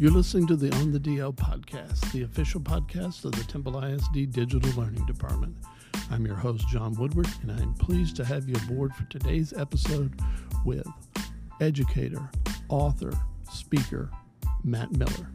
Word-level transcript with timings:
You're 0.00 0.10
listening 0.10 0.46
to 0.46 0.56
the 0.56 0.74
On 0.76 0.92
the 0.92 0.98
DL 0.98 1.34
podcast, 1.34 2.10
the 2.12 2.22
official 2.22 2.58
podcast 2.58 3.26
of 3.26 3.32
the 3.32 3.44
Temple 3.44 3.84
ISD 3.84 4.32
Digital 4.32 4.72
Learning 4.72 5.04
Department. 5.04 5.54
I'm 6.10 6.24
your 6.24 6.36
host, 6.36 6.66
John 6.68 6.94
Woodward, 6.94 7.28
and 7.42 7.50
I'm 7.50 7.74
pleased 7.74 8.16
to 8.16 8.24
have 8.24 8.48
you 8.48 8.54
aboard 8.64 8.94
for 8.94 9.04
today's 9.10 9.52
episode 9.52 10.18
with 10.64 10.86
educator, 11.60 12.30
author, 12.70 13.12
speaker, 13.52 14.10
Matt 14.64 14.90
Miller. 14.96 15.30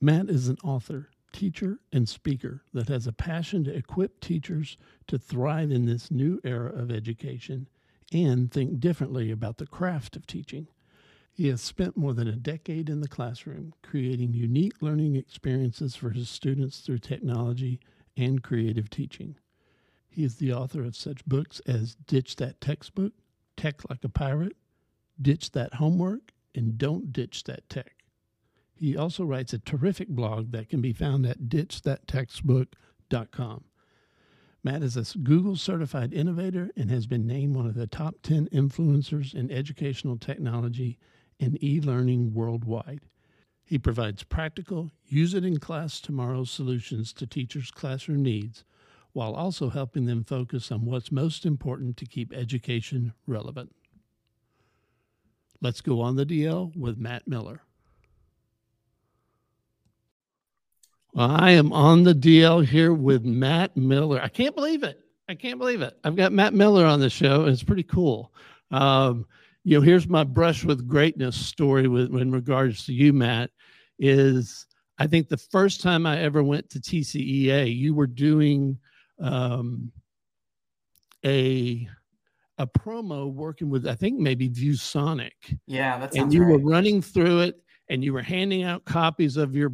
Matt 0.00 0.30
is 0.30 0.48
an 0.48 0.56
author, 0.64 1.10
teacher, 1.32 1.80
and 1.92 2.08
speaker 2.08 2.62
that 2.72 2.88
has 2.88 3.06
a 3.06 3.12
passion 3.12 3.62
to 3.64 3.76
equip 3.76 4.20
teachers 4.20 4.78
to 5.06 5.18
thrive 5.18 5.70
in 5.70 5.84
this 5.84 6.10
new 6.10 6.40
era 6.44 6.72
of 6.72 6.90
education 6.90 7.66
and 8.12 8.50
think 8.50 8.80
differently 8.80 9.30
about 9.30 9.58
the 9.58 9.66
craft 9.66 10.16
of 10.16 10.26
teaching. 10.26 10.68
He 11.32 11.48
has 11.48 11.60
spent 11.60 11.96
more 11.96 12.14
than 12.14 12.28
a 12.28 12.36
decade 12.36 12.88
in 12.88 13.00
the 13.00 13.08
classroom 13.08 13.74
creating 13.82 14.32
unique 14.32 14.80
learning 14.80 15.16
experiences 15.16 15.94
for 15.94 16.10
his 16.10 16.30
students 16.30 16.80
through 16.80 16.98
technology 16.98 17.78
and 18.16 18.42
creative 18.42 18.88
teaching. 18.88 19.36
He 20.08 20.24
is 20.24 20.36
the 20.36 20.52
author 20.52 20.82
of 20.82 20.96
such 20.96 21.26
books 21.26 21.60
as 21.66 21.96
Ditch 22.06 22.36
That 22.36 22.60
Textbook, 22.60 23.12
Tech 23.54 23.88
Like 23.90 24.02
a 24.02 24.08
Pirate, 24.08 24.56
Ditch 25.20 25.50
That 25.52 25.74
Homework, 25.74 26.32
and 26.54 26.78
Don't 26.78 27.12
Ditch 27.12 27.44
That 27.44 27.68
Tech. 27.68 27.96
He 28.74 28.96
also 28.96 29.24
writes 29.24 29.52
a 29.52 29.58
terrific 29.58 30.08
blog 30.08 30.52
that 30.52 30.70
can 30.70 30.80
be 30.80 30.94
found 30.94 31.26
at 31.26 31.42
ditchthattextbook.com. 31.42 33.64
Matt 34.66 34.82
is 34.82 34.96
a 34.96 35.18
Google 35.18 35.54
certified 35.54 36.12
innovator 36.12 36.72
and 36.76 36.90
has 36.90 37.06
been 37.06 37.24
named 37.24 37.54
one 37.54 37.68
of 37.68 37.76
the 37.76 37.86
top 37.86 38.16
10 38.24 38.48
influencers 38.48 39.32
in 39.32 39.48
educational 39.48 40.18
technology 40.18 40.98
and 41.38 41.56
e 41.62 41.80
learning 41.80 42.34
worldwide. 42.34 43.02
He 43.64 43.78
provides 43.78 44.24
practical, 44.24 44.90
use 45.04 45.34
it 45.34 45.44
in 45.44 45.60
class 45.60 46.00
tomorrow 46.00 46.42
solutions 46.42 47.12
to 47.12 47.28
teachers' 47.28 47.70
classroom 47.70 48.24
needs 48.24 48.64
while 49.12 49.34
also 49.34 49.70
helping 49.70 50.06
them 50.06 50.24
focus 50.24 50.72
on 50.72 50.84
what's 50.84 51.12
most 51.12 51.46
important 51.46 51.96
to 51.98 52.04
keep 52.04 52.32
education 52.32 53.12
relevant. 53.24 53.72
Let's 55.60 55.80
go 55.80 56.00
on 56.00 56.16
the 56.16 56.26
DL 56.26 56.76
with 56.76 56.98
Matt 56.98 57.28
Miller. 57.28 57.60
Well, 61.16 61.30
I 61.30 61.52
am 61.52 61.72
on 61.72 62.04
the 62.04 62.12
DL 62.12 62.62
here 62.62 62.92
with 62.92 63.24
Matt 63.24 63.74
Miller. 63.74 64.20
I 64.20 64.28
can't 64.28 64.54
believe 64.54 64.82
it. 64.82 65.00
I 65.26 65.34
can't 65.34 65.58
believe 65.58 65.80
it. 65.80 65.98
I've 66.04 66.14
got 66.14 66.30
Matt 66.30 66.52
Miller 66.52 66.84
on 66.84 67.00
the 67.00 67.08
show. 67.08 67.44
and 67.44 67.52
It's 67.52 67.62
pretty 67.62 67.84
cool. 67.84 68.34
Um, 68.70 69.24
you 69.64 69.78
know, 69.78 69.80
here's 69.80 70.06
my 70.06 70.24
brush 70.24 70.62
with 70.62 70.86
greatness 70.86 71.34
story 71.34 71.88
with 71.88 72.14
in 72.14 72.32
regards 72.32 72.84
to 72.84 72.92
you, 72.92 73.14
Matt. 73.14 73.50
Is 73.98 74.66
I 74.98 75.06
think 75.06 75.30
the 75.30 75.38
first 75.38 75.80
time 75.80 76.04
I 76.04 76.20
ever 76.20 76.42
went 76.42 76.68
to 76.68 76.80
TCEA, 76.80 77.74
you 77.74 77.94
were 77.94 78.06
doing 78.06 78.76
um, 79.18 79.90
a 81.24 81.88
a 82.58 82.66
promo 82.66 83.32
working 83.32 83.70
with 83.70 83.86
I 83.86 83.94
think 83.94 84.20
maybe 84.20 84.50
ViewSonic. 84.50 85.32
Yeah, 85.66 85.96
that's 85.96 86.14
and 86.14 86.30
you 86.30 86.42
right. 86.42 86.52
were 86.52 86.70
running 86.70 87.00
through 87.00 87.40
it 87.40 87.62
and 87.88 88.02
you 88.02 88.12
were 88.12 88.22
handing 88.22 88.62
out 88.62 88.84
copies 88.84 89.36
of 89.36 89.54
your 89.54 89.72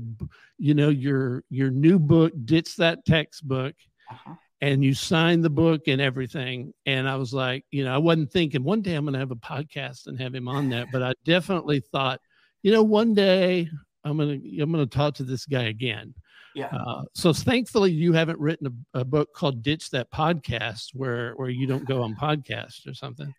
you 0.58 0.74
know 0.74 0.88
your 0.88 1.44
your 1.50 1.70
new 1.70 1.98
book 1.98 2.32
ditch 2.44 2.76
that 2.76 3.04
textbook 3.04 3.74
uh-huh. 4.10 4.34
and 4.60 4.84
you 4.84 4.94
signed 4.94 5.44
the 5.44 5.50
book 5.50 5.88
and 5.88 6.00
everything 6.00 6.72
and 6.86 7.08
i 7.08 7.16
was 7.16 7.32
like 7.32 7.64
you 7.70 7.84
know 7.84 7.94
i 7.94 7.98
wasn't 7.98 8.30
thinking 8.30 8.62
one 8.62 8.82
day 8.82 8.94
i'm 8.94 9.04
going 9.04 9.12
to 9.12 9.18
have 9.18 9.30
a 9.30 9.36
podcast 9.36 10.06
and 10.06 10.20
have 10.20 10.34
him 10.34 10.48
on 10.48 10.68
that 10.68 10.88
but 10.92 11.02
i 11.02 11.12
definitely 11.24 11.80
thought 11.80 12.20
you 12.62 12.72
know 12.72 12.82
one 12.82 13.14
day 13.14 13.68
i'm 14.04 14.16
going 14.16 14.40
to 14.40 14.60
i'm 14.60 14.72
going 14.72 14.86
to 14.86 14.96
talk 14.96 15.14
to 15.14 15.24
this 15.24 15.46
guy 15.46 15.64
again 15.64 16.14
yeah. 16.54 16.66
Uh, 16.66 17.04
so 17.14 17.32
thankfully, 17.32 17.92
you 17.92 18.12
haven't 18.12 18.38
written 18.38 18.84
a, 18.94 19.00
a, 19.00 19.04
book 19.06 19.32
called 19.34 19.62
"Ditch 19.62 19.88
That 19.90 20.10
Podcast," 20.12 20.90
where 20.92 21.32
where 21.36 21.48
you 21.48 21.66
don't 21.66 21.86
go 21.86 22.02
on 22.02 22.14
podcast 22.14 22.86
or 22.86 22.92
something. 22.92 23.32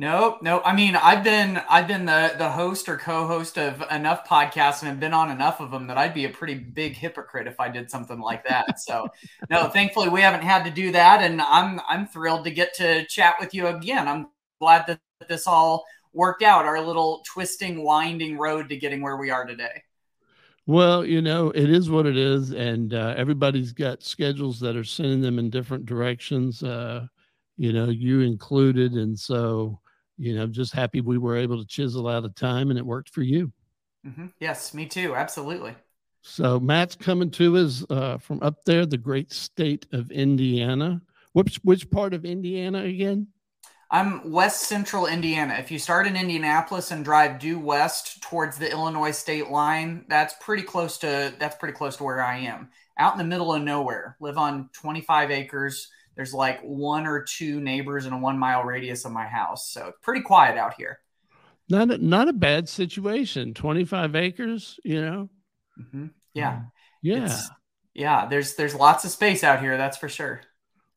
Nope, 0.00 0.42
nope. 0.42 0.62
I 0.64 0.76
mean, 0.76 0.94
I've 0.94 1.24
been 1.24 1.60
I've 1.68 1.88
been 1.88 2.04
the 2.04 2.32
the 2.38 2.48
host 2.48 2.88
or 2.88 2.96
co-host 2.96 3.58
of 3.58 3.82
enough 3.90 4.24
podcasts 4.28 4.80
and 4.80 4.88
have 4.88 5.00
been 5.00 5.12
on 5.12 5.28
enough 5.28 5.58
of 5.58 5.72
them 5.72 5.88
that 5.88 5.98
I'd 5.98 6.14
be 6.14 6.24
a 6.24 6.28
pretty 6.28 6.54
big 6.54 6.92
hypocrite 6.92 7.48
if 7.48 7.58
I 7.58 7.68
did 7.68 7.90
something 7.90 8.20
like 8.20 8.46
that. 8.46 8.78
So, 8.78 9.08
no, 9.50 9.68
thankfully 9.68 10.08
we 10.08 10.20
haven't 10.20 10.44
had 10.44 10.64
to 10.66 10.70
do 10.70 10.92
that, 10.92 11.20
and 11.22 11.42
I'm 11.42 11.80
I'm 11.88 12.06
thrilled 12.06 12.44
to 12.44 12.52
get 12.52 12.74
to 12.74 13.06
chat 13.06 13.34
with 13.40 13.52
you 13.54 13.66
again. 13.66 14.06
I'm 14.06 14.28
glad 14.60 14.86
that 14.86 15.00
this 15.28 15.48
all 15.48 15.84
worked 16.12 16.44
out. 16.44 16.64
Our 16.64 16.80
little 16.80 17.24
twisting, 17.26 17.82
winding 17.82 18.38
road 18.38 18.68
to 18.68 18.76
getting 18.76 19.02
where 19.02 19.16
we 19.16 19.30
are 19.30 19.46
today. 19.46 19.82
Well, 20.66 21.04
you 21.04 21.22
know, 21.22 21.50
it 21.50 21.70
is 21.70 21.90
what 21.90 22.06
it 22.06 22.16
is, 22.16 22.52
and 22.52 22.94
uh, 22.94 23.14
everybody's 23.16 23.72
got 23.72 24.04
schedules 24.04 24.60
that 24.60 24.76
are 24.76 24.84
sending 24.84 25.22
them 25.22 25.40
in 25.40 25.50
different 25.50 25.86
directions. 25.86 26.62
Uh, 26.62 27.08
you 27.56 27.72
know, 27.72 27.88
you 27.88 28.20
included. 28.20 28.92
And 28.92 29.18
so, 29.18 29.80
you 30.18 30.34
know, 30.34 30.46
just 30.46 30.72
happy 30.72 31.00
we 31.00 31.18
were 31.18 31.36
able 31.36 31.58
to 31.58 31.66
chisel 31.66 32.08
out 32.08 32.24
a 32.24 32.28
time 32.28 32.70
and 32.70 32.78
it 32.78 32.84
worked 32.84 33.10
for 33.10 33.22
you. 33.22 33.52
Mm-hmm. 34.06 34.26
Yes, 34.40 34.74
me 34.74 34.86
too. 34.86 35.14
Absolutely. 35.14 35.74
So 36.22 36.58
Matt's 36.60 36.96
coming 36.96 37.30
to 37.32 37.56
us 37.56 37.84
uh, 37.88 38.18
from 38.18 38.42
up 38.42 38.64
there, 38.64 38.84
the 38.84 38.98
great 38.98 39.32
state 39.32 39.86
of 39.92 40.10
Indiana. 40.10 41.00
Which 41.32 41.56
which 41.62 41.90
part 41.90 42.14
of 42.14 42.24
Indiana 42.24 42.82
again? 42.82 43.28
I'm 43.90 44.30
west 44.30 44.64
central 44.64 45.06
Indiana. 45.06 45.54
If 45.54 45.70
you 45.70 45.78
start 45.78 46.06
in 46.06 46.16
Indianapolis 46.16 46.90
and 46.90 47.04
drive 47.04 47.38
due 47.38 47.58
west 47.58 48.22
towards 48.22 48.58
the 48.58 48.70
Illinois 48.70 49.12
state 49.12 49.48
line, 49.48 50.04
that's 50.08 50.34
pretty 50.40 50.62
close 50.62 50.98
to 50.98 51.32
that's 51.38 51.56
pretty 51.56 51.74
close 51.74 51.96
to 51.96 52.04
where 52.04 52.22
I 52.22 52.38
am. 52.38 52.70
Out 52.98 53.12
in 53.12 53.18
the 53.18 53.24
middle 53.24 53.54
of 53.54 53.62
nowhere. 53.62 54.16
Live 54.20 54.36
on 54.36 54.68
25 54.72 55.30
acres 55.30 55.88
there's 56.18 56.34
like 56.34 56.60
one 56.62 57.06
or 57.06 57.22
two 57.22 57.60
neighbors 57.60 58.04
in 58.04 58.12
a 58.12 58.18
one 58.18 58.40
mile 58.40 58.64
radius 58.64 59.04
of 59.04 59.12
my 59.12 59.24
house. 59.24 59.70
So 59.70 59.92
pretty 60.02 60.22
quiet 60.22 60.58
out 60.58 60.74
here. 60.74 60.98
Not 61.68 61.92
a, 61.92 61.98
not 61.98 62.28
a 62.28 62.32
bad 62.32 62.68
situation. 62.68 63.54
25 63.54 64.16
acres, 64.16 64.80
you 64.84 65.00
know? 65.00 65.30
Mm-hmm. 65.80 66.06
Yeah. 66.34 66.62
Yeah. 67.02 67.24
It's, 67.26 67.48
yeah. 67.94 68.26
There's, 68.26 68.56
there's 68.56 68.74
lots 68.74 69.04
of 69.04 69.12
space 69.12 69.44
out 69.44 69.60
here. 69.60 69.76
That's 69.76 69.96
for 69.96 70.08
sure. 70.08 70.40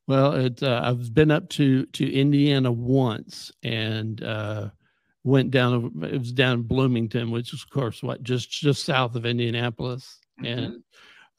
Well, 0.08 0.34
it, 0.34 0.64
uh, 0.64 0.82
I've 0.84 1.14
been 1.14 1.30
up 1.30 1.50
to, 1.50 1.86
to 1.86 2.12
Indiana 2.12 2.72
once 2.72 3.52
and, 3.62 4.24
uh, 4.24 4.70
went 5.24 5.52
down, 5.52 6.02
it 6.02 6.18
was 6.18 6.32
down 6.32 6.64
Bloomington, 6.64 7.30
which 7.30 7.54
is 7.54 7.62
of 7.62 7.70
course 7.70 8.02
what 8.02 8.24
just, 8.24 8.50
just 8.50 8.86
south 8.86 9.16
of 9.16 9.28
Indianapolis. 9.28 10.18
Mm-hmm. 10.42 10.48
And, 10.48 10.84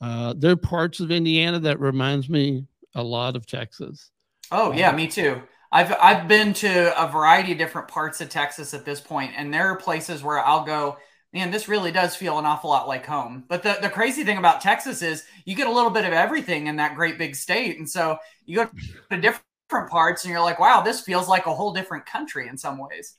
uh, 0.01 0.35
there 0.37 0.53
are 0.53 0.57
parts 0.57 1.01
of 1.01 1.11
Indiana 1.11 1.59
that 1.59 1.81
reminds 1.81 2.29
me 2.29 2.67
a 2.95 3.03
lot 3.03 3.37
of 3.37 3.47
Texas. 3.47 4.11
Oh 4.51 4.73
yeah, 4.73 4.91
um, 4.91 4.97
me 4.97 5.09
too. 5.09 5.43
I've 5.71 5.95
I've 6.01 6.29
been 6.29 6.53
to 6.55 7.03
a 7.03 7.11
variety 7.11 7.53
of 7.53 7.59
different 7.59 7.89
parts 7.89 8.21
of 8.21 8.29
Texas 8.29 8.75
at 8.75 8.85
this 8.85 9.01
point, 9.01 9.33
and 9.37 9.53
there 9.53 9.69
are 9.69 9.77
places 9.77 10.23
where 10.23 10.39
I'll 10.39 10.65
go. 10.65 10.99
Man, 11.35 11.51
this 11.51 11.67
really 11.67 11.91
does 11.91 12.15
feel 12.15 12.39
an 12.39 12.45
awful 12.45 12.69
lot 12.69 12.87
like 12.87 13.07
home. 13.07 13.45
But 13.49 13.63
the, 13.63 13.79
the 13.81 13.89
crazy 13.89 14.23
thing 14.23 14.37
about 14.37 14.61
Texas 14.61 15.01
is 15.01 15.25
you 15.47 15.57
get 15.57 15.67
a 15.67 15.73
little 15.73 15.91
bit 15.91 16.05
of 16.05 16.13
everything 16.13 16.67
in 16.67 16.77
that 16.77 16.95
great 16.95 17.17
big 17.17 17.35
state. 17.35 17.79
And 17.79 17.89
so 17.89 18.19
you 18.45 18.57
go 18.57 18.71
to 19.11 19.17
different 19.17 19.91
parts 19.91 20.25
and 20.25 20.31
you're 20.31 20.43
like, 20.43 20.61
wow, 20.61 20.83
this 20.83 21.01
feels 21.01 21.31
like 21.31 21.47
a 21.47 21.55
whole 21.55 21.73
different 21.73 22.05
country 22.05 22.49
in 22.49 22.59
some 22.59 22.77
ways. 22.77 23.15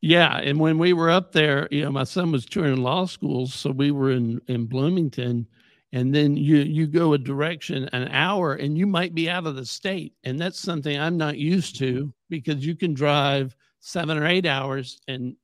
Yeah. 0.00 0.36
And 0.36 0.60
when 0.60 0.78
we 0.78 0.92
were 0.92 1.10
up 1.10 1.32
there, 1.32 1.66
you 1.72 1.82
know, 1.82 1.90
my 1.90 2.04
son 2.04 2.30
was 2.30 2.46
touring 2.46 2.76
law 2.76 3.04
schools. 3.06 3.52
So 3.52 3.72
we 3.72 3.90
were 3.90 4.12
in, 4.12 4.40
in 4.46 4.66
Bloomington 4.66 5.48
and 5.96 6.14
then 6.14 6.36
you 6.36 6.58
you 6.58 6.86
go 6.86 7.14
a 7.14 7.18
direction 7.18 7.88
an 7.92 8.08
hour 8.08 8.54
and 8.54 8.76
you 8.76 8.86
might 8.86 9.14
be 9.14 9.30
out 9.30 9.46
of 9.46 9.56
the 9.56 9.64
state 9.64 10.12
and 10.24 10.38
that's 10.38 10.60
something 10.60 10.98
i'm 10.98 11.16
not 11.16 11.38
used 11.38 11.78
to 11.78 12.12
because 12.28 12.66
you 12.66 12.76
can 12.76 12.92
drive 12.94 13.54
seven 13.80 14.18
or 14.18 14.26
eight 14.26 14.46
hours 14.46 15.00
and 15.06 15.36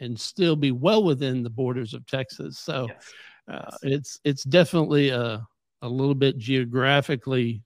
and 0.00 0.18
still 0.18 0.54
be 0.54 0.70
well 0.70 1.02
within 1.02 1.42
the 1.42 1.50
borders 1.50 1.94
of 1.94 2.06
texas. 2.06 2.58
So 2.58 2.86
yes. 2.88 3.12
uh, 3.50 3.76
it's 3.82 4.20
it's 4.24 4.44
definitely 4.44 5.10
a 5.10 5.46
a 5.82 5.88
little 5.88 6.14
bit 6.14 6.38
geographically 6.38 7.62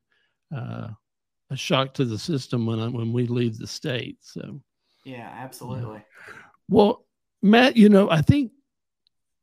uh, 0.55 0.89
a 1.51 1.57
shock 1.57 1.95
to 1.95 2.05
the 2.05 2.19
system 2.19 2.67
when 2.67 2.81
I, 2.81 2.89
when 2.89 3.13
we 3.13 3.27
leave 3.27 3.59
the 3.59 3.67
state. 3.67 4.19
So 4.21 4.61
yeah. 5.05 5.31
absolutely. 5.35 6.03
Well 6.69 7.05
matt 7.45 7.77
you 7.77 7.89
know 7.89 8.09
i 8.09 8.23
think 8.23 8.53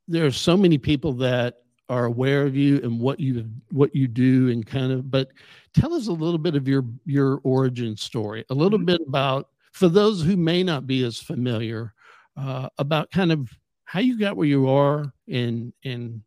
there 0.07 0.25
are 0.25 0.31
so 0.31 0.55
many 0.55 0.77
people 0.77 1.11
that 1.11 1.55
are 1.89 2.05
aware 2.05 2.43
of 2.43 2.55
you 2.55 2.79
and 2.83 2.99
what 2.99 3.19
you 3.19 3.49
what 3.71 3.93
you 3.95 4.07
do 4.07 4.49
and 4.49 4.65
kind 4.65 4.91
of 4.91 5.09
but 5.09 5.29
tell 5.73 5.93
us 5.93 6.07
a 6.07 6.11
little 6.11 6.37
bit 6.37 6.55
of 6.55 6.67
your 6.67 6.85
your 7.05 7.39
origin 7.43 7.97
story 7.97 8.45
a 8.49 8.53
little 8.53 8.77
mm-hmm. 8.77 8.85
bit 8.85 9.01
about 9.07 9.49
for 9.71 9.89
those 9.89 10.21
who 10.21 10.37
may 10.37 10.63
not 10.63 10.87
be 10.87 11.03
as 11.03 11.17
familiar 11.19 11.93
uh, 12.37 12.69
about 12.77 13.11
kind 13.11 13.31
of 13.31 13.49
how 13.83 13.99
you 13.99 14.17
got 14.17 14.37
where 14.37 14.47
you 14.47 14.69
are 14.69 15.11
and 15.27 15.73
and 15.83 16.21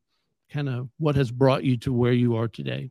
kind 0.51 0.69
of 0.69 0.89
what 0.99 1.15
has 1.15 1.31
brought 1.31 1.65
you 1.65 1.77
to 1.77 1.93
where 1.93 2.13
you 2.13 2.37
are 2.37 2.49
today 2.49 2.91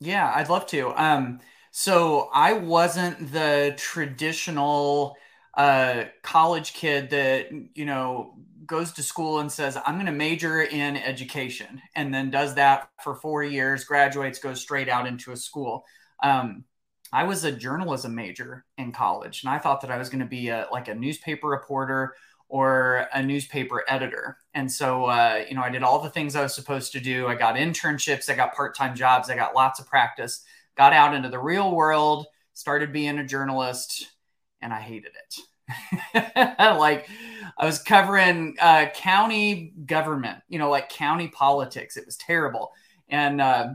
yeah 0.00 0.32
i'd 0.36 0.48
love 0.48 0.66
to 0.66 0.90
um 1.02 1.40
so 1.70 2.30
i 2.32 2.52
wasn't 2.52 3.32
the 3.32 3.74
traditional 3.76 5.16
a 5.56 6.06
college 6.22 6.72
kid 6.72 7.10
that 7.10 7.48
you 7.74 7.84
know 7.84 8.34
goes 8.64 8.92
to 8.92 9.02
school 9.02 9.40
and 9.40 9.52
says 9.52 9.76
i'm 9.84 9.94
going 9.94 10.06
to 10.06 10.12
major 10.12 10.62
in 10.62 10.96
education 10.96 11.80
and 11.94 12.14
then 12.14 12.30
does 12.30 12.54
that 12.54 12.88
for 13.02 13.14
four 13.14 13.42
years 13.42 13.84
graduates 13.84 14.38
goes 14.38 14.60
straight 14.60 14.88
out 14.88 15.06
into 15.06 15.32
a 15.32 15.36
school. 15.36 15.84
Um, 16.22 16.64
i 17.12 17.24
was 17.24 17.44
a 17.44 17.52
journalism 17.52 18.14
major 18.14 18.64
in 18.78 18.92
college 18.92 19.42
and 19.42 19.52
i 19.52 19.58
thought 19.58 19.82
that 19.82 19.90
i 19.90 19.98
was 19.98 20.08
going 20.08 20.20
to 20.20 20.26
be 20.26 20.48
a, 20.48 20.68
like 20.72 20.88
a 20.88 20.94
newspaper 20.94 21.48
reporter 21.48 22.14
or 22.48 23.08
a 23.14 23.22
newspaper 23.22 23.82
editor. 23.88 24.36
And 24.52 24.70
so 24.70 25.06
uh, 25.06 25.44
you 25.48 25.54
know 25.54 25.62
i 25.62 25.70
did 25.70 25.82
all 25.82 26.00
the 26.00 26.10
things 26.10 26.36
i 26.36 26.42
was 26.42 26.54
supposed 26.54 26.92
to 26.92 27.00
do. 27.00 27.26
I 27.26 27.34
got 27.34 27.56
internships 27.56 28.30
i 28.30 28.34
got 28.34 28.54
part-time 28.54 28.94
jobs 28.94 29.28
i 29.28 29.36
got 29.36 29.54
lots 29.54 29.80
of 29.80 29.86
practice 29.86 30.44
got 30.76 30.94
out 30.94 31.14
into 31.14 31.28
the 31.28 31.38
real 31.38 31.74
world 31.74 32.26
started 32.54 32.92
being 32.92 33.18
a 33.18 33.26
journalist 33.26 34.11
and 34.62 34.72
I 34.72 34.80
hated 34.80 35.12
it. 35.14 35.36
like 36.58 37.08
I 37.58 37.66
was 37.66 37.78
covering 37.78 38.56
uh, 38.60 38.86
county 38.94 39.72
government, 39.86 40.42
you 40.48 40.58
know, 40.58 40.70
like 40.70 40.88
county 40.88 41.28
politics. 41.28 41.96
It 41.96 42.06
was 42.06 42.16
terrible. 42.16 42.72
And 43.08 43.40
uh, 43.40 43.68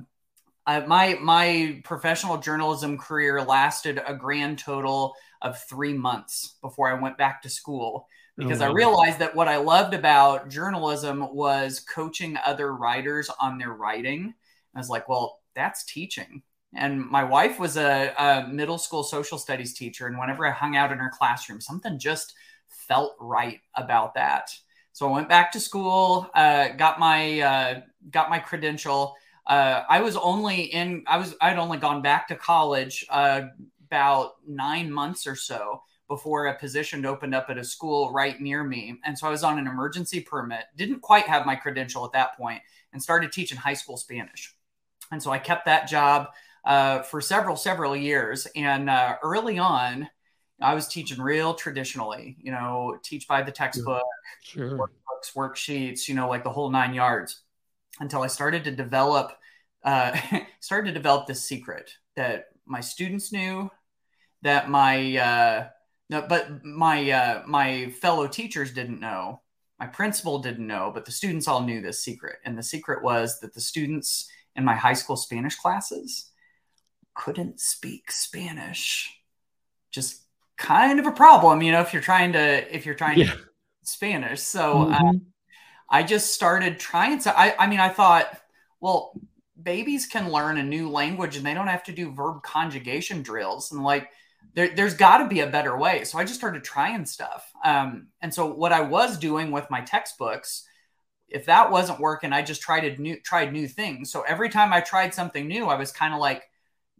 I, 0.66 0.82
my 0.82 1.18
my 1.22 1.82
professional 1.84 2.38
journalism 2.38 2.98
career 2.98 3.42
lasted 3.42 4.02
a 4.06 4.14
grand 4.14 4.60
total 4.60 5.16
of 5.42 5.60
three 5.64 5.94
months 5.94 6.56
before 6.62 6.90
I 6.90 7.00
went 7.00 7.18
back 7.18 7.42
to 7.44 7.50
school 7.50 8.08
because 8.38 8.62
oh. 8.62 8.66
I 8.66 8.72
realized 8.72 9.20
that 9.20 9.36
what 9.36 9.48
I 9.48 9.58
loved 9.58 9.94
about 9.94 10.50
journalism 10.50 11.34
was 11.34 11.80
coaching 11.80 12.38
other 12.46 12.76
writers 12.76 13.30
on 13.40 13.58
their 13.58 13.74
writing. 13.74 14.34
I 14.76 14.80
was 14.80 14.90
like, 14.90 15.10
well, 15.10 15.40
that's 15.56 15.86
teaching. 15.86 16.44
And 16.78 17.06
my 17.06 17.24
wife 17.24 17.60
was 17.60 17.76
a, 17.78 18.14
a, 18.18 18.48
middle 18.48 18.78
school 18.78 19.04
social 19.04 19.38
studies 19.38 19.74
teacher. 19.74 20.08
And 20.08 20.18
whenever 20.18 20.46
I 20.46 20.52
hung 20.52 20.76
out 20.76 20.92
in 20.92 21.00
her 21.00 21.12
classroom, 21.14 21.60
something 21.60 22.00
just 22.00 22.34
felt 22.68 23.16
right 23.20 23.60
about 23.76 24.14
that. 24.14 24.52
So 24.94 25.08
I 25.08 25.12
went 25.12 25.30
back 25.30 25.52
to 25.52 25.60
school, 25.60 26.30
uh, 26.34 26.70
got 26.70 27.00
my 27.00 27.40
uh, 27.40 27.82
got 28.10 28.30
my 28.30 28.40
credential. 28.40 29.16
Uh, 29.46 29.84
I 29.88 30.02
was 30.02 30.18
only 30.18 30.62
in 30.62 31.04
I 31.06 31.18
was 31.18 31.36
I'd 31.40 31.60
only 31.60 31.78
gone 31.78 32.02
back 32.02 32.28
to 32.30 32.36
college 32.36 33.06
uh, 33.10 33.44
about 33.86 34.38
nine 34.48 34.92
months 34.92 35.28
or 35.28 35.36
so 35.36 35.84
before 36.08 36.48
a 36.48 36.58
position 36.58 37.06
opened 37.06 37.36
up 37.36 37.48
at 37.50 37.58
a 37.58 37.64
school 37.64 38.12
right 38.12 38.42
near 38.42 38.64
me, 38.64 38.98
and 39.06 39.16
so 39.16 39.28
I 39.28 39.30
was 39.30 39.44
on 39.44 39.60
an 39.60 39.68
emergency 39.68 40.20
permit. 40.20 40.64
Didn't 40.76 41.02
quite 41.02 41.28
have 41.28 41.46
my 41.46 41.56
credential 41.56 42.04
at 42.04 42.14
that 42.14 42.36
point, 42.36 42.62
and 42.92 43.02
started 43.02 43.32
teaching 43.32 43.58
high 43.58 43.76
school 43.76 43.98
Spanish. 43.98 44.56
And 45.12 45.22
so 45.22 45.32
I 45.32 45.38
kept 45.38 45.66
that 45.66 45.88
job 45.88 46.30
uh, 46.68 47.02
for 47.02 47.22
several 47.22 47.56
several 47.56 47.96
years. 47.96 48.46
And 48.56 48.90
uh, 48.90 49.16
early 49.24 49.58
on, 49.58 50.08
I 50.62 50.76
was 50.76 50.88
teaching 50.88 51.22
real 51.22 51.54
traditionally. 51.54 52.36
You 52.40 52.52
know, 52.52 52.98
teach 53.04 53.28
by 53.28 53.42
the 53.42 53.52
textbook, 53.52 54.04
sure. 54.44 54.78
workbooks, 54.78 55.34
worksheets. 55.34 56.08
You 56.08 56.16
know, 56.16 56.28
like 56.28 56.44
the 56.44 56.52
whole 56.52 56.70
nine 56.70 56.94
yards. 56.94 57.42
Until 58.00 58.22
I 58.22 58.28
started 58.28 58.66
to 58.66 58.72
develop, 58.72 59.32
uh, 59.84 60.16
started 60.60 60.90
to 60.90 60.94
develop 60.94 61.26
this 61.26 61.44
secret 61.44 61.90
that 62.16 62.50
my 62.66 62.82
students 62.82 63.32
knew, 63.32 63.72
that 64.42 64.70
my 64.70 65.18
uh, 65.18 65.68
no, 66.10 66.26
but 66.28 66.66
my 66.66 67.10
uh, 67.10 67.44
my 67.48 67.92
fellow 68.02 68.28
teachers 68.28 68.74
didn't 68.74 69.00
know. 69.00 69.42
My 69.80 69.88
principal 69.88 70.40
didn't 70.40 70.68
know, 70.68 70.92
but 70.94 71.06
the 71.06 71.12
students 71.12 71.48
all 71.48 71.62
knew 71.62 71.82
this 71.82 72.04
secret. 72.04 72.38
And 72.44 72.58
the 72.58 72.64
secret 72.64 73.04
was 73.04 73.40
that 73.40 73.54
the 73.54 73.62
students 73.62 74.28
in 74.56 74.66
my 74.66 74.76
high 74.76 74.94
school 74.94 75.16
Spanish 75.16 75.56
classes 75.56 76.32
couldn't 77.18 77.60
speak 77.60 78.12
Spanish. 78.12 79.14
Just 79.92 80.22
kind 80.58 81.00
of 81.00 81.08
a 81.08 81.12
problem, 81.12 81.62
you 81.62 81.72
know, 81.72 81.82
if 81.82 81.92
you're 81.92 82.02
trying 82.02 82.34
to 82.34 82.76
if 82.76 82.86
you're 82.86 82.96
trying 82.96 83.20
yeah. 83.20 83.32
to 83.32 83.40
Spanish. 83.84 84.42
So 84.42 84.84
uh, 84.84 85.00
mm-hmm. 85.00 85.18
I 85.90 86.04
just 86.04 86.34
started 86.34 86.80
trying 86.80 87.20
to. 87.20 87.38
I, 87.38 87.56
I 87.58 87.68
mean, 87.68 87.80
I 87.80 87.90
thought, 87.90 88.40
well, 88.80 89.20
babies 89.62 90.06
can 90.06 90.32
learn 90.32 90.58
a 90.58 90.64
new 90.64 90.90
language 90.90 91.36
and 91.36 91.46
they 91.46 91.54
don't 91.54 91.68
have 91.68 91.84
to 91.86 91.92
do 91.92 92.14
verb 92.14 92.44
conjugation 92.44 93.24
drills 93.24 93.72
and 93.72 93.84
like 93.84 94.10
there, 94.54 94.70
has 94.76 94.94
got 94.94 95.18
to 95.20 95.28
be 95.28 95.42
a 95.42 95.48
better 95.48 95.78
way. 95.78 96.04
So 96.04 96.18
I 96.18 96.24
just 96.24 96.40
started 96.40 96.64
trying 96.64 97.06
stuff. 97.06 97.52
Um, 97.64 98.08
and 98.22 98.34
so 98.34 98.48
what 98.48 98.72
I 98.72 98.82
was 98.82 99.18
doing 99.18 99.52
with 99.52 99.70
my 99.70 99.82
textbooks, 99.82 100.64
if 101.28 101.46
that 101.46 101.72
wasn't 101.72 102.00
working, 102.00 102.34
I 102.34 102.42
just 102.42 102.62
tried 102.62 103.00
new 103.00 103.20
tried 103.20 103.52
new 103.54 103.68
things. 103.68 104.12
So 104.12 104.24
every 104.28 104.50
time 104.50 104.72
I 104.72 104.82
tried 104.82 105.14
something 105.14 105.48
new, 105.48 105.66
I 105.66 105.76
was 105.76 105.92
kind 105.92 106.14
of 106.14 106.20
like 106.20 106.44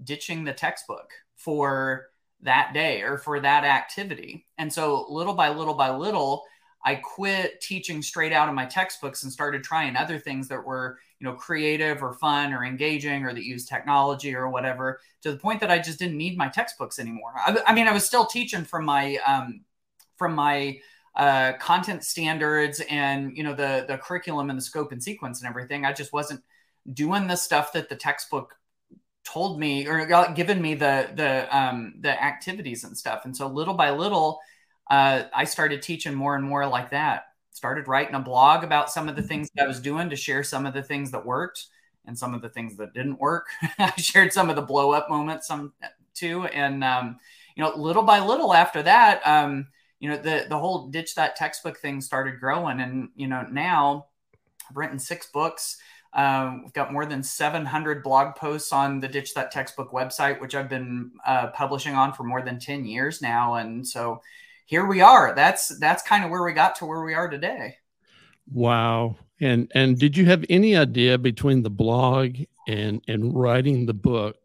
ditching 0.04 0.44
the 0.44 0.54
textbook 0.54 1.12
for 1.36 2.08
that 2.42 2.74
day 2.74 3.02
or 3.02 3.18
for 3.18 3.40
that 3.40 3.64
activity. 3.64 4.46
And 4.58 4.72
so 4.72 5.06
little 5.10 5.34
by 5.34 5.50
little 5.50 5.74
by 5.74 5.90
little, 5.90 6.44
I 6.86 6.96
quit 6.96 7.60
teaching 7.62 8.02
straight 8.02 8.32
out 8.32 8.48
of 8.48 8.56
my 8.56 8.66
textbooks 8.66 9.24
and 9.24 9.32
started 9.32 9.64
trying 9.64 9.96
other 9.96 10.20
things 10.20 10.48
that 10.50 10.64
were, 10.64 11.00
you 11.20 11.26
know, 11.26 11.34
creative 11.34 12.04
or 12.04 12.14
fun 12.14 12.54
or 12.54 12.64
engaging 12.64 13.24
or 13.26 13.34
that 13.34 13.44
use 13.44 13.66
technology 13.66 14.36
or 14.36 14.50
whatever 14.50 15.00
to 15.24 15.32
the 15.32 15.38
point 15.38 15.60
that 15.62 15.72
I 15.72 15.80
just 15.80 16.00
didn't 16.00 16.18
need 16.18 16.38
my 16.38 16.48
textbooks 16.48 17.00
anymore. 17.00 17.34
I, 17.46 17.58
I 17.68 17.74
mean, 17.74 17.88
I 17.88 17.92
was 17.94 18.06
still 18.06 18.26
teaching 18.26 18.64
from 18.64 18.86
my, 18.86 19.18
um, 19.28 19.62
from 20.18 20.34
my, 20.34 20.80
uh, 21.16 21.54
content 21.54 22.04
standards 22.04 22.80
and 22.92 23.36
you 23.36 23.44
know 23.44 23.56
the 23.56 23.86
the 23.88 23.98
curriculum 23.98 24.52
and 24.52 24.58
the 24.60 24.62
scope 24.64 24.92
and 24.92 25.02
sequence 25.02 25.42
and 25.42 25.50
everything. 25.50 25.84
I 25.84 25.92
just 25.92 26.14
wasn't 26.14 26.44
doing 26.94 27.26
the 27.26 27.36
stuff 27.36 27.74
that 27.74 27.90
the 27.90 27.96
textbook 27.96 28.54
told 29.28 29.60
me 29.60 29.86
or 29.88 30.06
given 30.34 30.62
me 30.62 30.74
the 30.74 31.10
the 31.14 31.56
um, 31.56 31.96
the 32.00 32.24
activities 32.24 32.86
and 32.86 32.98
stuff. 32.98 33.26
And 33.26 33.36
so 33.36 33.48
little 33.48 33.74
by 33.74 33.92
little, 33.92 34.40
uh, 34.90 35.24
I 35.34 35.44
started 35.44 35.82
teaching 35.82 36.16
more 36.16 36.36
and 36.36 36.46
more 36.46 36.66
like 36.66 36.92
that. 36.92 37.26
Started 37.52 37.90
writing 37.90 38.16
a 38.16 38.20
blog 38.22 38.64
about 38.64 38.90
some 38.90 39.10
of 39.10 39.18
the 39.18 39.22
things 39.22 39.50
that 39.56 39.66
I 39.66 39.68
was 39.68 39.82
doing 39.82 40.10
to 40.10 40.16
share 40.16 40.44
some 40.44 40.66
of 40.66 40.74
the 40.74 40.84
things 40.84 41.12
that 41.12 41.26
worked 41.26 41.66
and 42.06 42.18
some 42.18 42.34
of 42.34 42.42
the 42.42 42.48
things 42.48 42.78
that 42.78 42.94
didn't 42.94 43.20
work. 43.20 43.48
I 43.80 43.92
shared 43.98 44.32
some 44.32 44.50
of 44.50 44.56
the 44.56 44.62
blow 44.62 44.92
up 44.92 45.10
moments 45.10 45.48
some 45.48 45.74
too, 46.14 46.46
and 46.46 46.82
um, 46.84 47.20
you 47.56 47.64
know, 47.64 47.76
little 47.76 48.04
by 48.04 48.20
little 48.20 48.54
after 48.54 48.82
that, 48.84 49.22
um, 49.28 49.68
you 50.00 50.10
know, 50.10 50.18
the 50.18 50.46
the 50.48 50.58
whole 50.58 50.88
ditch 50.88 51.16
that 51.16 51.36
textbook 51.36 51.80
thing 51.80 52.00
started 52.00 52.40
growing, 52.40 52.80
and 52.80 53.10
you 53.16 53.28
know, 53.28 53.46
now 53.52 54.06
I've 54.70 54.78
written 54.78 55.00
six 55.00 55.28
books. 55.28 55.78
Um, 56.18 56.64
we've 56.64 56.74
got 56.74 56.92
more 56.92 57.06
than 57.06 57.22
700 57.22 58.02
blog 58.02 58.36
posts 58.36 58.74
on 58.74 59.00
the 59.00 59.08
Ditch 59.08 59.36
That 59.36 59.52
Textbook 59.52 59.92
website, 59.92 60.42
which 60.42 60.56
I've 60.56 60.68
been 60.68 61.12
uh, 61.26 61.48
publishing 61.48 61.94
on 61.94 62.12
for 62.12 62.24
more 62.24 62.42
than 62.42 62.60
10 62.60 62.86
years 62.86 63.22
now. 63.22 63.54
And 63.54 63.88
so 63.88 64.22
here 64.66 64.86
we 64.86 65.00
are. 65.00 65.36
That's 65.36 65.78
that's 65.78 66.02
kind 66.02 66.26
of 66.26 66.32
where 66.32 66.44
we 66.44 66.54
got 66.54 66.76
to 66.78 66.88
where 66.88 67.04
we 67.04 67.14
are 67.14 67.30
today. 67.30 67.76
Wow. 68.52 69.18
And 69.40 69.72
and 69.76 70.00
did 70.00 70.18
you 70.18 70.26
have 70.26 70.44
any 70.50 70.76
idea 70.76 71.20
between 71.20 71.62
the 71.62 71.70
blog 71.70 72.36
and 72.68 73.02
and 73.08 73.36
writing 73.36 73.86
the 73.86 73.94
book, 73.94 74.36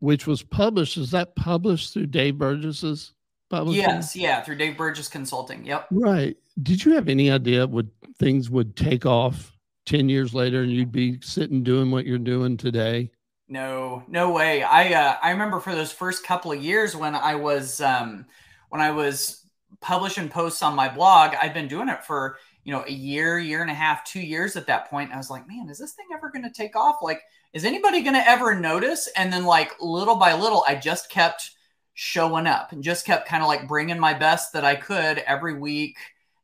which 0.00 0.26
was 0.26 0.42
published? 0.42 0.96
Is 0.96 1.10
that 1.10 1.36
published 1.36 1.92
through 1.92 2.06
Dave 2.06 2.38
Burgess's 2.38 3.12
publishing? 3.50 3.82
Yes, 3.82 4.16
yeah, 4.16 4.40
through 4.42 4.56
Dave 4.56 4.78
Burgess 4.78 5.08
Consulting. 5.08 5.66
Yep. 5.66 5.88
Right. 5.90 6.38
Did 6.62 6.86
you 6.86 6.94
have 6.94 7.10
any 7.10 7.30
idea 7.30 7.66
would 7.66 7.90
things 8.18 8.48
would 8.48 8.76
take 8.76 9.04
off 9.04 9.57
10 9.88 10.10
years 10.10 10.34
later 10.34 10.62
and 10.62 10.70
you'd 10.70 10.92
be 10.92 11.18
sitting 11.22 11.62
doing 11.62 11.90
what 11.90 12.04
you're 12.04 12.18
doing 12.18 12.58
today? 12.58 13.10
No, 13.48 14.02
no 14.06 14.30
way. 14.30 14.62
I 14.62 14.92
uh, 14.92 15.16
I 15.22 15.30
remember 15.30 15.58
for 15.60 15.74
those 15.74 15.90
first 15.90 16.24
couple 16.24 16.52
of 16.52 16.62
years 16.62 16.94
when 16.94 17.14
I 17.14 17.34
was 17.34 17.80
um, 17.80 18.26
when 18.68 18.82
I 18.82 18.90
was 18.90 19.46
publishing 19.80 20.28
posts 20.28 20.62
on 20.62 20.74
my 20.74 20.90
blog, 20.90 21.34
I'd 21.34 21.54
been 21.54 21.68
doing 21.68 21.88
it 21.88 22.04
for 22.04 22.36
you 22.64 22.72
know 22.72 22.84
a 22.86 22.92
year, 22.92 23.38
year 23.38 23.62
and 23.62 23.70
a 23.70 23.74
half, 23.74 24.04
two 24.04 24.20
years 24.20 24.56
at 24.56 24.66
that 24.66 24.90
point. 24.90 25.12
I 25.12 25.16
was 25.16 25.30
like, 25.30 25.48
man, 25.48 25.70
is 25.70 25.78
this 25.78 25.94
thing 25.94 26.08
ever 26.12 26.30
going 26.30 26.44
to 26.44 26.50
take 26.50 26.76
off? 26.76 26.96
Like, 27.00 27.22
is 27.54 27.64
anybody 27.64 28.02
going 28.02 28.14
to 28.14 28.28
ever 28.28 28.54
notice? 28.54 29.08
And 29.16 29.32
then 29.32 29.46
like 29.46 29.72
little 29.80 30.16
by 30.16 30.34
little, 30.34 30.62
I 30.68 30.74
just 30.74 31.08
kept 31.08 31.52
showing 31.94 32.46
up 32.46 32.72
and 32.72 32.84
just 32.84 33.06
kept 33.06 33.26
kind 33.26 33.42
of 33.42 33.48
like 33.48 33.66
bringing 33.66 33.98
my 33.98 34.12
best 34.12 34.52
that 34.52 34.64
I 34.66 34.74
could 34.74 35.18
every 35.20 35.58
week 35.58 35.96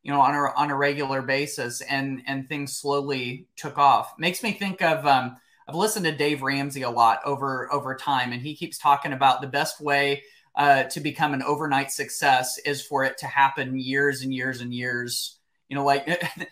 you 0.05 0.13
know 0.13 0.21
on 0.21 0.35
a 0.35 0.53
on 0.57 0.71
a 0.71 0.77
regular 0.77 1.23
basis 1.23 1.81
and 1.81 2.23
and 2.27 2.49
things 2.49 2.77
slowly 2.77 3.49
took 3.57 3.79
off. 3.79 4.15
Makes 4.19 4.43
me 4.43 4.53
think 4.53 4.81
of 4.83 5.05
um, 5.07 5.37
i've 5.67 5.75
listened 5.75 6.05
to 6.05 6.13
dave 6.13 6.43
ramsey 6.43 6.83
a 6.83 6.91
lot 6.91 7.21
over 7.25 7.73
over 7.73 7.97
time 7.97 8.33
and 8.33 8.43
he 8.43 8.55
keeps 8.55 8.79
talking 8.79 9.15
about 9.15 9.41
the 9.41 9.47
best 9.47 9.81
way 9.81 10.23
uh, 10.57 10.85
to 10.85 11.01
become 11.01 11.35
an 11.35 11.43
overnight 11.43 11.91
success 11.91 12.59
is 12.59 12.81
for 12.81 13.03
it 13.03 13.19
to 13.19 13.27
happen 13.27 13.77
years 13.77 14.23
and 14.23 14.33
years 14.33 14.61
and 14.61 14.73
years. 14.73 15.39
You 15.69 15.77
know 15.77 15.85
like 15.85 16.07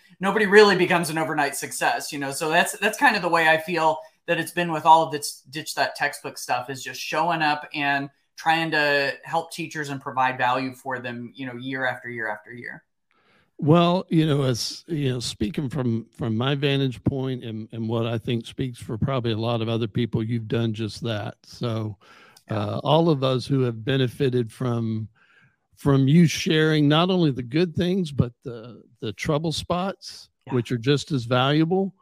nobody 0.20 0.46
really 0.46 0.74
becomes 0.74 1.10
an 1.10 1.18
overnight 1.18 1.54
success 1.54 2.10
you 2.10 2.18
know? 2.18 2.32
So 2.32 2.48
that's 2.48 2.76
that's 2.78 2.98
kind 2.98 3.14
of 3.14 3.22
the 3.22 3.28
way 3.28 3.48
i 3.48 3.58
feel 3.58 3.98
that 4.26 4.40
it's 4.40 4.52
been 4.52 4.72
with 4.72 4.86
all 4.86 5.04
of 5.04 5.12
this 5.12 5.42
ditch 5.50 5.74
that 5.74 5.94
textbook 5.94 6.38
stuff 6.38 6.70
is 6.70 6.82
just 6.82 7.00
showing 7.00 7.42
up 7.42 7.68
and 7.74 8.08
trying 8.36 8.70
to 8.70 9.12
help 9.24 9.52
teachers 9.52 9.90
and 9.90 10.00
provide 10.00 10.38
value 10.38 10.72
for 10.74 10.98
them 10.98 11.30
you 11.34 11.46
know 11.46 11.54
year 11.56 11.84
after 11.84 12.08
year 12.08 12.28
after 12.28 12.52
year 12.52 12.82
well, 13.62 14.04
you 14.08 14.26
know, 14.26 14.42
as 14.42 14.84
you 14.88 15.12
know, 15.12 15.20
speaking 15.20 15.68
from 15.68 16.04
from 16.10 16.36
my 16.36 16.56
vantage 16.56 17.02
point 17.04 17.44
and, 17.44 17.68
and 17.70 17.88
what 17.88 18.06
I 18.06 18.18
think 18.18 18.44
speaks 18.44 18.80
for 18.80 18.98
probably 18.98 19.30
a 19.30 19.36
lot 19.36 19.62
of 19.62 19.68
other 19.68 19.86
people, 19.86 20.20
you've 20.20 20.48
done 20.48 20.74
just 20.74 21.00
that. 21.04 21.36
So, 21.44 21.96
uh, 22.50 22.80
all 22.82 23.08
of 23.08 23.22
us 23.22 23.46
who 23.46 23.60
have 23.60 23.84
benefited 23.84 24.50
from 24.50 25.08
from 25.76 26.08
you 26.08 26.26
sharing 26.26 26.88
not 26.88 27.08
only 27.08 27.30
the 27.30 27.42
good 27.42 27.72
things 27.76 28.10
but 28.10 28.32
the 28.42 28.82
the 29.00 29.12
trouble 29.12 29.52
spots, 29.52 30.28
yeah. 30.48 30.54
which 30.54 30.72
are 30.72 30.78
just 30.78 31.12
as 31.12 31.24
valuable. 31.24 31.94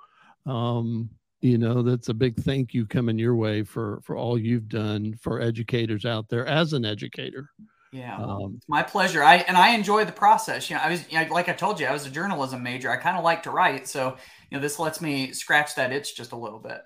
Um, 0.46 1.10
you 1.42 1.58
know, 1.58 1.82
that's 1.82 2.08
a 2.08 2.14
big 2.14 2.36
thank 2.36 2.72
you 2.72 2.86
coming 2.86 3.18
your 3.18 3.34
way 3.34 3.64
for 3.64 4.00
for 4.02 4.16
all 4.16 4.38
you've 4.38 4.70
done 4.70 5.14
for 5.20 5.42
educators 5.42 6.06
out 6.06 6.30
there 6.30 6.46
as 6.46 6.72
an 6.72 6.86
educator. 6.86 7.50
Yeah, 7.92 8.16
um, 8.18 8.60
my 8.68 8.84
pleasure. 8.84 9.22
I 9.22 9.36
and 9.36 9.56
I 9.56 9.74
enjoy 9.74 10.04
the 10.04 10.12
process. 10.12 10.70
You 10.70 10.76
know, 10.76 10.82
I 10.82 10.90
was 10.90 11.10
you 11.10 11.20
know, 11.20 11.32
like 11.32 11.48
I 11.48 11.52
told 11.52 11.80
you, 11.80 11.86
I 11.86 11.92
was 11.92 12.06
a 12.06 12.10
journalism 12.10 12.62
major. 12.62 12.88
I 12.88 12.96
kind 12.96 13.16
of 13.16 13.24
like 13.24 13.42
to 13.44 13.50
write, 13.50 13.88
so 13.88 14.16
you 14.48 14.56
know, 14.56 14.62
this 14.62 14.78
lets 14.78 15.00
me 15.00 15.32
scratch 15.32 15.74
that 15.74 15.92
itch 15.92 16.16
just 16.16 16.30
a 16.30 16.36
little 16.36 16.60
bit. 16.60 16.82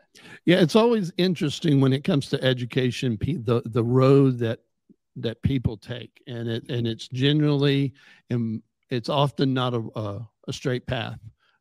Yeah, 0.46 0.61
it's 0.61 0.76
always 0.76 1.12
interesting 1.18 1.80
when 1.82 1.92
it 1.92 2.04
comes 2.04 2.30
to 2.30 2.42
education, 2.42 3.18
the 3.20 3.61
the 3.66 3.84
road 3.84 4.38
that 4.38 4.61
that 5.16 5.42
people 5.42 5.76
take, 5.76 6.23
and 6.26 6.49
it 6.49 6.70
and 6.70 6.87
it's 6.87 7.08
generally 7.08 7.92
and 8.30 8.62
it's 8.88 9.11
often 9.11 9.52
not 9.52 9.75
a 9.75 9.87
a, 9.96 10.28
a 10.49 10.52
straight 10.54 10.87
path. 10.87 11.18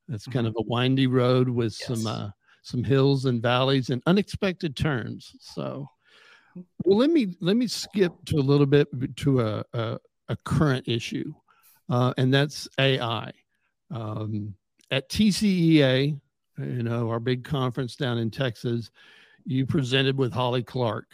It's 0.07 0.25
kind 0.25 0.47
mm-hmm. 0.47 0.57
of 0.57 0.65
a 0.65 0.69
windy 0.69 1.07
road 1.07 1.49
with 1.49 1.77
yes. 1.81 1.87
some 1.87 2.07
uh, 2.07 2.29
some 2.61 2.83
hills 2.83 3.25
and 3.25 3.41
valleys 3.41 3.89
and 3.89 4.01
unexpected 4.05 4.77
turns. 4.77 5.35
So 5.41 5.85
well, 6.85 6.97
let 6.97 7.09
me 7.09 7.35
let 7.39 7.55
me 7.55 7.67
skip 7.67 8.13
to 8.25 8.37
a 8.37 8.41
little 8.41 8.65
bit 8.65 8.87
to 9.17 9.41
a 9.41 9.65
a, 9.73 9.99
a 10.29 10.37
current 10.43 10.87
issue, 10.87 11.33
uh, 11.89 12.13
and 12.17 12.33
that's 12.33 12.67
AI. 12.79 13.31
Um, 13.91 14.55
at 14.91 15.09
TCEA, 15.09 16.19
you 16.57 16.83
know, 16.83 17.09
our 17.09 17.19
big 17.19 17.43
conference 17.43 17.95
down 17.95 18.17
in 18.17 18.29
Texas, 18.29 18.91
you 19.45 19.65
presented 19.65 20.17
with 20.17 20.31
Holly 20.31 20.63
Clark, 20.63 21.09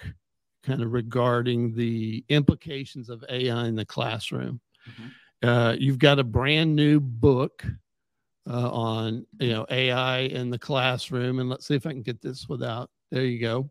kind 0.63 0.81
of 0.81 0.91
regarding 0.91 1.73
the 1.73 2.23
implications 2.29 3.09
of 3.09 3.23
AI 3.29 3.67
in 3.67 3.75
the 3.75 3.85
classroom. 3.85 4.59
Mm-hmm. 4.89 5.47
Uh, 5.47 5.73
you've 5.73 5.99
got 5.99 6.19
a 6.19 6.23
brand 6.23 6.75
new 6.75 6.99
book 6.99 7.65
uh, 8.49 8.69
on 8.71 9.25
you 9.39 9.51
know 9.51 9.65
AI 9.69 10.19
in 10.19 10.49
the 10.49 10.59
classroom, 10.59 11.39
and 11.39 11.49
let's 11.49 11.67
see 11.67 11.75
if 11.75 11.85
I 11.85 11.91
can 11.91 12.01
get 12.01 12.21
this 12.21 12.47
without. 12.49 12.89
There 13.11 13.25
you 13.25 13.39
go. 13.39 13.69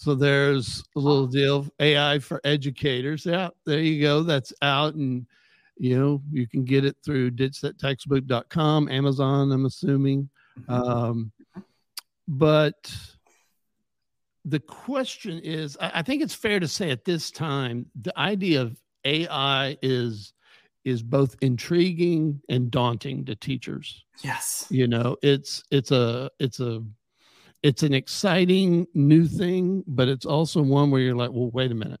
So 0.00 0.14
there's 0.14 0.82
a 0.96 0.98
little 0.98 1.26
deal 1.26 1.66
AI 1.78 2.20
for 2.20 2.40
educators. 2.44 3.26
Yeah, 3.26 3.50
there 3.66 3.80
you 3.80 4.00
go. 4.00 4.22
That's 4.22 4.50
out 4.62 4.94
and 4.94 5.26
you 5.76 5.98
know, 5.98 6.22
you 6.30 6.48
can 6.48 6.64
get 6.64 6.86
it 6.86 6.96
through 7.04 7.32
ditchthattextbook.com, 7.32 8.88
Amazon, 8.90 9.52
I'm 9.52 9.66
assuming. 9.66 10.30
Mm-hmm. 10.58 10.72
Um, 10.72 11.32
but 12.28 12.94
the 14.46 14.60
question 14.60 15.38
is, 15.40 15.76
I, 15.80 15.90
I 15.96 16.02
think 16.02 16.22
it's 16.22 16.34
fair 16.34 16.60
to 16.60 16.68
say 16.68 16.90
at 16.90 17.04
this 17.04 17.30
time, 17.30 17.84
the 18.00 18.18
idea 18.18 18.62
of 18.62 18.80
AI 19.04 19.76
is 19.82 20.32
is 20.86 21.02
both 21.02 21.36
intriguing 21.42 22.40
and 22.48 22.70
daunting 22.70 23.26
to 23.26 23.36
teachers. 23.36 24.04
Yes. 24.22 24.66
You 24.70 24.88
know, 24.88 25.16
it's 25.22 25.62
it's 25.70 25.90
a 25.90 26.30
it's 26.38 26.60
a 26.60 26.82
it's 27.62 27.82
an 27.82 27.92
exciting 27.92 28.86
new 28.94 29.26
thing, 29.26 29.84
but 29.86 30.08
it's 30.08 30.26
also 30.26 30.62
one 30.62 30.90
where 30.90 31.00
you're 31.00 31.14
like, 31.14 31.30
well, 31.30 31.50
wait 31.50 31.72
a 31.72 31.74
minute. 31.74 32.00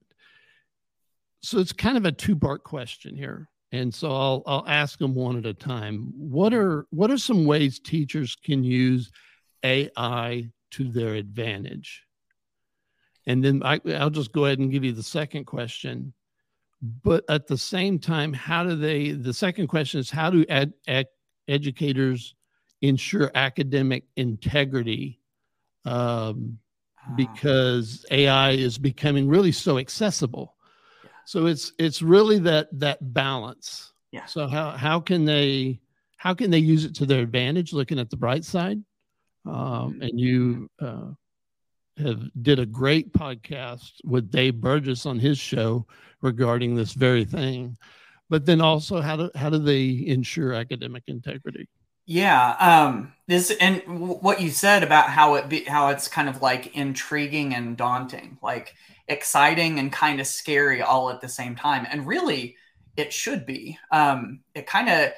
So 1.42 1.58
it's 1.58 1.72
kind 1.72 1.96
of 1.96 2.04
a 2.04 2.12
two-part 2.12 2.64
question 2.64 3.16
here. 3.16 3.48
And 3.72 3.94
so 3.94 4.10
I'll 4.10 4.42
I'll 4.46 4.64
ask 4.66 4.98
them 4.98 5.14
one 5.14 5.38
at 5.38 5.46
a 5.46 5.54
time. 5.54 6.12
What 6.16 6.52
are 6.52 6.86
what 6.90 7.10
are 7.10 7.18
some 7.18 7.44
ways 7.46 7.78
teachers 7.78 8.36
can 8.36 8.64
use 8.64 9.12
AI 9.62 10.50
to 10.72 10.90
their 10.90 11.14
advantage? 11.14 12.04
And 13.26 13.44
then 13.44 13.62
I, 13.64 13.80
I'll 13.94 14.10
just 14.10 14.32
go 14.32 14.46
ahead 14.46 14.58
and 14.58 14.72
give 14.72 14.82
you 14.82 14.92
the 14.92 15.04
second 15.04 15.44
question. 15.44 16.12
But 16.82 17.24
at 17.28 17.46
the 17.46 17.58
same 17.58 18.00
time, 18.00 18.32
how 18.32 18.64
do 18.64 18.74
they? 18.74 19.12
The 19.12 19.34
second 19.34 19.68
question 19.68 20.00
is 20.00 20.10
how 20.10 20.30
do 20.30 20.44
ed, 20.48 20.72
ed, 20.88 21.06
educators 21.46 22.34
ensure 22.82 23.30
academic 23.34 24.04
integrity 24.16 25.19
um, 25.84 26.58
ah. 26.98 27.12
because 27.16 28.04
AI 28.10 28.52
is 28.52 28.78
becoming 28.78 29.28
really 29.28 29.52
so 29.52 29.78
accessible. 29.78 30.54
So 31.24 31.46
it's 31.46 31.72
it's 31.78 32.02
really 32.02 32.38
that 32.40 32.68
that 32.80 32.98
balance. 33.14 33.92
Yeah. 34.12 34.26
So 34.26 34.48
how 34.48 34.70
how 34.70 35.00
can 35.00 35.24
they 35.24 35.80
how 36.16 36.34
can 36.34 36.50
they 36.50 36.58
use 36.58 36.84
it 36.84 36.94
to 36.96 37.06
their 37.06 37.22
advantage, 37.22 37.72
looking 37.72 37.98
at 37.98 38.10
the 38.10 38.16
bright 38.16 38.44
side? 38.44 38.82
Um, 39.46 40.00
and 40.02 40.20
you 40.20 40.68
uh, 40.80 41.12
have 41.98 42.22
did 42.42 42.58
a 42.58 42.66
great 42.66 43.12
podcast 43.12 43.92
with 44.04 44.30
Dave 44.30 44.60
Burgess 44.60 45.06
on 45.06 45.18
his 45.18 45.38
show 45.38 45.86
regarding 46.20 46.74
this 46.74 46.92
very 46.92 47.24
thing. 47.24 47.76
But 48.28 48.46
then 48.46 48.60
also, 48.60 49.00
how 49.00 49.16
do 49.16 49.30
how 49.34 49.50
do 49.50 49.58
they 49.58 50.04
ensure 50.06 50.52
academic 50.52 51.04
integrity? 51.06 51.68
Yeah, 52.10 52.56
um, 52.58 53.12
this 53.28 53.52
and 53.60 53.84
what 54.20 54.40
you 54.40 54.50
said 54.50 54.82
about 54.82 55.10
how 55.10 55.36
it 55.36 55.48
be, 55.48 55.62
how 55.62 55.90
it's 55.90 56.08
kind 56.08 56.28
of 56.28 56.42
like 56.42 56.74
intriguing 56.74 57.54
and 57.54 57.76
daunting, 57.76 58.36
like 58.42 58.74
exciting 59.06 59.78
and 59.78 59.92
kind 59.92 60.20
of 60.20 60.26
scary 60.26 60.82
all 60.82 61.10
at 61.10 61.20
the 61.20 61.28
same 61.28 61.54
time. 61.54 61.86
And 61.88 62.08
really, 62.08 62.56
it 62.96 63.12
should 63.12 63.46
be. 63.46 63.78
Um, 63.92 64.40
it 64.56 64.66
kind 64.66 64.88
of, 64.88 65.12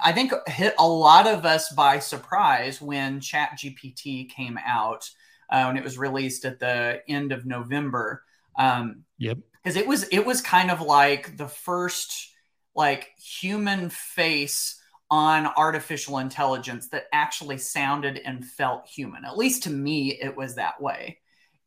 I 0.00 0.12
think, 0.12 0.32
hit 0.46 0.72
a 0.78 0.88
lot 0.88 1.26
of 1.26 1.44
us 1.44 1.70
by 1.74 1.98
surprise 1.98 2.80
when 2.80 3.20
Chat 3.20 3.58
GPT 3.58 4.30
came 4.30 4.58
out 4.64 5.10
uh, 5.50 5.64
when 5.64 5.76
it 5.76 5.84
was 5.84 5.98
released 5.98 6.46
at 6.46 6.60
the 6.60 7.02
end 7.06 7.30
of 7.30 7.44
November. 7.44 8.22
Um, 8.58 9.04
yep. 9.18 9.36
Because 9.62 9.76
it 9.76 9.86
was 9.86 10.04
it 10.04 10.24
was 10.24 10.40
kind 10.40 10.70
of 10.70 10.80
like 10.80 11.36
the 11.36 11.48
first 11.48 12.32
like 12.74 13.10
human 13.18 13.90
face 13.90 14.77
on 15.10 15.46
artificial 15.56 16.18
intelligence 16.18 16.88
that 16.88 17.06
actually 17.12 17.58
sounded 17.58 18.20
and 18.24 18.44
felt 18.44 18.86
human. 18.86 19.24
At 19.24 19.38
least 19.38 19.62
to 19.64 19.70
me, 19.70 20.18
it 20.20 20.36
was 20.36 20.54
that 20.54 20.80
way. 20.80 21.18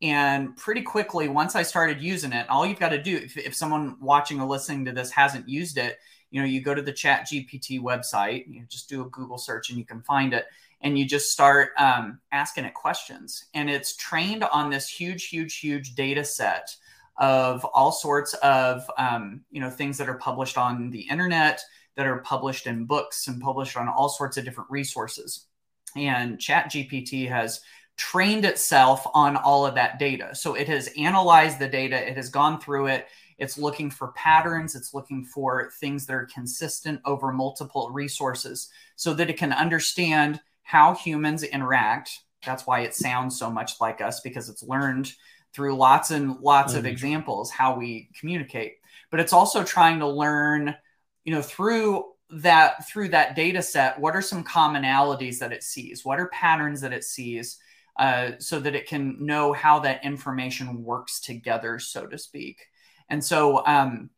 And 0.02 0.56
pretty 0.58 0.82
quickly, 0.82 1.28
once 1.28 1.56
I 1.56 1.64
started 1.64 2.02
using 2.02 2.34
it, 2.34 2.50
all 2.50 2.66
you've 2.66 2.80
got 2.80 2.90
to 2.90 3.02
do, 3.02 3.18
if, 3.18 3.38
if 3.38 3.56
someone 3.56 3.98
watching 4.00 4.42
or 4.42 4.48
listening 4.48 4.86
to 4.86 4.92
this 4.92 5.12
hasn't 5.12 5.48
used 5.48 5.78
it, 5.78 5.98
you 6.32 6.40
know, 6.40 6.48
you 6.48 6.62
go 6.62 6.74
to 6.74 6.82
the 6.82 6.94
Chat 6.94 7.28
GPT 7.28 7.80
website, 7.80 8.46
you 8.48 8.66
just 8.68 8.90
do 8.90 9.02
a 9.02 9.10
Google 9.10 9.38
search 9.38 9.70
and 9.70 9.78
you 9.78 9.86
can 9.86 10.02
find 10.02 10.34
it, 10.34 10.46
and 10.82 10.98
you 10.98 11.06
just 11.06 11.32
start 11.32 11.70
um, 11.78 12.20
asking 12.32 12.66
it 12.66 12.74
questions. 12.74 13.46
And 13.54 13.70
it's 13.70 13.96
trained 13.96 14.44
on 14.46 14.70
this 14.70 14.88
huge, 14.88 15.28
huge, 15.28 15.58
huge 15.58 15.94
data 15.94 16.24
set 16.24 16.76
of 17.18 17.64
all 17.66 17.92
sorts 17.92 18.34
of, 18.36 18.90
um, 18.98 19.42
you 19.52 19.62
know, 19.62 19.70
things 19.70 19.98
that 19.98 20.10
are 20.10 20.18
published 20.18 20.58
on 20.58 20.90
the 20.90 21.02
internet, 21.02 21.62
that 21.96 22.06
are 22.06 22.20
published 22.20 22.68
in 22.68 22.86
books 22.86 23.28
and 23.28 23.42
published 23.42 23.78
on 23.78 23.88
all 23.88 24.10
sorts 24.10 24.38
of 24.38 24.46
different 24.46 24.70
resources. 24.72 25.48
And 25.96 26.40
Chat 26.40 26.72
GPT 26.72 27.28
has 27.28 27.62
trained 27.98 28.46
itself 28.46 29.06
on 29.14 29.36
all 29.36 29.66
of 29.66 29.76
that 29.76 30.00
data. 30.00 30.34
So 30.34 30.56
it 30.56 30.68
has 30.68 30.90
analyzed 30.98 31.60
the 31.60 31.68
data, 31.68 32.10
it 32.10 32.16
has 32.16 32.30
gone 32.30 32.60
through 32.60 32.88
it, 32.88 33.08
it's 33.38 33.58
looking 33.58 33.90
for 33.90 34.10
patterns, 34.14 34.76
it's 34.76 34.94
looking 34.94 35.26
for 35.26 35.72
things 35.80 36.06
that 36.06 36.14
are 36.14 36.30
consistent 36.34 37.02
over 37.06 37.32
multiple 37.32 37.90
resources 37.92 38.70
so 38.96 39.14
that 39.16 39.30
it 39.30 39.38
can 39.38 39.52
understand 39.52 40.40
how 40.64 40.94
humans 40.94 41.44
interact. 41.44 42.12
That's 42.46 42.66
why 42.66 42.82
it 42.82 42.96
sounds 42.96 43.38
so 43.38 43.52
much 43.52 43.82
like 43.82 44.00
us 44.00 44.22
because 44.22 44.48
it's 44.48 44.64
learned 44.64 45.12
through 45.54 45.76
lots 45.76 46.12
and 46.12 46.40
lots 46.40 46.74
mm-hmm. 46.74 46.80
of 46.80 46.86
examples 46.86 47.52
how 47.52 47.78
we 47.78 48.10
communicate. 48.20 48.76
But 49.10 49.20
it's 49.20 49.34
also 49.34 49.64
trying 49.64 50.00
to 50.00 50.08
learn, 50.08 50.76
you 51.24 51.34
know, 51.34 51.42
through 51.42 52.06
that 52.34 52.88
through 52.88 53.10
that 53.10 53.36
data 53.36 53.62
set 53.62 54.00
what 54.00 54.16
are 54.16 54.22
some 54.22 54.42
commonalities 54.42 55.40
that 55.40 55.52
it 55.52 55.62
sees 55.62 56.06
what 56.06 56.18
are 56.18 56.30
patterns 56.30 56.80
that 56.80 56.94
it 56.94 57.04
sees 57.04 57.60
uh, 57.98 58.32
so 58.40 58.60
that 58.60 58.76
it 58.76 58.88
can 58.88 59.26
know 59.26 59.54
how 59.54 59.80
that 59.80 60.04
information 60.04 60.84
works 60.84 61.20
together, 61.20 61.80
so 61.80 62.08
to 62.08 62.18
speak. 62.18 62.66
And 63.10 63.24
so, 63.24 63.66
um, 63.66 64.10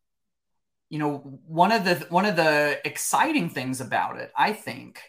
you 0.90 1.00
know, 1.00 1.18
one 1.48 1.72
of 1.72 1.84
the 1.84 1.96
one 2.10 2.26
of 2.26 2.36
the 2.36 2.80
exciting 2.86 3.50
things 3.50 3.82
about 3.82 4.18
it, 4.18 4.32
I 4.38 4.54
think, 4.54 5.02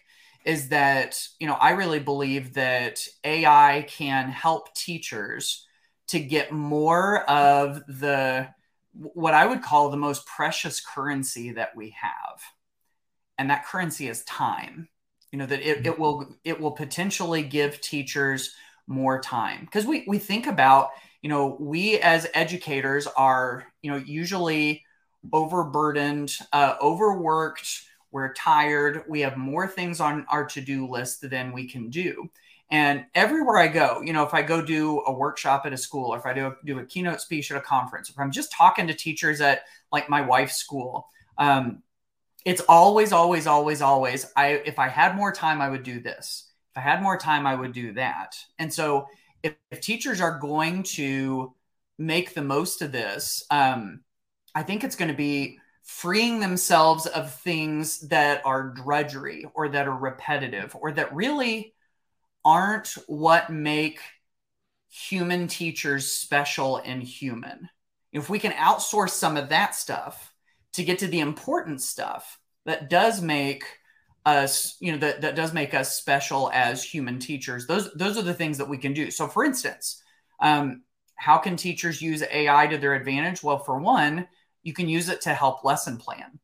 is 0.44 0.70
that 0.70 1.20
you 1.38 1.46
know 1.46 1.54
I 1.54 1.70
really 1.72 2.00
believe 2.00 2.54
that 2.54 3.06
AI 3.22 3.84
can 3.88 4.30
help 4.30 4.74
teachers 4.74 5.66
to 6.08 6.18
get 6.18 6.52
more 6.52 7.22
of 7.30 7.82
the 7.86 8.48
what 8.94 9.34
I 9.34 9.46
would 9.46 9.62
call 9.62 9.90
the 9.90 9.96
most 9.96 10.26
precious 10.26 10.80
currency 10.80 11.52
that 11.52 11.76
we 11.76 11.94
have, 12.00 12.40
and 13.38 13.50
that 13.50 13.66
currency 13.66 14.08
is 14.08 14.24
time. 14.24 14.88
You 15.32 15.38
know 15.38 15.46
that 15.46 15.68
it, 15.68 15.86
it 15.86 15.98
will 15.98 16.36
it 16.44 16.60
will 16.60 16.72
potentially 16.72 17.42
give 17.42 17.80
teachers 17.80 18.54
more 18.86 19.20
time. 19.20 19.60
Because 19.62 19.86
we 19.86 20.04
we 20.06 20.18
think 20.18 20.46
about 20.46 20.90
you 21.22 21.28
know 21.28 21.56
we 21.58 21.98
as 21.98 22.28
educators 22.34 23.06
are 23.06 23.66
you 23.82 23.90
know 23.90 23.96
usually 23.96 24.84
overburdened 25.32 26.36
uh, 26.52 26.76
overworked. 26.80 27.82
We're 28.12 28.32
tired. 28.34 29.02
We 29.08 29.22
have 29.22 29.36
more 29.36 29.66
things 29.66 30.00
on 30.00 30.24
our 30.30 30.46
to-do 30.46 30.86
list 30.86 31.28
than 31.28 31.52
we 31.52 31.68
can 31.68 31.90
do 31.90 32.30
and 32.74 33.04
everywhere 33.14 33.58
i 33.58 33.68
go 33.68 34.00
you 34.02 34.12
know 34.12 34.24
if 34.24 34.34
i 34.34 34.42
go 34.42 34.62
do 34.64 35.02
a 35.06 35.12
workshop 35.12 35.62
at 35.66 35.72
a 35.72 35.76
school 35.76 36.14
or 36.14 36.18
if 36.18 36.26
i 36.26 36.32
do, 36.32 36.54
do 36.64 36.78
a 36.78 36.84
keynote 36.86 37.20
speech 37.20 37.50
at 37.50 37.56
a 37.56 37.60
conference 37.60 38.10
if 38.10 38.18
i'm 38.18 38.30
just 38.30 38.52
talking 38.52 38.86
to 38.86 38.94
teachers 38.94 39.40
at 39.40 39.62
like 39.92 40.08
my 40.08 40.20
wife's 40.22 40.56
school 40.56 41.08
Um, 41.38 41.82
it's 42.44 42.62
always, 42.68 43.12
always, 43.12 43.46
always, 43.46 43.82
always. 43.82 44.26
I 44.36 44.48
if 44.66 44.78
I 44.78 44.88
had 44.88 45.16
more 45.16 45.32
time, 45.32 45.60
I 45.60 45.70
would 45.70 45.82
do 45.82 46.00
this. 46.00 46.50
If 46.72 46.78
I 46.78 46.80
had 46.82 47.02
more 47.02 47.16
time, 47.18 47.46
I 47.46 47.54
would 47.54 47.72
do 47.72 47.94
that. 47.94 48.36
And 48.58 48.72
so, 48.72 49.06
if, 49.42 49.54
if 49.70 49.80
teachers 49.80 50.20
are 50.20 50.38
going 50.38 50.82
to 50.94 51.54
make 51.98 52.34
the 52.34 52.42
most 52.42 52.82
of 52.82 52.92
this, 52.92 53.44
um, 53.50 54.00
I 54.54 54.62
think 54.62 54.84
it's 54.84 54.96
going 54.96 55.10
to 55.10 55.16
be 55.16 55.58
freeing 55.84 56.40
themselves 56.40 57.06
of 57.06 57.34
things 57.34 58.00
that 58.08 58.42
are 58.46 58.70
drudgery 58.70 59.46
or 59.54 59.68
that 59.70 59.88
are 59.88 59.98
repetitive 59.98 60.76
or 60.80 60.92
that 60.92 61.14
really 61.14 61.73
aren't 62.44 62.96
what 63.06 63.50
make 63.50 64.00
human 64.88 65.48
teachers 65.48 66.12
special 66.12 66.76
and 66.78 67.02
human. 67.02 67.68
If 68.12 68.30
we 68.30 68.38
can 68.38 68.52
outsource 68.52 69.10
some 69.10 69.36
of 69.36 69.48
that 69.48 69.74
stuff 69.74 70.32
to 70.74 70.84
get 70.84 71.00
to 71.00 71.08
the 71.08 71.20
important 71.20 71.80
stuff 71.80 72.38
that 72.64 72.88
does 72.88 73.20
make 73.20 73.64
us, 74.24 74.76
you 74.80 74.92
know, 74.92 74.98
that, 74.98 75.20
that 75.22 75.36
does 75.36 75.52
make 75.52 75.74
us 75.74 75.96
special 75.96 76.50
as 76.54 76.82
human 76.82 77.18
teachers, 77.18 77.66
those 77.66 77.92
those 77.94 78.16
are 78.16 78.22
the 78.22 78.34
things 78.34 78.58
that 78.58 78.68
we 78.68 78.78
can 78.78 78.92
do. 78.92 79.10
So 79.10 79.26
for 79.26 79.44
instance, 79.44 80.02
um, 80.40 80.82
how 81.16 81.38
can 81.38 81.56
teachers 81.56 82.00
use 82.00 82.22
AI 82.30 82.66
to 82.68 82.78
their 82.78 82.94
advantage? 82.94 83.42
Well, 83.42 83.58
for 83.58 83.78
one, 83.78 84.28
you 84.62 84.72
can 84.72 84.88
use 84.88 85.08
it 85.08 85.20
to 85.22 85.34
help 85.34 85.64
lesson 85.64 85.96
plan. 85.96 86.38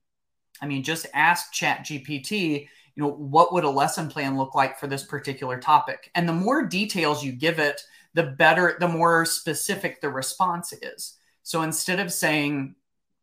I 0.61 0.67
mean, 0.67 0.83
just 0.83 1.07
ask 1.15 1.53
Chat 1.53 1.87
GPT, 1.87 2.69
you 3.01 3.07
know, 3.07 3.13
what 3.13 3.51
would 3.55 3.65
a 3.65 3.71
lesson 3.71 4.11
plan 4.11 4.37
look 4.37 4.55
like 4.55 4.79
for 4.79 4.87
this 4.87 5.03
particular 5.03 5.59
topic? 5.59 6.11
And 6.15 6.29
the 6.29 6.35
more 6.35 6.67
details 6.67 7.25
you 7.25 7.33
give 7.33 7.59
it, 7.59 7.81
the 8.13 8.25
better, 8.25 8.77
the 8.79 8.89
more 8.89 9.25
specific 9.25 10.03
the 10.03 10.11
response 10.11 10.75
is. 10.75 11.17
So 11.43 11.63
instead 11.63 11.99
of 11.99 12.13
saying, 12.13 12.75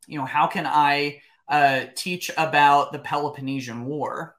you 0.08 0.18
know, 0.18 0.26
how 0.26 0.48
can 0.48 0.66
I 0.66 1.22
uh, 1.48 1.86
teach 1.94 2.32
about 2.40 2.92
the 2.92 2.98
Peloponnesian 2.98 3.86
War? 3.86 4.36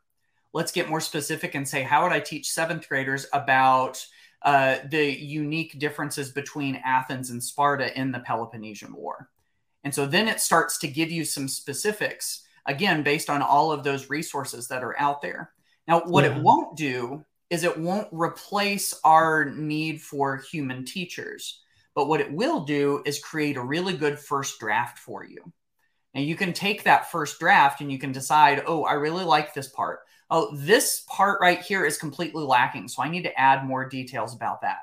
Let's 0.53 0.73
get 0.73 0.89
more 0.89 1.01
specific 1.01 1.55
and 1.55 1.69
say, 1.69 1.85
how 1.85 2.03
would 2.03 2.13
I 2.13 2.19
teach 2.19 2.51
seventh 2.51 2.89
graders 2.89 3.29
about 3.33 4.05
uh, 4.43 4.79
the 4.91 5.05
unique 5.05 5.79
differences 5.79 6.33
between 6.33 6.83
Athens 6.85 7.31
and 7.31 7.41
Sparta 7.41 7.97
in 7.97 8.11
the 8.11 8.19
Peloponnesian 8.19 8.93
War? 8.93 9.29
And 9.85 9.95
so 9.95 10.05
then 10.05 10.27
it 10.27 10.41
starts 10.41 10.79
to 10.79 10.89
give 10.89 11.13
you 11.13 11.25
some 11.25 11.47
specifics, 11.47 12.43
again, 12.69 13.03
based 13.03 13.29
on 13.29 13.43
all 13.43 13.73
of 13.73 13.83
those 13.83 14.11
resources 14.11 14.69
that 14.69 14.85
are 14.85 14.99
out 15.01 15.21
there. 15.21 15.51
Now, 15.89 16.01
what 16.01 16.25
yeah. 16.25 16.37
it 16.37 16.43
won't 16.43 16.77
do 16.77 17.25
is 17.51 17.65
it 17.65 17.79
won't 17.79 18.09
replace 18.13 18.95
our 19.03 19.47
need 19.47 20.03
for 20.03 20.37
human 20.37 20.85
teachers. 20.85 21.63
But 21.95 22.07
what 22.07 22.21
it 22.21 22.31
will 22.31 22.61
do 22.61 23.03
is 23.05 23.19
create 23.19 23.57
a 23.57 23.63
really 23.63 23.95
good 23.95 24.19
first 24.19 24.61
draft 24.61 24.99
for 24.99 25.25
you. 25.25 25.53
And 26.15 26.25
you 26.25 26.37
can 26.37 26.53
take 26.53 26.85
that 26.85 27.11
first 27.11 27.41
draft 27.41 27.81
and 27.81 27.91
you 27.91 27.99
can 27.99 28.13
decide, 28.13 28.63
oh, 28.67 28.85
I 28.85 28.93
really 28.93 29.25
like 29.25 29.55
this 29.55 29.69
part. 29.69 30.01
Oh, 30.31 30.55
this 30.55 31.05
part 31.09 31.41
right 31.41 31.61
here 31.61 31.85
is 31.87 31.97
completely 31.97 32.45
lacking. 32.45 32.89
So 32.89 33.03
I 33.03 33.09
need 33.09 33.23
to 33.23 33.41
add 33.41 33.65
more 33.65 33.89
details 33.89 34.35
about 34.35 34.61
that 34.61 34.79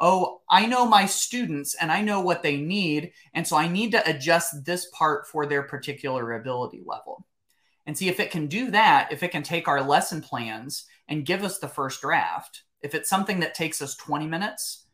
oh, 0.00 0.40
I 0.48 0.66
know 0.66 0.86
my 0.86 1.06
students 1.06 1.74
and 1.74 1.92
I 1.92 2.00
know 2.00 2.20
what 2.20 2.42
they 2.42 2.56
need. 2.56 3.12
And 3.34 3.46
so 3.46 3.56
I 3.56 3.68
need 3.68 3.92
to 3.92 4.08
adjust 4.08 4.64
this 4.64 4.86
part 4.86 5.28
for 5.28 5.46
their 5.46 5.62
particular 5.62 6.32
ability 6.32 6.82
level. 6.84 7.26
And 7.90 7.98
see 7.98 8.06
if 8.06 8.20
it 8.20 8.30
can 8.30 8.46
do 8.46 8.70
that, 8.70 9.10
if 9.10 9.24
it 9.24 9.32
can 9.32 9.42
take 9.42 9.66
our 9.66 9.82
lesson 9.82 10.22
plans 10.22 10.84
and 11.08 11.26
give 11.26 11.42
us 11.42 11.58
the 11.58 11.66
first 11.66 12.02
draft. 12.02 12.62
If 12.82 12.94
it's 12.94 13.10
something 13.10 13.40
that 13.40 13.52
takes 13.52 13.82
us 13.82 13.96
20 13.96 14.28
minutes 14.28 14.86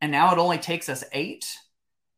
and 0.00 0.10
now 0.10 0.32
it 0.32 0.38
only 0.38 0.56
takes 0.56 0.88
us 0.88 1.04
eight, 1.12 1.44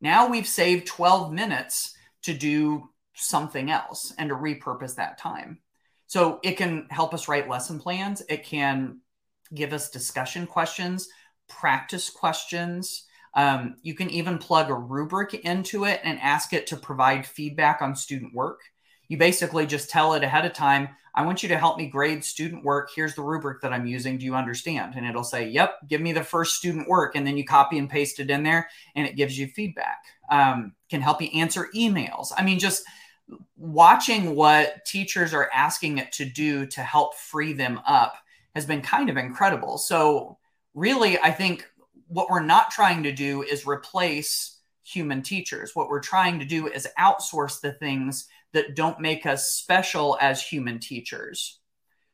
now 0.00 0.28
we've 0.28 0.46
saved 0.46 0.86
12 0.86 1.32
minutes 1.32 1.96
to 2.22 2.32
do 2.32 2.90
something 3.12 3.72
else 3.72 4.14
and 4.18 4.28
to 4.28 4.36
repurpose 4.36 4.94
that 4.94 5.18
time. 5.18 5.58
So 6.06 6.38
it 6.44 6.52
can 6.52 6.86
help 6.90 7.12
us 7.12 7.26
write 7.26 7.48
lesson 7.48 7.80
plans. 7.80 8.22
It 8.28 8.44
can 8.44 9.00
give 9.52 9.72
us 9.72 9.90
discussion 9.90 10.46
questions 10.46 11.08
practice 11.48 12.08
questions. 12.08 13.08
Um, 13.34 13.74
you 13.82 13.94
can 13.94 14.10
even 14.10 14.38
plug 14.38 14.70
a 14.70 14.74
rubric 14.74 15.34
into 15.34 15.86
it 15.86 16.00
and 16.04 16.20
ask 16.20 16.52
it 16.52 16.68
to 16.68 16.76
provide 16.76 17.26
feedback 17.26 17.82
on 17.82 17.96
student 17.96 18.32
work. 18.32 18.60
You 19.10 19.16
basically 19.16 19.66
just 19.66 19.90
tell 19.90 20.14
it 20.14 20.22
ahead 20.22 20.46
of 20.46 20.52
time, 20.52 20.88
I 21.16 21.26
want 21.26 21.42
you 21.42 21.48
to 21.48 21.58
help 21.58 21.76
me 21.76 21.88
grade 21.88 22.24
student 22.24 22.64
work. 22.64 22.90
Here's 22.94 23.16
the 23.16 23.22
rubric 23.22 23.60
that 23.62 23.72
I'm 23.72 23.84
using. 23.84 24.18
Do 24.18 24.24
you 24.24 24.36
understand? 24.36 24.94
And 24.94 25.04
it'll 25.04 25.24
say, 25.24 25.48
Yep, 25.48 25.88
give 25.88 26.00
me 26.00 26.12
the 26.12 26.22
first 26.22 26.54
student 26.54 26.88
work. 26.88 27.16
And 27.16 27.26
then 27.26 27.36
you 27.36 27.44
copy 27.44 27.76
and 27.76 27.90
paste 27.90 28.20
it 28.20 28.30
in 28.30 28.44
there 28.44 28.68
and 28.94 29.08
it 29.08 29.16
gives 29.16 29.36
you 29.36 29.48
feedback. 29.48 30.04
Um, 30.30 30.74
can 30.88 31.00
help 31.00 31.20
you 31.20 31.28
answer 31.34 31.70
emails. 31.74 32.28
I 32.38 32.44
mean, 32.44 32.60
just 32.60 32.84
watching 33.56 34.36
what 34.36 34.84
teachers 34.86 35.34
are 35.34 35.50
asking 35.52 35.98
it 35.98 36.12
to 36.12 36.24
do 36.24 36.64
to 36.66 36.80
help 36.80 37.16
free 37.16 37.52
them 37.52 37.80
up 37.88 38.14
has 38.54 38.64
been 38.64 38.80
kind 38.80 39.10
of 39.10 39.16
incredible. 39.16 39.76
So, 39.76 40.38
really, 40.72 41.18
I 41.18 41.32
think 41.32 41.68
what 42.06 42.30
we're 42.30 42.44
not 42.44 42.70
trying 42.70 43.02
to 43.02 43.12
do 43.12 43.42
is 43.42 43.66
replace 43.66 44.58
human 44.84 45.22
teachers. 45.22 45.74
What 45.74 45.88
we're 45.88 45.98
trying 45.98 46.38
to 46.38 46.44
do 46.44 46.68
is 46.68 46.86
outsource 46.96 47.60
the 47.60 47.72
things 47.72 48.28
that 48.52 48.74
don't 48.74 49.00
make 49.00 49.26
us 49.26 49.52
special 49.52 50.18
as 50.20 50.42
human 50.42 50.78
teachers 50.78 51.58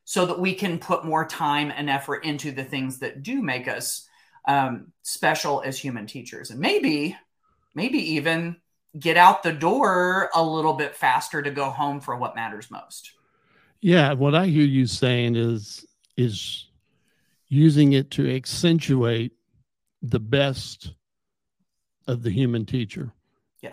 so 0.03 0.25
that 0.25 0.39
we 0.39 0.53
can 0.53 0.79
put 0.79 1.05
more 1.05 1.25
time 1.25 1.71
and 1.75 1.89
effort 1.89 2.23
into 2.23 2.51
the 2.51 2.63
things 2.63 2.99
that 2.99 3.23
do 3.23 3.41
make 3.41 3.67
us 3.67 4.07
um, 4.47 4.93
special 5.01 5.61
as 5.65 5.77
human 5.77 6.07
teachers. 6.07 6.49
And 6.49 6.59
maybe, 6.59 7.17
maybe 7.75 8.13
even 8.13 8.57
get 8.97 9.17
out 9.17 9.43
the 9.43 9.51
door 9.51 10.29
a 10.33 10.43
little 10.43 10.73
bit 10.73 10.95
faster 10.95 11.41
to 11.41 11.51
go 11.51 11.69
home 11.69 11.99
for 11.99 12.15
what 12.15 12.35
matters 12.35 12.71
most. 12.71 13.11
Yeah, 13.81 14.13
what 14.13 14.33
I 14.33 14.47
hear 14.47 14.65
you 14.65 14.87
saying 14.87 15.35
is 15.35 15.85
is 16.15 16.67
using 17.47 17.93
it 17.93 18.11
to 18.11 18.33
accentuate 18.33 19.33
the 20.01 20.19
best 20.19 20.93
of 22.07 22.23
the 22.23 22.31
human 22.31 22.65
teacher. 22.65 23.13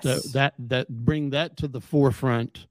Yes. 0.02 0.22
So 0.22 0.28
that 0.30 0.54
that 0.58 0.88
bring 0.88 1.30
that 1.30 1.56
to 1.58 1.68
the 1.68 1.80
forefront. 1.80 2.66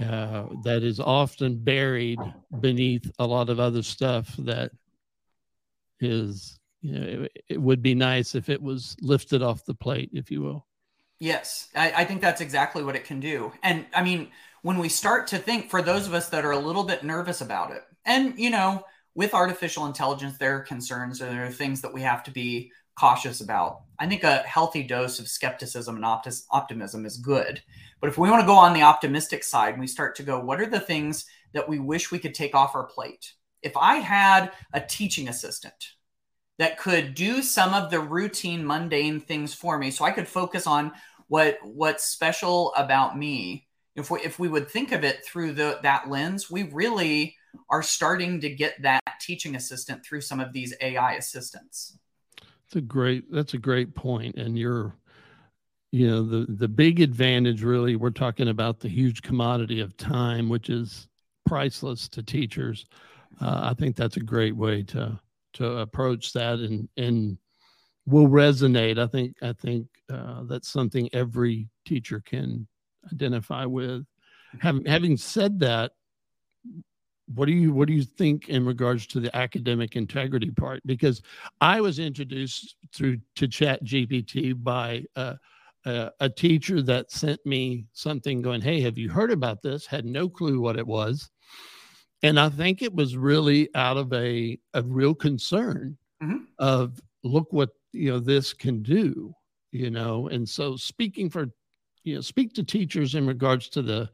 Uh, 0.00 0.46
that 0.64 0.82
is 0.82 0.98
often 0.98 1.54
buried 1.62 2.18
beneath 2.60 3.08
a 3.18 3.26
lot 3.26 3.50
of 3.50 3.60
other 3.60 3.82
stuff 3.82 4.34
that 4.38 4.72
is 6.00 6.58
you 6.80 6.98
know 6.98 7.06
it, 7.06 7.44
it, 7.50 7.60
would 7.60 7.82
be 7.82 7.94
nice 7.94 8.34
if 8.34 8.48
it 8.48 8.60
was 8.60 8.96
lifted 9.00 9.42
off 9.42 9.64
the 9.66 9.74
plate 9.74 10.10
if 10.12 10.30
you 10.30 10.40
will 10.40 10.66
yes 11.20 11.68
I, 11.76 11.92
I 11.92 12.04
think 12.04 12.20
that's 12.20 12.40
exactly 12.40 12.82
what 12.82 12.96
it 12.96 13.04
can 13.04 13.20
do 13.20 13.52
and 13.62 13.86
i 13.94 14.02
mean 14.02 14.30
when 14.62 14.78
we 14.78 14.88
start 14.88 15.28
to 15.28 15.38
think 15.38 15.70
for 15.70 15.82
those 15.82 16.08
of 16.08 16.14
us 16.14 16.30
that 16.30 16.44
are 16.44 16.52
a 16.52 16.58
little 16.58 16.84
bit 16.84 17.04
nervous 17.04 17.42
about 17.42 17.70
it 17.70 17.82
and 18.04 18.36
you 18.38 18.50
know 18.50 18.82
with 19.14 19.34
artificial 19.34 19.86
intelligence, 19.86 20.38
there 20.38 20.56
are 20.56 20.60
concerns 20.60 21.20
and 21.20 21.30
there 21.30 21.44
are 21.44 21.50
things 21.50 21.82
that 21.82 21.92
we 21.92 22.02
have 22.02 22.22
to 22.24 22.30
be 22.30 22.72
cautious 22.98 23.40
about. 23.40 23.82
I 23.98 24.06
think 24.06 24.24
a 24.24 24.38
healthy 24.38 24.82
dose 24.82 25.18
of 25.18 25.28
skepticism 25.28 25.96
and 25.96 26.04
optis- 26.04 26.44
optimism 26.50 27.06
is 27.06 27.16
good. 27.16 27.62
But 28.00 28.08
if 28.08 28.18
we 28.18 28.30
want 28.30 28.42
to 28.42 28.46
go 28.46 28.56
on 28.56 28.72
the 28.72 28.82
optimistic 28.82 29.44
side, 29.44 29.74
and 29.74 29.80
we 29.80 29.86
start 29.86 30.16
to 30.16 30.22
go, 30.22 30.40
what 30.40 30.60
are 30.60 30.66
the 30.66 30.80
things 30.80 31.24
that 31.52 31.68
we 31.68 31.78
wish 31.78 32.10
we 32.10 32.18
could 32.18 32.34
take 32.34 32.54
off 32.54 32.74
our 32.74 32.84
plate? 32.84 33.32
If 33.62 33.76
I 33.76 33.96
had 33.96 34.52
a 34.72 34.80
teaching 34.80 35.28
assistant 35.28 35.92
that 36.58 36.78
could 36.78 37.14
do 37.14 37.42
some 37.42 37.74
of 37.74 37.90
the 37.90 38.00
routine, 38.00 38.66
mundane 38.66 39.20
things 39.20 39.54
for 39.54 39.78
me, 39.78 39.90
so 39.90 40.04
I 40.04 40.10
could 40.10 40.28
focus 40.28 40.66
on 40.66 40.92
what 41.28 41.58
what's 41.62 42.04
special 42.04 42.74
about 42.74 43.16
me. 43.16 43.68
If 43.94 44.10
we 44.10 44.20
if 44.20 44.38
we 44.38 44.48
would 44.48 44.68
think 44.68 44.92
of 44.92 45.04
it 45.04 45.24
through 45.24 45.52
the 45.52 45.78
that 45.82 46.10
lens, 46.10 46.50
we 46.50 46.64
really 46.64 47.36
are 47.70 47.82
starting 47.82 48.40
to 48.40 48.50
get 48.50 48.82
that 48.82 49.00
teaching 49.20 49.54
assistant 49.54 50.04
through 50.04 50.22
some 50.22 50.40
of 50.40 50.52
these 50.52 50.74
AI 50.80 51.14
assistants. 51.14 51.98
That's 52.72 52.78
a 52.84 52.86
great 52.86 53.30
that's 53.30 53.52
a 53.52 53.58
great 53.58 53.94
point. 53.94 54.36
and 54.36 54.58
you're 54.58 54.94
you 55.90 56.08
know 56.08 56.22
the 56.22 56.46
the 56.48 56.68
big 56.68 57.00
advantage 57.00 57.62
really 57.62 57.96
we're 57.96 58.08
talking 58.08 58.48
about 58.48 58.80
the 58.80 58.88
huge 58.88 59.20
commodity 59.20 59.80
of 59.80 59.94
time 59.98 60.48
which 60.48 60.70
is 60.70 61.06
priceless 61.44 62.08
to 62.08 62.22
teachers. 62.22 62.86
Uh, 63.42 63.60
I 63.64 63.74
think 63.74 63.94
that's 63.94 64.16
a 64.16 64.20
great 64.20 64.56
way 64.56 64.82
to 64.84 65.20
to 65.54 65.78
approach 65.80 66.32
that 66.32 66.60
and 66.60 66.88
and 66.96 67.36
will 68.06 68.28
resonate. 68.28 68.98
I 68.98 69.06
think 69.06 69.36
I 69.42 69.52
think 69.52 69.88
uh, 70.10 70.44
that's 70.44 70.72
something 70.72 71.10
every 71.12 71.68
teacher 71.84 72.22
can 72.24 72.66
identify 73.12 73.66
with. 73.66 74.06
Having 74.60 74.86
having 74.86 75.16
said 75.18 75.60
that, 75.60 75.92
what 77.34 77.46
do 77.46 77.52
you 77.52 77.72
what 77.72 77.88
do 77.88 77.94
you 77.94 78.02
think 78.02 78.48
in 78.48 78.64
regards 78.64 79.06
to 79.08 79.20
the 79.20 79.34
academic 79.36 79.96
integrity 79.96 80.50
part? 80.50 80.80
Because 80.86 81.22
i 81.60 81.80
was 81.80 81.98
introduced 81.98 82.76
through 82.94 83.18
to 83.36 83.48
chat 83.48 83.84
gpt 83.84 84.62
by 84.62 85.04
uh, 85.16 85.34
uh, 85.84 86.10
a 86.20 86.28
teacher 86.28 86.80
that 86.82 87.10
sent 87.10 87.44
me 87.44 87.84
something 87.92 88.42
going 88.42 88.60
hey 88.60 88.80
have 88.80 88.98
you 88.98 89.10
heard 89.10 89.30
about 89.30 89.62
this? 89.62 89.86
Had 89.86 90.04
no 90.04 90.28
clue 90.28 90.60
what 90.60 90.78
it 90.78 90.86
was. 90.86 91.30
And 92.22 92.38
i 92.38 92.48
think 92.48 92.82
it 92.82 92.94
was 92.94 93.16
really 93.16 93.68
out 93.74 93.96
of 93.96 94.12
a, 94.12 94.58
a 94.74 94.82
real 94.82 95.14
concern 95.14 95.96
mm-hmm. 96.22 96.44
of 96.58 97.00
look 97.24 97.52
what 97.52 97.70
you 97.92 98.10
know 98.10 98.18
this 98.18 98.52
can 98.52 98.82
do 98.82 99.34
you 99.72 99.90
know? 99.90 100.28
And 100.28 100.48
so 100.48 100.76
speaking 100.76 101.28
for 101.28 101.46
you 102.04 102.14
know 102.14 102.20
speak 102.20 102.52
to 102.54 102.62
teachers 102.62 103.14
in 103.14 103.26
regards 103.26 103.68
to 103.70 103.82
the 103.82 104.08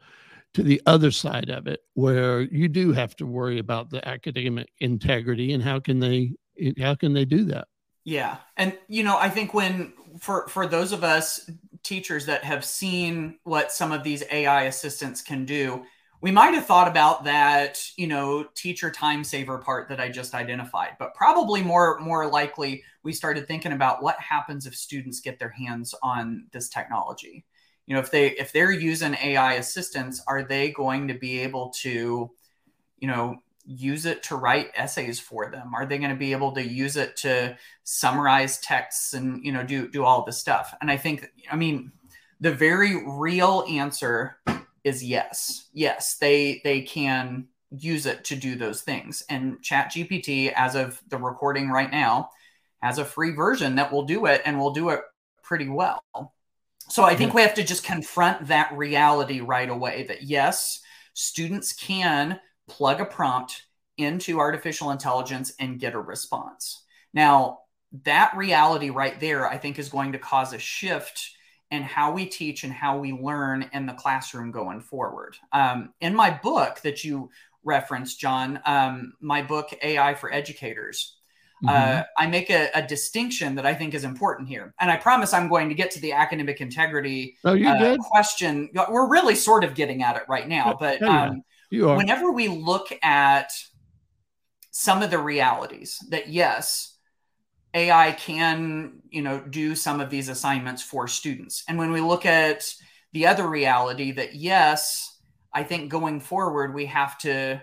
to 0.58 0.64
the 0.64 0.82
other 0.86 1.12
side 1.12 1.50
of 1.50 1.68
it 1.68 1.84
where 1.94 2.40
you 2.40 2.66
do 2.66 2.92
have 2.92 3.14
to 3.14 3.24
worry 3.24 3.60
about 3.60 3.90
the 3.90 4.06
academic 4.08 4.68
integrity 4.80 5.52
and 5.52 5.62
how 5.62 5.78
can 5.78 6.00
they 6.00 6.32
how 6.80 6.96
can 6.96 7.12
they 7.12 7.24
do 7.24 7.44
that? 7.44 7.68
Yeah. 8.02 8.38
And 8.56 8.76
you 8.88 9.04
know 9.04 9.16
i 9.16 9.28
think 9.28 9.54
when 9.54 9.92
for 10.18 10.48
for 10.48 10.66
those 10.66 10.90
of 10.90 11.04
us 11.04 11.48
teachers 11.84 12.26
that 12.26 12.42
have 12.42 12.64
seen 12.64 13.38
what 13.44 13.70
some 13.70 13.92
of 13.92 14.02
these 14.02 14.24
ai 14.32 14.64
assistants 14.64 15.22
can 15.22 15.44
do 15.44 15.84
we 16.20 16.32
might 16.32 16.54
have 16.54 16.66
thought 16.66 16.88
about 16.88 17.22
that 17.22 17.80
you 17.96 18.08
know 18.08 18.44
teacher 18.56 18.90
time 18.90 19.22
saver 19.22 19.58
part 19.58 19.88
that 19.88 20.00
i 20.00 20.08
just 20.08 20.34
identified 20.34 20.96
but 20.98 21.14
probably 21.14 21.62
more 21.62 22.00
more 22.00 22.26
likely 22.26 22.82
we 23.04 23.12
started 23.12 23.46
thinking 23.46 23.72
about 23.72 24.02
what 24.02 24.18
happens 24.18 24.66
if 24.66 24.74
students 24.74 25.20
get 25.20 25.38
their 25.38 25.50
hands 25.50 25.94
on 26.02 26.46
this 26.50 26.68
technology 26.68 27.44
you 27.88 27.94
know 27.94 28.00
if 28.00 28.10
they 28.12 28.28
if 28.32 28.52
they're 28.52 28.70
using 28.70 29.14
ai 29.14 29.54
assistants 29.54 30.22
are 30.28 30.44
they 30.44 30.70
going 30.70 31.08
to 31.08 31.14
be 31.14 31.40
able 31.40 31.70
to 31.70 32.30
you 32.98 33.08
know 33.08 33.38
use 33.64 34.06
it 34.06 34.22
to 34.22 34.34
write 34.34 34.70
essays 34.74 35.20
for 35.20 35.50
them? 35.50 35.74
Are 35.74 35.84
they 35.84 35.98
going 35.98 36.10
to 36.10 36.16
be 36.16 36.32
able 36.32 36.52
to 36.52 36.62
use 36.66 36.96
it 36.96 37.16
to 37.18 37.58
summarize 37.84 38.58
texts 38.60 39.12
and 39.12 39.44
you 39.44 39.52
know 39.52 39.62
do 39.62 39.88
do 39.88 40.04
all 40.04 40.24
this 40.24 40.38
stuff? 40.38 40.74
And 40.80 40.90
i 40.90 40.96
think 40.96 41.30
i 41.50 41.56
mean 41.56 41.92
the 42.40 42.52
very 42.52 43.04
real 43.06 43.64
answer 43.68 44.38
is 44.84 45.04
yes. 45.04 45.68
Yes 45.72 46.16
they 46.18 46.60
they 46.64 46.82
can 46.82 47.48
use 47.70 48.06
it 48.06 48.24
to 48.24 48.36
do 48.36 48.56
those 48.56 48.80
things. 48.80 49.22
And 49.28 49.62
chat 49.62 49.92
gpt 49.92 50.52
as 50.54 50.74
of 50.74 51.00
the 51.08 51.18
recording 51.18 51.68
right 51.68 51.90
now 51.90 52.30
has 52.80 52.98
a 52.98 53.04
free 53.04 53.32
version 53.32 53.74
that 53.76 53.92
will 53.92 54.04
do 54.04 54.26
it 54.26 54.40
and 54.46 54.58
will 54.58 54.72
do 54.72 54.88
it 54.90 55.00
pretty 55.42 55.68
well 55.68 56.02
so 56.88 57.04
I 57.04 57.14
think 57.14 57.34
we 57.34 57.42
have 57.42 57.54
to 57.54 57.64
just 57.64 57.84
confront 57.84 58.48
that 58.48 58.76
reality 58.76 59.40
right 59.40 59.68
away 59.68 60.04
that 60.04 60.22
yes, 60.22 60.80
students 61.14 61.72
can 61.72 62.40
plug 62.68 63.00
a 63.00 63.04
prompt 63.04 63.64
into 63.96 64.38
artificial 64.38 64.90
intelligence 64.90 65.52
and 65.58 65.80
get 65.80 65.94
a 65.94 66.00
response. 66.00 66.84
Now, 67.12 67.60
that 68.04 68.36
reality 68.36 68.90
right 68.90 69.18
there, 69.18 69.48
I 69.48 69.58
think, 69.58 69.78
is 69.78 69.88
going 69.88 70.12
to 70.12 70.18
cause 70.18 70.52
a 70.52 70.58
shift 70.58 71.30
in 71.70 71.82
how 71.82 72.12
we 72.12 72.26
teach 72.26 72.64
and 72.64 72.72
how 72.72 72.98
we 72.98 73.12
learn 73.12 73.68
in 73.72 73.86
the 73.86 73.92
classroom 73.92 74.50
going 74.50 74.80
forward. 74.80 75.36
Um, 75.52 75.92
in 76.00 76.14
my 76.14 76.30
book 76.30 76.80
that 76.82 77.04
you 77.04 77.30
referenced, 77.64 78.20
John, 78.20 78.60
um, 78.64 79.12
my 79.20 79.42
book, 79.42 79.70
AI 79.82 80.14
for 80.14 80.32
Educators, 80.32 81.17
mm-hmm. 81.64 81.68
Uh, 81.68 82.02
I 82.16 82.26
make 82.26 82.50
a, 82.50 82.70
a, 82.74 82.86
distinction 82.86 83.54
that 83.56 83.66
I 83.66 83.74
think 83.74 83.94
is 83.94 84.04
important 84.04 84.48
here. 84.48 84.74
And 84.78 84.90
I 84.90 84.96
promise 84.96 85.32
I'm 85.32 85.48
going 85.48 85.68
to 85.68 85.74
get 85.74 85.90
to 85.92 86.00
the 86.00 86.12
academic 86.12 86.60
integrity 86.60 87.36
oh, 87.44 87.54
you 87.54 87.68
uh, 87.68 87.96
question. 87.98 88.70
We're 88.88 89.08
really 89.08 89.34
sort 89.34 89.64
of 89.64 89.74
getting 89.74 90.02
at 90.02 90.16
it 90.16 90.22
right 90.28 90.46
now. 90.46 90.76
But 90.78 91.02
um, 91.02 91.42
whenever 91.70 92.30
we 92.30 92.48
look 92.48 92.88
at 93.02 93.50
some 94.70 95.02
of 95.02 95.10
the 95.10 95.18
realities 95.18 95.98
that, 96.10 96.28
yes, 96.28 96.96
AI 97.74 98.12
can, 98.12 99.02
you 99.10 99.22
know, 99.22 99.40
do 99.40 99.74
some 99.74 100.00
of 100.00 100.10
these 100.10 100.28
assignments 100.28 100.82
for 100.82 101.08
students. 101.08 101.64
And 101.68 101.76
when 101.76 101.90
we 101.92 102.00
look 102.00 102.24
at 102.24 102.72
the 103.12 103.26
other 103.26 103.48
reality 103.48 104.12
that, 104.12 104.34
yes, 104.34 105.18
I 105.52 105.64
think 105.64 105.90
going 105.90 106.20
forward, 106.20 106.74
we 106.74 106.86
have 106.86 107.18
to 107.18 107.60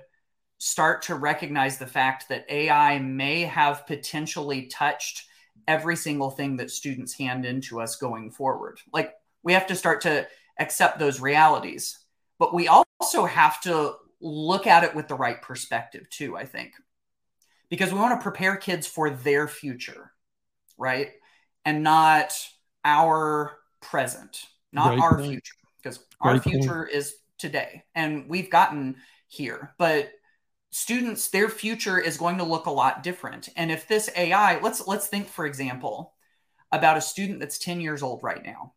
start 0.57 1.03
to 1.03 1.15
recognize 1.15 1.77
the 1.77 1.87
fact 1.87 2.29
that 2.29 2.45
AI 2.49 2.99
may 2.99 3.41
have 3.41 3.85
potentially 3.87 4.67
touched 4.67 5.25
every 5.67 5.95
single 5.95 6.29
thing 6.29 6.57
that 6.57 6.71
students 6.71 7.13
hand 7.13 7.45
into 7.45 7.81
us 7.81 7.95
going 7.95 8.31
forward. 8.31 8.79
Like 8.93 9.13
we 9.43 9.53
have 9.53 9.67
to 9.67 9.75
start 9.75 10.01
to 10.01 10.27
accept 10.59 10.99
those 10.99 11.19
realities, 11.19 11.99
but 12.39 12.53
we 12.53 12.67
also 12.67 13.25
have 13.25 13.59
to 13.61 13.95
look 14.21 14.67
at 14.67 14.83
it 14.83 14.95
with 14.95 15.07
the 15.07 15.15
right 15.15 15.41
perspective 15.41 16.09
too, 16.09 16.37
I 16.37 16.45
think, 16.45 16.73
because 17.69 17.91
we 17.91 17.99
want 17.99 18.19
to 18.19 18.23
prepare 18.23 18.55
kids 18.55 18.87
for 18.87 19.09
their 19.09 19.47
future, 19.47 20.11
right? 20.77 21.11
And 21.65 21.83
not 21.83 22.33
our 22.83 23.57
present, 23.81 24.45
not 24.71 24.91
right 24.91 24.99
our 24.99 25.21
future, 25.21 25.55
because 25.81 25.99
our 26.21 26.39
future 26.39 26.85
is 26.85 27.15
today 27.37 27.83
and 27.93 28.29
we've 28.29 28.49
gotten 28.49 28.95
here, 29.27 29.73
but 29.77 30.09
students 30.75 31.29
their 31.29 31.47
future 31.47 31.97
is 31.97 32.17
going 32.17 32.38
to 32.38 32.43
look 32.43 32.65
a 32.65 32.69
lot 32.69 33.01
different. 33.01 33.47
And 33.55 33.71
if 33.71 33.88
this 33.88 34.09
ai 34.17 34.59
let's 34.59 34.85
let's 34.85 35.07
think 35.07 35.29
for 35.29 35.45
example 35.45 36.13
about 36.69 36.97
a 36.97 37.01
student 37.01 37.39
that's 37.39 37.57
10 37.57 37.79
years 37.79 38.03
old 38.03 38.21
right 38.23 38.43
now. 38.43 38.73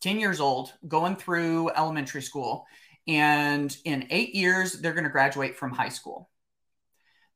10 0.00 0.18
years 0.18 0.40
old 0.40 0.72
going 0.88 1.14
through 1.14 1.70
elementary 1.70 2.22
school 2.22 2.66
and 3.06 3.76
in 3.84 4.08
8 4.10 4.34
years 4.34 4.72
they're 4.72 4.94
going 4.94 5.04
to 5.04 5.10
graduate 5.10 5.56
from 5.56 5.70
high 5.70 5.90
school. 5.90 6.28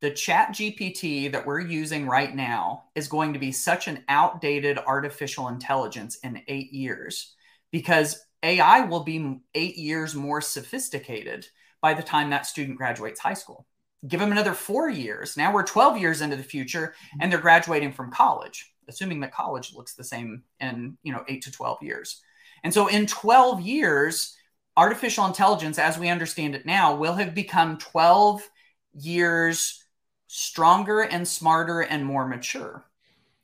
The 0.00 0.10
chat 0.10 0.48
gpt 0.48 1.30
that 1.30 1.46
we're 1.46 1.60
using 1.60 2.08
right 2.08 2.34
now 2.34 2.86
is 2.96 3.06
going 3.06 3.34
to 3.34 3.38
be 3.38 3.52
such 3.52 3.86
an 3.86 4.02
outdated 4.08 4.78
artificial 4.78 5.46
intelligence 5.46 6.18
in 6.24 6.42
8 6.48 6.72
years 6.72 7.36
because 7.70 8.20
ai 8.42 8.80
will 8.80 9.04
be 9.04 9.38
8 9.54 9.76
years 9.76 10.16
more 10.16 10.40
sophisticated 10.40 11.46
by 11.80 11.94
the 11.94 12.02
time 12.02 12.30
that 12.30 12.46
student 12.46 12.78
graduates 12.78 13.20
high 13.20 13.34
school. 13.34 13.66
Give 14.06 14.20
them 14.20 14.32
another 14.32 14.54
four 14.54 14.88
years. 14.88 15.36
Now 15.36 15.52
we're 15.52 15.62
12 15.62 15.98
years 15.98 16.20
into 16.20 16.36
the 16.36 16.42
future 16.42 16.94
and 17.20 17.30
they're 17.30 17.38
graduating 17.38 17.92
from 17.92 18.10
college, 18.10 18.72
assuming 18.88 19.20
that 19.20 19.34
college 19.34 19.74
looks 19.74 19.94
the 19.94 20.04
same 20.04 20.42
in, 20.58 20.96
you 21.02 21.12
know, 21.12 21.24
eight 21.28 21.42
to 21.42 21.52
12 21.52 21.82
years. 21.82 22.22
And 22.64 22.72
so 22.72 22.86
in 22.86 23.06
12 23.06 23.60
years, 23.60 24.36
artificial 24.76 25.26
intelligence, 25.26 25.78
as 25.78 25.98
we 25.98 26.08
understand 26.08 26.54
it 26.54 26.64
now, 26.64 26.94
will 26.94 27.14
have 27.14 27.34
become 27.34 27.78
12 27.78 28.48
years 28.94 29.84
stronger 30.26 31.00
and 31.02 31.26
smarter 31.26 31.80
and 31.80 32.04
more 32.04 32.26
mature. 32.26 32.84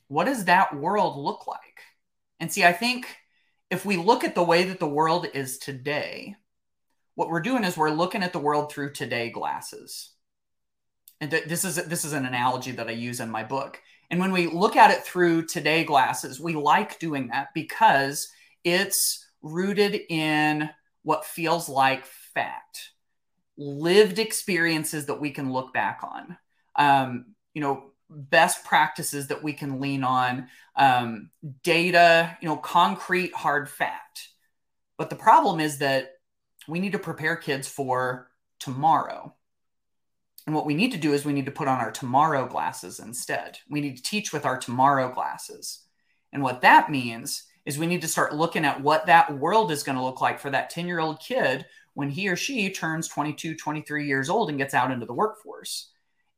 What 0.08 0.24
does 0.24 0.44
that 0.44 0.74
world 0.76 1.16
look 1.16 1.46
like? 1.46 1.60
And 2.40 2.52
see, 2.52 2.64
I 2.64 2.72
think 2.72 3.16
if 3.70 3.84
we 3.84 3.96
look 3.96 4.24
at 4.24 4.34
the 4.34 4.44
way 4.44 4.64
that 4.64 4.78
the 4.78 4.86
world 4.86 5.26
is 5.34 5.58
today, 5.58 6.36
what 7.16 7.30
we're 7.30 7.40
doing 7.40 7.64
is 7.64 7.76
we're 7.76 7.90
looking 7.90 8.22
at 8.22 8.32
the 8.32 8.38
world 8.38 8.70
through 8.70 8.92
today 8.92 9.30
glasses. 9.30 10.10
And 11.20 11.30
th- 11.30 11.46
this 11.46 11.64
is 11.64 11.76
this 11.86 12.04
is 12.04 12.12
an 12.12 12.26
analogy 12.26 12.72
that 12.72 12.88
I 12.88 12.92
use 12.92 13.20
in 13.20 13.30
my 13.30 13.42
book. 13.42 13.80
And 14.10 14.20
when 14.20 14.30
we 14.30 14.46
look 14.46 14.76
at 14.76 14.92
it 14.92 15.02
through 15.02 15.46
today 15.46 15.82
glasses, 15.82 16.38
we 16.38 16.54
like 16.54 17.00
doing 17.00 17.28
that 17.28 17.48
because 17.54 18.28
it's 18.62 19.26
rooted 19.42 20.00
in 20.08 20.70
what 21.02 21.24
feels 21.24 21.68
like 21.68 22.04
fact, 22.04 22.90
lived 23.56 24.18
experiences 24.18 25.06
that 25.06 25.20
we 25.20 25.30
can 25.30 25.52
look 25.52 25.72
back 25.72 26.00
on. 26.02 26.36
Um, 26.76 27.34
you 27.54 27.62
know, 27.62 27.92
best 28.10 28.64
practices 28.64 29.28
that 29.28 29.42
we 29.42 29.54
can 29.54 29.80
lean 29.80 30.04
on, 30.04 30.48
um, 30.76 31.30
data, 31.62 32.36
you 32.42 32.48
know, 32.48 32.58
concrete 32.58 33.34
hard 33.34 33.70
fact. 33.70 34.28
But 34.98 35.08
the 35.08 35.16
problem 35.16 35.60
is 35.60 35.78
that 35.78 36.15
we 36.68 36.80
need 36.80 36.92
to 36.92 36.98
prepare 36.98 37.36
kids 37.36 37.68
for 37.68 38.28
tomorrow. 38.58 39.34
And 40.46 40.54
what 40.54 40.66
we 40.66 40.74
need 40.74 40.92
to 40.92 40.98
do 40.98 41.12
is 41.12 41.24
we 41.24 41.32
need 41.32 41.46
to 41.46 41.52
put 41.52 41.68
on 41.68 41.80
our 41.80 41.90
tomorrow 41.90 42.46
glasses 42.46 43.00
instead. 43.00 43.58
We 43.68 43.80
need 43.80 43.96
to 43.96 44.02
teach 44.02 44.32
with 44.32 44.46
our 44.46 44.58
tomorrow 44.58 45.12
glasses. 45.12 45.80
And 46.32 46.42
what 46.42 46.60
that 46.60 46.90
means 46.90 47.44
is 47.64 47.78
we 47.78 47.86
need 47.86 48.02
to 48.02 48.08
start 48.08 48.34
looking 48.34 48.64
at 48.64 48.80
what 48.80 49.06
that 49.06 49.36
world 49.36 49.72
is 49.72 49.82
going 49.82 49.98
to 49.98 50.04
look 50.04 50.20
like 50.20 50.38
for 50.38 50.50
that 50.50 50.70
10 50.70 50.86
year 50.86 51.00
old 51.00 51.20
kid 51.20 51.66
when 51.94 52.10
he 52.10 52.28
or 52.28 52.36
she 52.36 52.70
turns 52.70 53.08
22, 53.08 53.56
23 53.56 54.06
years 54.06 54.30
old 54.30 54.48
and 54.48 54.58
gets 54.58 54.74
out 54.74 54.92
into 54.92 55.06
the 55.06 55.12
workforce. 55.12 55.90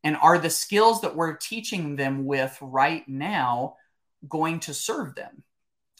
And 0.04 0.16
are 0.16 0.38
the 0.38 0.50
skills 0.50 1.02
that 1.02 1.16
we're 1.16 1.36
teaching 1.36 1.96
them 1.96 2.24
with 2.24 2.56
right 2.62 3.06
now 3.08 3.76
going 4.26 4.60
to 4.60 4.72
serve 4.72 5.14
them? 5.16 5.42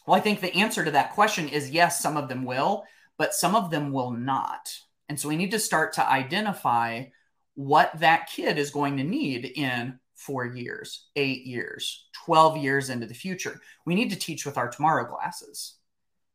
Well, 0.07 0.17
I 0.17 0.21
think 0.21 0.41
the 0.41 0.55
answer 0.55 0.83
to 0.83 0.91
that 0.91 1.11
question 1.11 1.49
is 1.49 1.69
yes, 1.69 2.01
some 2.01 2.17
of 2.17 2.27
them 2.27 2.43
will 2.43 2.85
but 3.19 3.35
some 3.35 3.53
of 3.55 3.69
them 3.69 3.91
will 3.91 4.11
not. 4.11 4.73
And 5.09 5.19
so 5.19 5.27
we 5.27 5.35
need 5.35 5.51
to 5.51 5.59
start 5.59 5.93
to 5.93 6.09
identify 6.09 7.03
what 7.53 7.91
that 7.99 8.29
kid 8.29 8.57
is 8.57 8.71
going 8.71 8.97
to 8.97 9.03
need 9.03 9.45
in 9.45 9.99
four 10.15 10.45
years, 10.45 11.07
eight 11.17 11.45
years, 11.45 12.07
12 12.25 12.57
years 12.57 12.89
into 12.89 13.05
the 13.05 13.13
future. 13.13 13.59
We 13.85 13.93
need 13.93 14.09
to 14.11 14.15
teach 14.15 14.45
with 14.45 14.57
our 14.57 14.69
tomorrow 14.69 15.05
glasses. 15.05 15.75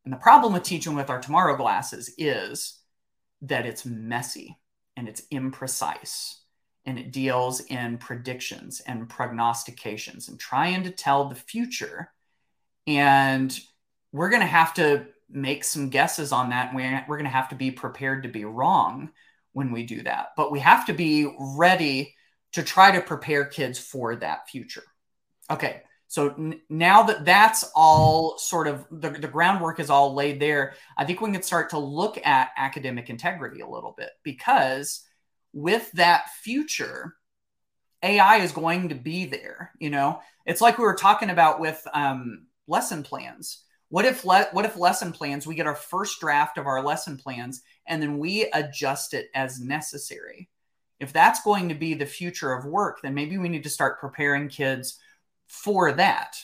And 0.04 0.12
the 0.12 0.18
problem 0.18 0.52
with 0.52 0.62
teaching 0.62 0.94
with 0.94 1.08
our 1.08 1.20
tomorrow 1.20 1.56
glasses 1.56 2.12
is 2.18 2.78
that 3.40 3.64
it's 3.64 3.86
messy 3.86 4.58
and 4.94 5.08
it's 5.08 5.22
imprecise 5.32 6.34
and 6.84 6.98
it 6.98 7.12
deals 7.12 7.60
in 7.60 7.96
predictions 7.96 8.80
and 8.80 9.08
prognostications 9.08 10.28
and 10.28 10.38
trying 10.38 10.82
to 10.82 10.90
tell 10.90 11.24
the 11.24 11.34
future. 11.34 12.10
And 12.86 13.58
we're 14.12 14.28
going 14.28 14.42
to 14.42 14.46
have 14.46 14.74
to 14.74 15.06
make 15.34 15.64
some 15.64 15.90
guesses 15.90 16.32
on 16.32 16.50
that. 16.50 16.68
And 16.68 16.76
we're, 16.76 17.04
we're 17.08 17.16
going 17.16 17.30
to 17.30 17.36
have 17.36 17.50
to 17.50 17.56
be 17.56 17.70
prepared 17.70 18.22
to 18.22 18.28
be 18.28 18.44
wrong 18.44 19.10
when 19.52 19.72
we 19.72 19.84
do 19.84 20.02
that. 20.02 20.28
But 20.36 20.52
we 20.52 20.60
have 20.60 20.86
to 20.86 20.94
be 20.94 21.30
ready 21.38 22.14
to 22.52 22.62
try 22.62 22.92
to 22.92 23.00
prepare 23.00 23.44
kids 23.44 23.78
for 23.78 24.16
that 24.16 24.48
future. 24.48 24.84
Okay. 25.50 25.82
So 26.06 26.30
n- 26.30 26.60
now 26.70 27.02
that 27.04 27.24
that's 27.24 27.70
all 27.74 28.38
sort 28.38 28.68
of 28.68 28.86
the, 28.90 29.10
the 29.10 29.28
groundwork 29.28 29.80
is 29.80 29.90
all 29.90 30.14
laid 30.14 30.38
there, 30.38 30.74
I 30.96 31.04
think 31.04 31.20
we 31.20 31.32
can 31.32 31.42
start 31.42 31.70
to 31.70 31.78
look 31.78 32.24
at 32.24 32.50
academic 32.56 33.10
integrity 33.10 33.60
a 33.60 33.68
little 33.68 33.94
bit 33.96 34.10
because 34.22 35.00
with 35.52 35.90
that 35.92 36.30
future, 36.42 37.16
AI 38.04 38.36
is 38.36 38.52
going 38.52 38.90
to 38.90 38.94
be 38.94 39.24
there. 39.24 39.72
You 39.80 39.90
know, 39.90 40.20
it's 40.46 40.60
like 40.60 40.78
we 40.78 40.84
were 40.84 40.94
talking 40.94 41.30
about 41.30 41.58
with 41.58 41.84
um, 41.92 42.46
lesson 42.68 43.02
plans. 43.02 43.63
What 43.94 44.06
if 44.06 44.24
le- 44.24 44.48
what 44.50 44.64
if 44.64 44.76
lesson 44.76 45.12
plans? 45.12 45.46
We 45.46 45.54
get 45.54 45.68
our 45.68 45.76
first 45.76 46.18
draft 46.18 46.58
of 46.58 46.66
our 46.66 46.82
lesson 46.82 47.16
plans, 47.16 47.62
and 47.86 48.02
then 48.02 48.18
we 48.18 48.50
adjust 48.52 49.14
it 49.14 49.28
as 49.36 49.60
necessary. 49.60 50.48
If 50.98 51.12
that's 51.12 51.44
going 51.44 51.68
to 51.68 51.76
be 51.76 51.94
the 51.94 52.04
future 52.04 52.52
of 52.52 52.64
work, 52.64 53.02
then 53.02 53.14
maybe 53.14 53.38
we 53.38 53.48
need 53.48 53.62
to 53.62 53.70
start 53.70 54.00
preparing 54.00 54.48
kids 54.48 54.98
for 55.46 55.92
that. 55.92 56.34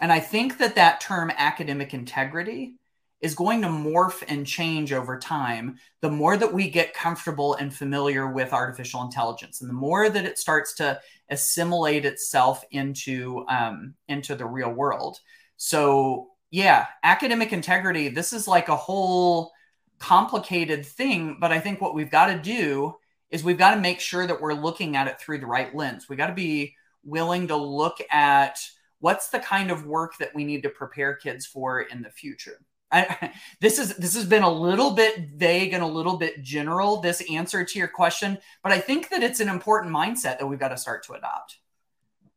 And 0.00 0.10
I 0.10 0.20
think 0.20 0.56
that 0.56 0.76
that 0.76 1.02
term 1.02 1.30
academic 1.36 1.92
integrity 1.92 2.76
is 3.20 3.34
going 3.34 3.60
to 3.60 3.68
morph 3.68 4.24
and 4.26 4.46
change 4.46 4.94
over 4.94 5.18
time 5.18 5.76
the 6.00 6.10
more 6.10 6.38
that 6.38 6.54
we 6.54 6.70
get 6.70 6.94
comfortable 6.94 7.52
and 7.56 7.74
familiar 7.74 8.26
with 8.26 8.54
artificial 8.54 9.02
intelligence 9.02 9.60
and 9.60 9.68
the 9.68 9.74
more 9.74 10.08
that 10.08 10.24
it 10.24 10.38
starts 10.38 10.74
to 10.76 10.98
assimilate 11.28 12.06
itself 12.06 12.64
into 12.70 13.44
um, 13.48 13.92
into 14.08 14.34
the 14.34 14.46
real 14.46 14.70
world 14.70 15.18
so 15.58 16.30
yeah 16.50 16.86
academic 17.02 17.52
integrity 17.52 18.08
this 18.08 18.32
is 18.32 18.46
like 18.46 18.68
a 18.68 18.76
whole 18.76 19.52
complicated 19.98 20.84
thing 20.84 21.36
but 21.40 21.52
i 21.52 21.58
think 21.58 21.80
what 21.80 21.94
we've 21.94 22.10
got 22.10 22.26
to 22.26 22.38
do 22.38 22.94
is 23.30 23.42
we've 23.42 23.58
got 23.58 23.74
to 23.74 23.80
make 23.80 24.00
sure 24.00 24.26
that 24.26 24.40
we're 24.40 24.54
looking 24.54 24.96
at 24.96 25.08
it 25.08 25.18
through 25.20 25.38
the 25.38 25.46
right 25.46 25.74
lens 25.74 26.08
we 26.08 26.16
got 26.16 26.28
to 26.28 26.34
be 26.34 26.74
willing 27.06 27.48
to 27.48 27.56
look 27.56 27.98
at 28.10 28.58
what's 29.00 29.28
the 29.28 29.38
kind 29.38 29.70
of 29.70 29.86
work 29.86 30.16
that 30.18 30.34
we 30.34 30.44
need 30.44 30.62
to 30.62 30.68
prepare 30.68 31.14
kids 31.14 31.46
for 31.46 31.80
in 31.80 32.02
the 32.02 32.10
future. 32.10 32.58
I, 32.90 33.32
this 33.60 33.78
is 33.78 33.96
this 33.96 34.14
has 34.14 34.26
been 34.26 34.42
a 34.42 34.52
little 34.52 34.92
bit 34.92 35.30
vague 35.34 35.72
and 35.72 35.82
a 35.82 35.86
little 35.86 36.16
bit 36.16 36.42
general 36.42 37.00
this 37.00 37.22
answer 37.30 37.64
to 37.64 37.78
your 37.78 37.88
question 37.88 38.38
but 38.62 38.70
i 38.70 38.78
think 38.78 39.08
that 39.08 39.24
it's 39.24 39.40
an 39.40 39.48
important 39.48 39.92
mindset 39.92 40.38
that 40.38 40.46
we've 40.46 40.60
got 40.60 40.68
to 40.68 40.76
start 40.76 41.04
to 41.06 41.14
adopt 41.14 41.56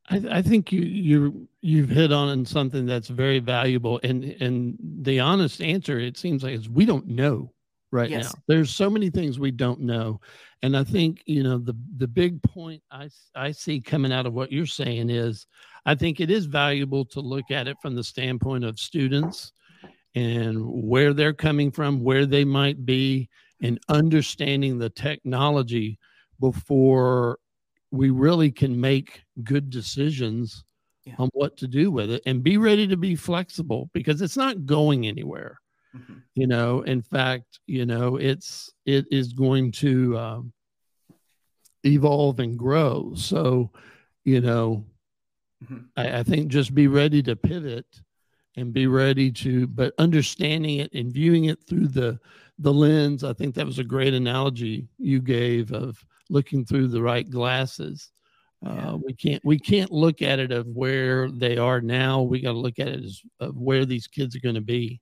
I, 0.09 0.37
I, 0.37 0.41
think 0.41 0.71
you 0.71 0.81
you 0.81 1.47
you've 1.61 1.89
hit 1.89 2.11
on 2.11 2.45
something 2.45 2.85
that's 2.85 3.09
very 3.09 3.39
valuable 3.39 3.99
and 4.03 4.23
and 4.41 4.77
the 5.01 5.19
honest 5.19 5.61
answer 5.61 5.99
it 5.99 6.17
seems 6.17 6.43
like 6.43 6.53
is 6.53 6.69
we 6.69 6.85
don't 6.85 7.07
know 7.07 7.51
right 7.91 8.09
yes. 8.09 8.25
now 8.25 8.41
there's 8.47 8.73
so 8.73 8.89
many 8.89 9.09
things 9.09 9.39
we 9.39 9.51
don't 9.51 9.81
know 9.81 10.19
and 10.61 10.75
I 10.75 10.83
think, 10.83 11.23
you 11.25 11.43
know, 11.43 11.57
the 11.57 11.75
the 11.97 12.07
big 12.07 12.41
point 12.43 12.83
I 12.91 13.09
I 13.35 13.51
see 13.51 13.79
coming 13.79 14.11
out 14.11 14.25
of 14.25 14.33
what 14.33 14.51
you're 14.51 14.65
saying 14.65 15.09
is 15.09 15.45
I 15.85 15.95
think 15.95 16.19
it 16.19 16.29
is 16.29 16.45
valuable 16.45 17.05
to 17.05 17.21
look 17.21 17.49
at 17.49 17.67
it 17.67 17.77
from 17.81 17.95
the 17.95 18.03
standpoint 18.03 18.65
of 18.65 18.79
students 18.79 19.53
and 20.15 20.65
where 20.65 21.13
they're 21.13 21.33
coming 21.33 21.71
from, 21.71 22.03
where 22.03 22.25
they 22.25 22.43
might 22.43 22.85
be, 22.85 23.29
and 23.61 23.79
understanding 23.87 24.77
the 24.77 24.89
technology 24.89 25.97
before 26.39 27.39
we 27.91 28.09
really 28.09 28.51
can 28.51 28.79
make 28.79 29.23
good 29.43 29.69
decisions 29.69 30.63
yeah. 31.05 31.15
on 31.17 31.29
what 31.33 31.57
to 31.57 31.67
do 31.67 31.91
with 31.91 32.11
it 32.11 32.21
and 32.25 32.43
be 32.43 32.57
ready 32.57 32.87
to 32.87 32.97
be 32.97 33.15
flexible 33.15 33.89
because 33.93 34.21
it's 34.21 34.37
not 34.37 34.65
going 34.65 35.07
anywhere. 35.07 35.59
Mm-hmm. 35.95 36.13
You 36.35 36.47
know, 36.47 36.81
in 36.81 37.01
fact, 37.01 37.59
you 37.65 37.85
know, 37.85 38.17
it's 38.17 38.71
it 38.85 39.05
is 39.09 39.33
going 39.33 39.71
to 39.73 40.17
um, 40.17 40.53
evolve 41.83 42.39
and 42.39 42.57
grow. 42.57 43.13
So, 43.15 43.71
you 44.23 44.41
know, 44.41 44.85
mm-hmm. 45.63 45.85
I, 45.97 46.19
I 46.19 46.23
think 46.23 46.49
just 46.49 46.75
be 46.75 46.87
ready 46.87 47.23
to 47.23 47.35
pivot 47.35 47.87
and 48.55 48.73
be 48.73 48.87
ready 48.87 49.31
to, 49.31 49.67
but 49.67 49.93
understanding 49.97 50.79
it 50.79 50.93
and 50.93 51.11
viewing 51.11 51.45
it 51.45 51.59
through 51.67 51.87
the 51.87 52.19
the 52.59 52.73
lens. 52.73 53.23
I 53.23 53.33
think 53.33 53.55
that 53.55 53.65
was 53.65 53.79
a 53.79 53.83
great 53.83 54.13
analogy 54.13 54.89
you 54.97 55.21
gave 55.21 55.71
of 55.71 56.03
looking 56.29 56.65
through 56.65 56.87
the 56.89 57.01
right 57.01 57.29
glasses. 57.29 58.11
Uh, 58.65 58.97
we 59.01 59.13
can't 59.13 59.43
we 59.45 59.57
can't 59.57 59.91
look 59.91 60.21
at 60.21 60.39
it 60.39 60.51
of 60.51 60.67
where 60.67 61.31
they 61.31 61.57
are 61.57 61.79
now. 61.79 62.21
We 62.21 62.41
got 62.41 62.51
to 62.51 62.57
look 62.57 62.77
at 62.77 62.89
it 62.89 63.03
as 63.03 63.21
of 63.39 63.55
where 63.55 63.85
these 63.85 64.07
kids 64.07 64.35
are 64.35 64.41
going 64.41 64.55
to 64.55 64.61
be. 64.61 64.99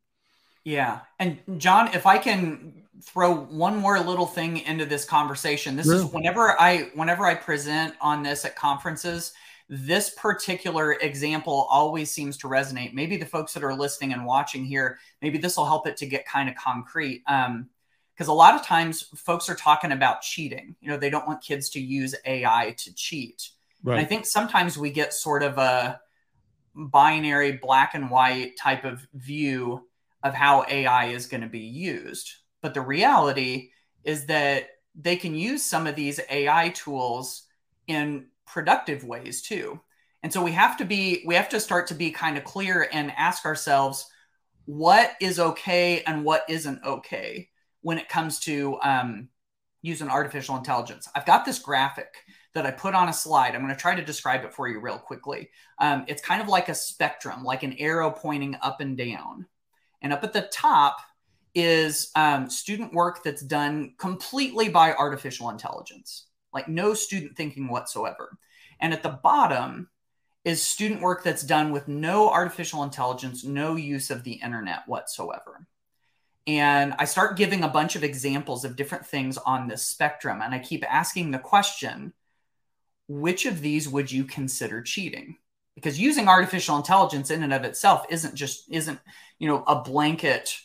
Yeah. 0.63 0.99
And 1.17 1.39
John, 1.57 1.89
if 1.95 2.05
I 2.05 2.17
can 2.19 2.83
throw 3.01 3.33
one 3.35 3.77
more 3.77 3.99
little 3.99 4.25
thing 4.25 4.57
into 4.59 4.85
this 4.85 5.05
conversation. 5.05 5.75
This 5.75 5.87
is 5.87 6.05
whenever 6.05 6.59
I 6.59 6.89
whenever 6.93 7.25
I 7.25 7.35
present 7.35 7.93
on 8.01 8.23
this 8.23 8.45
at 8.45 8.55
conferences, 8.55 9.33
this 9.69 10.09
particular 10.11 10.93
example 10.93 11.67
always 11.69 12.11
seems 12.11 12.37
to 12.37 12.47
resonate. 12.47 12.93
Maybe 12.93 13.17
the 13.17 13.25
folks 13.25 13.53
that 13.53 13.63
are 13.63 13.73
listening 13.73 14.13
and 14.13 14.25
watching 14.25 14.65
here, 14.65 14.97
maybe 15.21 15.37
this 15.37 15.57
will 15.57 15.65
help 15.65 15.87
it 15.87 15.97
to 15.97 16.05
get 16.05 16.25
kind 16.25 16.49
of 16.49 16.55
concrete. 16.55 17.23
Um, 17.27 17.69
because 18.17 18.29
a 18.29 18.33
lot 18.33 18.55
of 18.55 18.65
times 18.65 19.03
folks 19.15 19.47
are 19.47 19.55
talking 19.55 19.91
about 19.91 20.21
cheating. 20.21 20.75
You 20.81 20.89
know, 20.89 20.97
they 20.97 21.11
don't 21.11 21.27
want 21.27 21.43
kids 21.43 21.69
to 21.71 21.79
use 21.79 22.15
AI 22.25 22.73
to 22.79 22.95
cheat. 22.95 23.51
Right. 23.83 23.97
And 23.97 24.01
I 24.01 24.09
think 24.09 24.25
sometimes 24.25 24.75
we 24.75 24.89
get 24.89 25.13
sort 25.13 25.43
of 25.43 25.59
a 25.59 26.01
binary 26.73 27.51
black 27.51 27.93
and 27.93 28.09
white 28.09 28.57
type 28.57 28.85
of 28.85 29.05
view 29.13 29.87
of 30.23 30.33
how 30.33 30.65
AI 30.67 31.09
is 31.09 31.27
going 31.27 31.41
to 31.41 31.47
be 31.47 31.59
used. 31.59 32.31
But 32.61 32.73
the 32.73 32.81
reality 32.81 33.69
is 34.03 34.25
that 34.25 34.69
they 34.95 35.15
can 35.15 35.35
use 35.35 35.63
some 35.63 35.85
of 35.85 35.95
these 35.95 36.19
AI 36.31 36.69
tools 36.69 37.43
in 37.85 38.25
productive 38.47 39.03
ways 39.03 39.43
too. 39.43 39.79
And 40.23 40.33
so 40.33 40.43
we 40.43 40.53
have 40.53 40.75
to 40.77 40.85
be 40.85 41.23
we 41.27 41.35
have 41.35 41.49
to 41.49 41.59
start 41.59 41.85
to 41.87 41.93
be 41.93 42.09
kind 42.09 42.35
of 42.35 42.43
clear 42.43 42.89
and 42.91 43.13
ask 43.15 43.45
ourselves 43.45 44.09
what 44.65 45.11
is 45.21 45.39
okay 45.39 46.01
and 46.07 46.25
what 46.25 46.43
isn't 46.49 46.83
okay 46.83 47.49
when 47.87 47.97
it 47.97 48.09
comes 48.09 48.41
to 48.41 48.77
um, 48.83 49.29
using 49.81 50.09
artificial 50.09 50.57
intelligence. 50.57 51.07
I've 51.15 51.25
got 51.25 51.45
this 51.45 51.57
graphic 51.57 52.15
that 52.53 52.65
I 52.65 52.71
put 52.71 52.93
on 52.93 53.07
a 53.07 53.13
slide. 53.13 53.55
I'm 53.55 53.61
going 53.61 53.73
to 53.73 53.79
try 53.79 53.95
to 53.95 54.03
describe 54.03 54.43
it 54.43 54.53
for 54.53 54.67
you 54.67 54.81
real 54.81 54.97
quickly. 54.97 55.51
Um, 55.79 56.03
it's 56.09 56.21
kind 56.21 56.41
of 56.41 56.49
like 56.49 56.67
a 56.67 56.75
spectrum, 56.75 57.45
like 57.45 57.63
an 57.63 57.77
arrow 57.79 58.11
pointing 58.11 58.57
up 58.61 58.81
and 58.81 58.97
down. 58.97 59.45
And 60.01 60.11
up 60.11 60.21
at 60.25 60.33
the 60.33 60.49
top 60.51 60.97
is 61.55 62.11
um, 62.13 62.49
student 62.49 62.91
work 62.91 63.23
that's 63.23 63.41
done 63.41 63.93
completely 63.97 64.67
by 64.67 64.91
artificial 64.91 65.49
intelligence, 65.49 66.25
like 66.53 66.67
no 66.67 66.93
student 66.93 67.37
thinking 67.37 67.69
whatsoever. 67.69 68.37
And 68.81 68.91
at 68.91 69.01
the 69.01 69.17
bottom 69.23 69.87
is 70.43 70.61
student 70.61 70.99
work 70.99 71.23
that's 71.23 71.43
done 71.43 71.71
with 71.71 71.87
no 71.87 72.29
artificial 72.29 72.83
intelligence, 72.83 73.45
no 73.45 73.77
use 73.77 74.11
of 74.11 74.25
the 74.25 74.33
internet 74.33 74.81
whatsoever. 74.87 75.65
And 76.47 76.95
I 76.97 77.05
start 77.05 77.37
giving 77.37 77.63
a 77.63 77.67
bunch 77.67 77.95
of 77.95 78.03
examples 78.03 78.63
of 78.63 78.77
different 78.77 79.05
things 79.05 79.37
on 79.37 79.67
this 79.67 79.85
spectrum. 79.85 80.41
And 80.41 80.55
I 80.55 80.59
keep 80.59 80.83
asking 80.89 81.31
the 81.31 81.39
question 81.39 82.13
which 83.09 83.45
of 83.45 83.61
these 83.61 83.87
would 83.87 84.11
you 84.11 84.23
consider 84.23 84.81
cheating? 84.81 85.37
Because 85.75 85.99
using 85.99 86.27
artificial 86.27 86.77
intelligence 86.77 87.29
in 87.29 87.43
and 87.43 87.53
of 87.53 87.63
itself 87.63 88.05
isn't 88.09 88.33
just, 88.33 88.65
isn't 88.71 88.99
you 89.39 89.47
know 89.47 89.63
a 89.67 89.81
blanket 89.81 90.57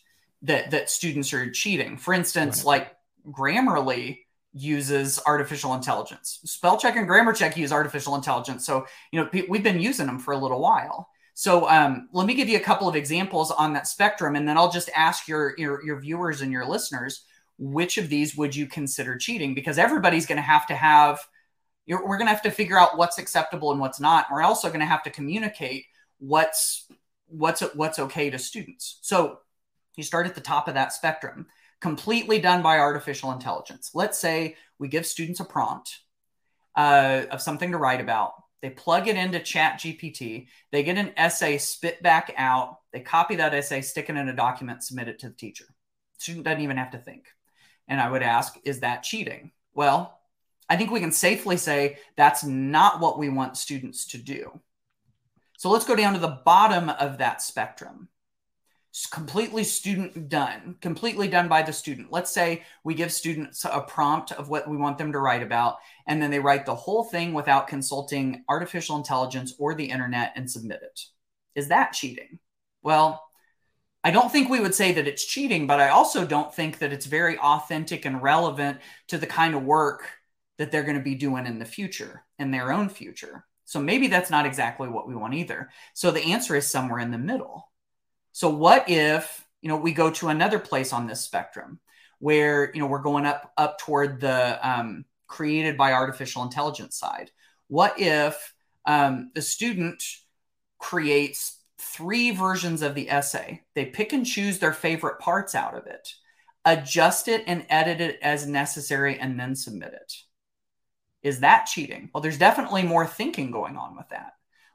that 0.42 0.70
that 0.70 0.90
students 0.90 1.32
are 1.32 1.50
cheating 1.50 1.96
for 1.96 2.14
instance 2.14 2.58
right. 2.58 2.66
like 2.66 2.96
grammarly 3.30 4.20
uses 4.54 5.20
artificial 5.26 5.74
intelligence 5.74 6.40
spell 6.44 6.76
check 6.76 6.96
and 6.96 7.06
grammar 7.06 7.32
check 7.32 7.56
use 7.56 7.72
artificial 7.72 8.14
intelligence 8.14 8.66
so 8.66 8.86
you 9.10 9.20
know 9.20 9.28
we've 9.48 9.62
been 9.62 9.80
using 9.80 10.06
them 10.06 10.18
for 10.18 10.32
a 10.32 10.38
little 10.38 10.60
while 10.60 11.08
so 11.34 11.68
um, 11.68 12.08
let 12.12 12.26
me 12.26 12.34
give 12.34 12.48
you 12.48 12.56
a 12.56 12.62
couple 12.62 12.88
of 12.88 12.96
examples 12.96 13.50
on 13.50 13.72
that 13.72 13.86
spectrum 13.86 14.36
and 14.36 14.48
then 14.48 14.56
i'll 14.58 14.70
just 14.70 14.90
ask 14.94 15.28
your 15.28 15.54
your, 15.58 15.84
your 15.84 16.00
viewers 16.00 16.40
and 16.40 16.52
your 16.52 16.66
listeners 16.66 17.24
which 17.58 17.98
of 17.98 18.08
these 18.08 18.36
would 18.36 18.54
you 18.54 18.66
consider 18.66 19.16
cheating 19.16 19.54
because 19.54 19.78
everybody's 19.78 20.26
going 20.26 20.36
to 20.36 20.42
have 20.42 20.66
to 20.66 20.74
have 20.74 21.20
we're 21.88 22.16
going 22.16 22.26
to 22.26 22.32
have 22.32 22.42
to 22.42 22.50
figure 22.50 22.78
out 22.78 22.96
what's 22.96 23.18
acceptable 23.18 23.70
and 23.72 23.80
what's 23.80 24.00
not 24.00 24.26
we're 24.30 24.42
also 24.42 24.68
going 24.68 24.80
to 24.80 24.86
have 24.86 25.02
to 25.02 25.10
communicate 25.10 25.84
what's 26.18 26.86
what's 27.32 27.60
what's 27.74 27.98
okay 27.98 28.30
to 28.30 28.38
students. 28.38 28.98
So 29.02 29.38
you 29.96 30.04
start 30.04 30.26
at 30.26 30.34
the 30.34 30.40
top 30.40 30.68
of 30.68 30.74
that 30.74 30.92
spectrum, 30.92 31.46
completely 31.80 32.38
done 32.38 32.62
by 32.62 32.78
artificial 32.78 33.32
intelligence. 33.32 33.90
Let's 33.94 34.18
say 34.18 34.56
we 34.78 34.88
give 34.88 35.06
students 35.06 35.40
a 35.40 35.44
prompt 35.44 36.00
uh, 36.76 37.22
of 37.30 37.42
something 37.42 37.72
to 37.72 37.78
write 37.78 38.00
about. 38.00 38.32
They 38.62 38.70
plug 38.70 39.09
it 39.09 39.16
into 39.16 39.40
Chat 39.40 39.81
GPT. 39.81 40.46
They 40.70 40.85
get 40.85 40.96
an 40.96 41.12
essay 41.16 41.59
spit 41.59 42.03
back 42.03 42.33
out. 42.38 42.79
They 42.92 43.01
copy 43.01 43.37
that 43.37 43.53
essay, 43.53 43.83
stick 43.83 44.09
it 44.09 44.16
in 44.16 44.29
a 44.29 44.37
document, 44.37 44.85
submit 44.85 45.09
it 45.09 45.18
to 45.18 45.29
the 45.29 45.35
teacher. 45.35 45.66
Student 46.18 46.44
doesn't 46.44 46.62
even 46.62 46.77
have 46.77 46.92
to 46.92 46.98
think. 46.98 47.27
And 47.88 48.01
I 48.01 48.09
would 48.09 48.22
ask, 48.22 48.57
is 48.64 48.81
that 48.81 49.03
cheating? 49.03 49.51
Well, 49.75 50.20
I 50.68 50.77
think 50.77 50.92
we 50.92 51.01
can 51.01 51.12
safely 51.12 51.57
say 51.57 51.98
that's 52.16 52.44
not 52.44 53.01
what 53.01 53.18
we 53.18 53.29
want 53.29 53.57
students 53.57 54.07
to 54.07 54.18
do. 54.18 54.61
So 55.59 55.68
let's 55.68 55.85
go 55.85 55.96
down 55.96 56.14
to 56.14 56.20
the 56.20 56.40
bottom 56.44 56.88
of 56.88 57.18
that 57.18 57.42
spectrum. 57.42 58.09
Completely 59.11 59.64
student 59.64 60.28
done, 60.28 60.76
completely 60.81 61.26
done 61.26 61.48
by 61.48 61.62
the 61.62 61.72
student. 61.72 62.12
Let's 62.12 62.33
say 62.33 62.62
we 62.85 62.94
give 62.94 63.11
students 63.11 63.64
a 63.64 63.81
prompt 63.81 64.33
of 64.33 64.50
what 64.50 64.68
we 64.68 64.76
want 64.76 64.98
them 64.98 65.12
to 65.12 65.18
write 65.18 65.42
about, 65.42 65.76
and 66.07 66.20
then 66.20 66.31
they 66.31 66.38
write 66.38 66.66
the 66.66 66.74
whole 66.74 67.05
thing 67.05 67.33
without 67.33 67.68
consulting 67.68 68.44
artificial 68.48 68.96
intelligence 68.96 69.55
or 69.59 69.74
the 69.74 69.90
internet 69.90 70.33
and 70.37 70.50
submit 70.50 70.83
it. 70.83 71.00
Is 71.55 71.68
that 71.68 71.92
cheating? 71.92 72.38
Well, 72.83 73.22
I 74.05 74.11
don't 74.11 74.31
think 74.31 74.48
we 74.48 74.61
would 74.61 74.74
say 74.74 74.92
that 74.92 75.07
it's 75.07 75.24
cheating, 75.24 75.66
but 75.66 75.81
I 75.81 75.88
also 75.88 76.26
don't 76.26 76.55
think 76.55 76.78
that 76.78 76.92
it's 76.92 77.07
very 77.07 77.38
authentic 77.38 78.05
and 78.05 78.22
relevant 78.22 78.81
to 79.09 79.16
the 79.16 79.26
kind 79.26 79.55
of 79.55 79.62
work 79.62 80.11
that 80.59 80.70
they're 80.70 80.83
going 80.83 80.98
to 80.98 81.02
be 81.02 81.14
doing 81.14 81.46
in 81.46 81.59
the 81.59 81.64
future, 81.64 82.24
in 82.38 82.50
their 82.50 82.72
own 82.72 82.88
future. 82.88 83.46
So 83.64 83.81
maybe 83.81 84.09
that's 84.09 84.31
not 84.31 84.44
exactly 84.44 84.88
what 84.88 85.09
we 85.09 85.14
want 85.14 85.35
either. 85.35 85.70
So 85.94 86.11
the 86.11 86.33
answer 86.33 86.55
is 86.57 86.68
somewhere 86.68 86.98
in 86.98 87.11
the 87.11 87.18
middle. 87.18 87.71
So 88.32 88.48
what 88.48 88.88
if, 88.88 89.46
you 89.60 89.68
know, 89.68 89.76
we 89.76 89.92
go 89.92 90.10
to 90.10 90.28
another 90.28 90.58
place 90.58 90.92
on 90.92 91.06
this 91.06 91.20
spectrum 91.20 91.78
where, 92.18 92.72
you 92.74 92.80
know, 92.80 92.86
we're 92.86 93.02
going 93.02 93.26
up 93.26 93.52
up 93.56 93.78
toward 93.78 94.20
the 94.20 94.58
um, 94.68 95.04
created 95.26 95.76
by 95.76 95.92
artificial 95.92 96.42
intelligence 96.42 96.96
side. 96.96 97.30
What 97.68 97.94
if 97.98 98.54
um, 98.86 99.30
the 99.34 99.42
student 99.42 100.02
creates 100.78 101.58
three 101.78 102.30
versions 102.30 102.82
of 102.82 102.94
the 102.94 103.10
essay? 103.10 103.62
They 103.74 103.86
pick 103.86 104.12
and 104.12 104.26
choose 104.26 104.58
their 104.58 104.72
favorite 104.72 105.18
parts 105.18 105.54
out 105.54 105.76
of 105.76 105.86
it, 105.86 106.14
adjust 106.64 107.28
it 107.28 107.44
and 107.46 107.66
edit 107.68 108.00
it 108.00 108.18
as 108.22 108.46
necessary, 108.46 109.18
and 109.18 109.38
then 109.38 109.54
submit 109.54 109.92
it. 109.92 110.12
Is 111.22 111.40
that 111.40 111.66
cheating? 111.66 112.10
Well, 112.12 112.20
there's 112.20 112.38
definitely 112.38 112.82
more 112.82 113.06
thinking 113.06 113.50
going 113.50 113.76
on 113.76 113.96
with 113.96 114.08
that. 114.10 114.32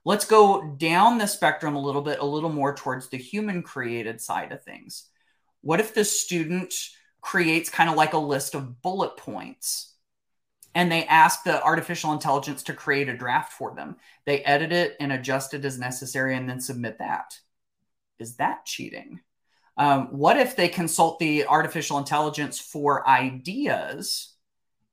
Let's 0.08 0.24
go 0.24 0.64
down 0.78 1.18
the 1.18 1.28
spectrum 1.28 1.76
a 1.76 1.82
little 1.82 2.02
bit, 2.02 2.20
a 2.20 2.26
little 2.26 2.50
more 2.50 2.74
towards 2.74 3.10
the 3.10 3.18
human 3.18 3.62
created 3.62 4.22
side 4.22 4.54
of 4.54 4.64
things. 4.64 5.10
What 5.60 5.82
if 5.82 5.94
the 5.94 6.06
student 6.06 6.74
creates 7.20 7.70
kind 7.70 7.90
of 7.90 7.98
like 7.98 8.14
a 8.14 8.18
list 8.18 8.56
of 8.56 8.82
bullet 8.82 9.18
points 9.18 9.96
and 10.74 10.90
they 10.90 11.04
ask 11.08 11.44
the 11.44 11.62
artificial 11.62 12.14
intelligence 12.14 12.64
to 12.64 12.74
create 12.74 13.10
a 13.10 13.18
draft 13.18 13.52
for 13.52 13.76
them? 13.76 13.98
They 14.24 14.40
edit 14.46 14.72
it 14.72 14.96
and 15.02 15.12
adjust 15.12 15.54
it 15.54 15.66
as 15.66 15.78
necessary 15.78 16.38
and 16.38 16.50
then 16.50 16.62
submit 16.62 17.00
that. 17.00 17.38
Is 18.18 18.38
that 18.38 18.66
cheating? 18.66 19.20
Um, 19.76 20.18
what 20.18 20.38
if 20.38 20.56
they 20.56 20.70
consult 20.70 21.20
the 21.20 21.48
artificial 21.48 21.98
intelligence 21.98 22.62
for 22.62 23.06
ideas 23.06 24.37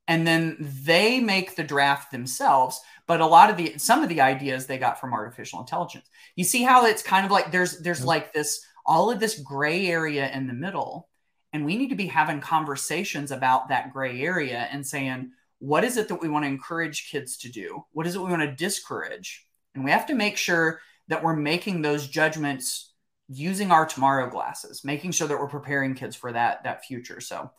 and 0.07 0.27
then 0.27 0.57
they 0.59 1.21
make 1.21 1.57
the 1.57 1.65
draft 1.65 2.11
themselves? 2.11 2.81
but 3.07 3.21
a 3.21 3.27
lot 3.27 3.51
of 3.51 3.57
the 3.57 3.75
some 3.79 4.03
of 4.03 4.09
the 4.09 4.21
ideas 4.21 4.67
they 4.67 4.79
got 4.79 5.01
from 5.01 5.13
artificial 5.13 5.61
intelligence 5.61 6.09
you 6.37 6.45
see 6.45 6.63
how 6.63 6.87
it's 6.87 7.03
kind 7.03 7.25
of 7.25 7.33
like 7.33 7.51
there's 7.51 7.81
there's 7.81 7.99
mm-hmm. 7.99 8.09
like 8.09 8.33
this 8.33 8.65
all 8.87 9.11
of 9.11 9.21
this 9.21 9.39
gray 9.41 9.87
area 9.87 10.31
in 10.33 10.47
the 10.47 10.53
middle 10.53 11.09
and 11.53 11.65
we 11.65 11.77
need 11.77 11.91
to 11.91 11.95
be 11.95 12.07
having 12.07 12.41
conversations 12.41 13.31
about 13.31 13.69
that 13.69 13.93
gray 13.93 14.21
area 14.21 14.69
and 14.71 14.87
saying 14.87 15.31
what 15.59 15.85
is 15.85 15.97
it 15.97 16.09
that 16.09 16.21
we 16.21 16.29
want 16.29 16.45
to 16.45 16.49
encourage 16.49 17.11
kids 17.11 17.37
to 17.39 17.49
do 17.51 17.85
what 17.93 18.07
is 18.07 18.15
it 18.15 18.21
we 18.21 18.31
want 18.31 18.43
to 18.43 18.65
discourage 18.65 19.47
and 19.75 19.85
we 19.85 19.91
have 19.91 20.07
to 20.07 20.15
make 20.15 20.37
sure 20.37 20.81
that 21.09 21.23
we're 21.23 21.37
making 21.37 21.83
those 21.83 22.09
judgments 22.09 22.93
using 23.29 23.71
our 23.71 23.87
tomorrow 23.87 24.29
glasses 24.29 24.85
making 24.85 25.11
sure 25.11 25.29
that 25.29 25.39
we're 25.39 25.49
preparing 25.49 25.95
kids 25.95 26.17
for 26.17 26.33
that 26.33 26.63
that 26.65 26.85
future 26.85 27.21
so 27.21 27.51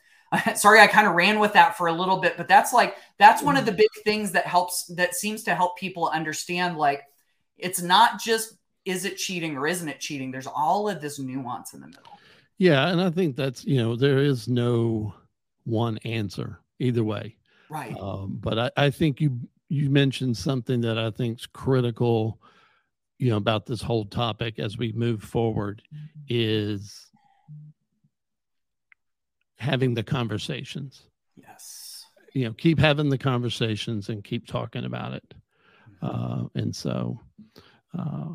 sorry 0.56 0.80
i 0.80 0.88
kind 0.88 1.08
of 1.08 1.14
ran 1.14 1.40
with 1.40 1.54
that 1.54 1.78
for 1.78 1.88
a 1.88 1.94
little 1.94 2.18
bit 2.18 2.36
but 2.38 2.48
that's 2.48 2.74
like 2.74 2.96
that's 3.18 3.42
one 3.42 3.58
of 3.58 3.64
mm. 3.64 3.68
the 3.68 3.72
big 3.72 3.90
things 4.04 4.32
that 4.32 4.46
helps 4.46 4.86
that 4.88 5.14
seems 5.14 5.44
to 5.44 5.56
help 5.56 5.78
people 5.78 6.10
understand 6.10 6.78
like 6.78 7.04
it's 7.58 7.82
not 7.82 8.20
just 8.20 8.56
is 8.86 9.06
it 9.06 9.18
cheating 9.18 9.58
or 9.58 9.68
isn't 9.68 9.90
it 9.90 10.00
cheating 10.00 10.32
there's 10.32 10.48
all 10.48 10.90
of 10.90 11.02
this 11.02 11.20
nuance 11.20 11.74
in 11.74 11.82
the 11.82 11.88
middle 11.88 12.20
yeah 12.58 12.90
and 12.90 13.02
i 13.02 13.10
think 13.10 13.36
that's 13.36 13.66
you 13.66 13.78
know 13.78 13.96
there 13.96 14.20
is 14.20 14.48
no 14.48 15.14
one 15.66 15.98
answer 16.00 16.60
either 16.80 17.04
way 17.04 17.36
right 17.70 17.98
um, 18.00 18.38
but 18.42 18.60
I, 18.60 18.72
I 18.78 18.90
think 18.90 19.20
you 19.22 19.40
you 19.70 19.90
mentioned 19.90 20.38
something 20.38 20.82
that 20.82 20.98
i 20.98 21.10
think 21.10 21.40
is 21.40 21.46
critical 21.46 22.40
you 23.18 23.30
know 23.30 23.38
about 23.38 23.66
this 23.66 23.82
whole 23.82 24.06
topic 24.06 24.60
as 24.60 24.78
we 24.78 24.92
move 24.92 25.24
forward 25.24 25.82
mm-hmm. 25.94 26.06
is 26.28 27.08
having 29.58 29.94
the 29.94 30.04
conversations. 30.04 31.04
Yes. 31.36 32.06
You 32.34 32.46
know, 32.46 32.54
keep 32.54 32.80
having 32.80 33.10
the 33.10 33.18
conversations 33.18 34.10
and 34.10 34.24
keep 34.24 34.48
talking 34.48 34.86
about 34.86 35.14
it. 35.14 35.34
Mm-hmm. 36.04 36.06
Uh, 36.06 36.48
and 36.56 36.76
so 36.76 37.20
uh, 37.98 38.34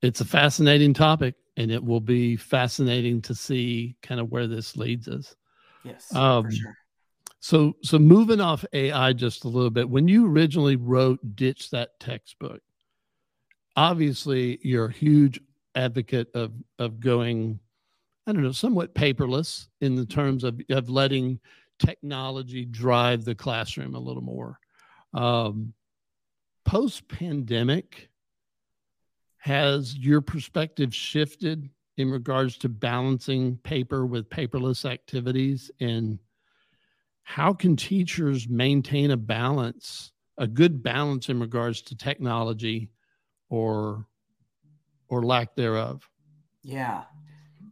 it's 0.00 0.20
a 0.20 0.24
fascinating 0.24 0.94
topic, 0.94 1.34
and 1.56 1.70
it 1.70 1.82
will 1.82 2.00
be 2.00 2.36
fascinating 2.36 3.20
to 3.22 3.34
see 3.34 3.96
kind 4.02 4.20
of 4.20 4.30
where 4.30 4.46
this 4.46 4.76
leads 4.76 5.08
us. 5.08 5.34
Yes, 5.84 6.14
um, 6.14 6.50
sure. 6.50 6.76
So, 7.40 7.74
so 7.82 7.98
moving 7.98 8.40
off 8.40 8.64
AI 8.72 9.12
just 9.14 9.44
a 9.44 9.48
little 9.48 9.70
bit, 9.70 9.90
when 9.90 10.06
you 10.06 10.26
originally 10.26 10.76
wrote 10.76 11.18
"Ditch 11.34 11.70
That 11.70 11.98
Textbook," 11.98 12.62
obviously 13.76 14.60
you're 14.62 14.86
a 14.86 14.92
huge 14.92 15.40
advocate 15.74 16.28
of 16.34 16.52
of 16.78 17.00
going 17.00 17.58
I 18.26 18.32
don't 18.32 18.42
know, 18.42 18.52
somewhat 18.52 18.94
paperless 18.94 19.66
in 19.80 19.96
the 19.96 20.06
terms 20.06 20.44
of, 20.44 20.60
of 20.70 20.88
letting 20.88 21.40
technology 21.78 22.64
drive 22.64 23.24
the 23.24 23.34
classroom 23.34 23.94
a 23.94 24.00
little 24.00 24.22
more. 24.22 24.58
Um, 25.14 25.74
Post 26.64 27.08
pandemic, 27.08 28.08
has 29.38 29.96
your 29.98 30.20
perspective 30.20 30.94
shifted 30.94 31.68
in 31.96 32.08
regards 32.08 32.56
to 32.58 32.68
balancing 32.68 33.56
paper 33.58 34.06
with 34.06 34.30
paperless 34.30 34.88
activities? 34.88 35.72
And 35.80 36.20
how 37.24 37.52
can 37.52 37.74
teachers 37.74 38.48
maintain 38.48 39.10
a 39.10 39.16
balance, 39.16 40.12
a 40.38 40.46
good 40.46 40.84
balance 40.84 41.28
in 41.28 41.40
regards 41.40 41.82
to 41.82 41.96
technology 41.96 42.90
or 43.50 44.06
or 45.08 45.24
lack 45.24 45.56
thereof? 45.56 46.08
Yeah 46.62 47.02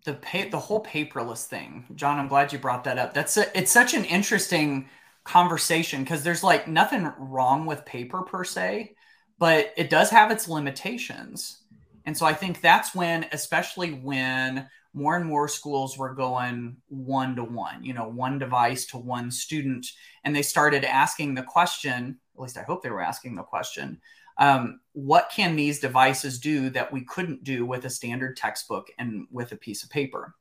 the 0.05 0.15
pay, 0.15 0.49
the 0.49 0.59
whole 0.59 0.83
paperless 0.83 1.47
thing, 1.47 1.85
John. 1.95 2.19
I'm 2.19 2.29
glad 2.29 2.53
you 2.53 2.59
brought 2.59 2.85
that 2.85 2.99
up. 2.99 3.15
That's 3.15 3.37
a, 3.37 3.59
it's 3.59 3.73
such 3.73 3.95
an 3.95 4.05
interesting 4.05 4.89
conversation 5.25 6.03
because 6.03 6.23
there's 6.23 6.43
like 6.43 6.67
nothing 6.67 7.13
wrong 7.19 7.67
with 7.67 7.85
paper 7.85 8.23
per 8.23 8.45
se, 8.45 8.95
but 9.39 9.73
it 9.77 9.91
does 9.91 10.11
have 10.11 10.31
its 10.31 10.49
limitations. 10.49 11.63
And 12.07 12.17
so 12.17 12.25
I 12.27 12.33
think 12.33 12.61
that's 12.61 12.95
when, 12.95 13.27
especially 13.33 13.91
when 13.93 14.69
more 14.95 15.17
and 15.17 15.27
more 15.27 15.47
schools 15.49 15.97
were 15.97 16.15
going 16.15 16.79
one 16.89 17.37
to 17.37 17.45
one, 17.45 17.85
you 17.85 17.93
know, 17.93 18.09
one 18.09 18.39
device 18.39 18.87
to 18.87 18.99
one 18.99 19.31
student, 19.31 19.87
and 20.25 20.35
they 20.35 20.43
started 20.43 20.85
asking 20.85 21.35
the 21.35 21.43
question. 21.43 22.19
At 22.35 22.41
least 22.41 22.57
I 22.57 22.63
hope 22.63 22.83
they 22.83 22.91
were 22.91 23.03
asking 23.03 23.37
the 23.37 23.43
question 23.43 24.01
um, 24.41 24.80
what 25.05 25.31
can 25.35 25.57
these 25.57 25.81
devices 25.81 26.39
do 26.39 26.71
that 26.71 26.93
we 26.93 27.03
couldn't 27.05 27.45
do 27.45 27.65
with 27.65 27.85
a 27.85 27.91
standard 27.91 28.37
textbook 28.37 28.89
and 28.99 29.27
with 29.31 29.53
a 29.53 29.57
piece 29.57 29.83
of 29.83 29.91
paper? 29.91 30.35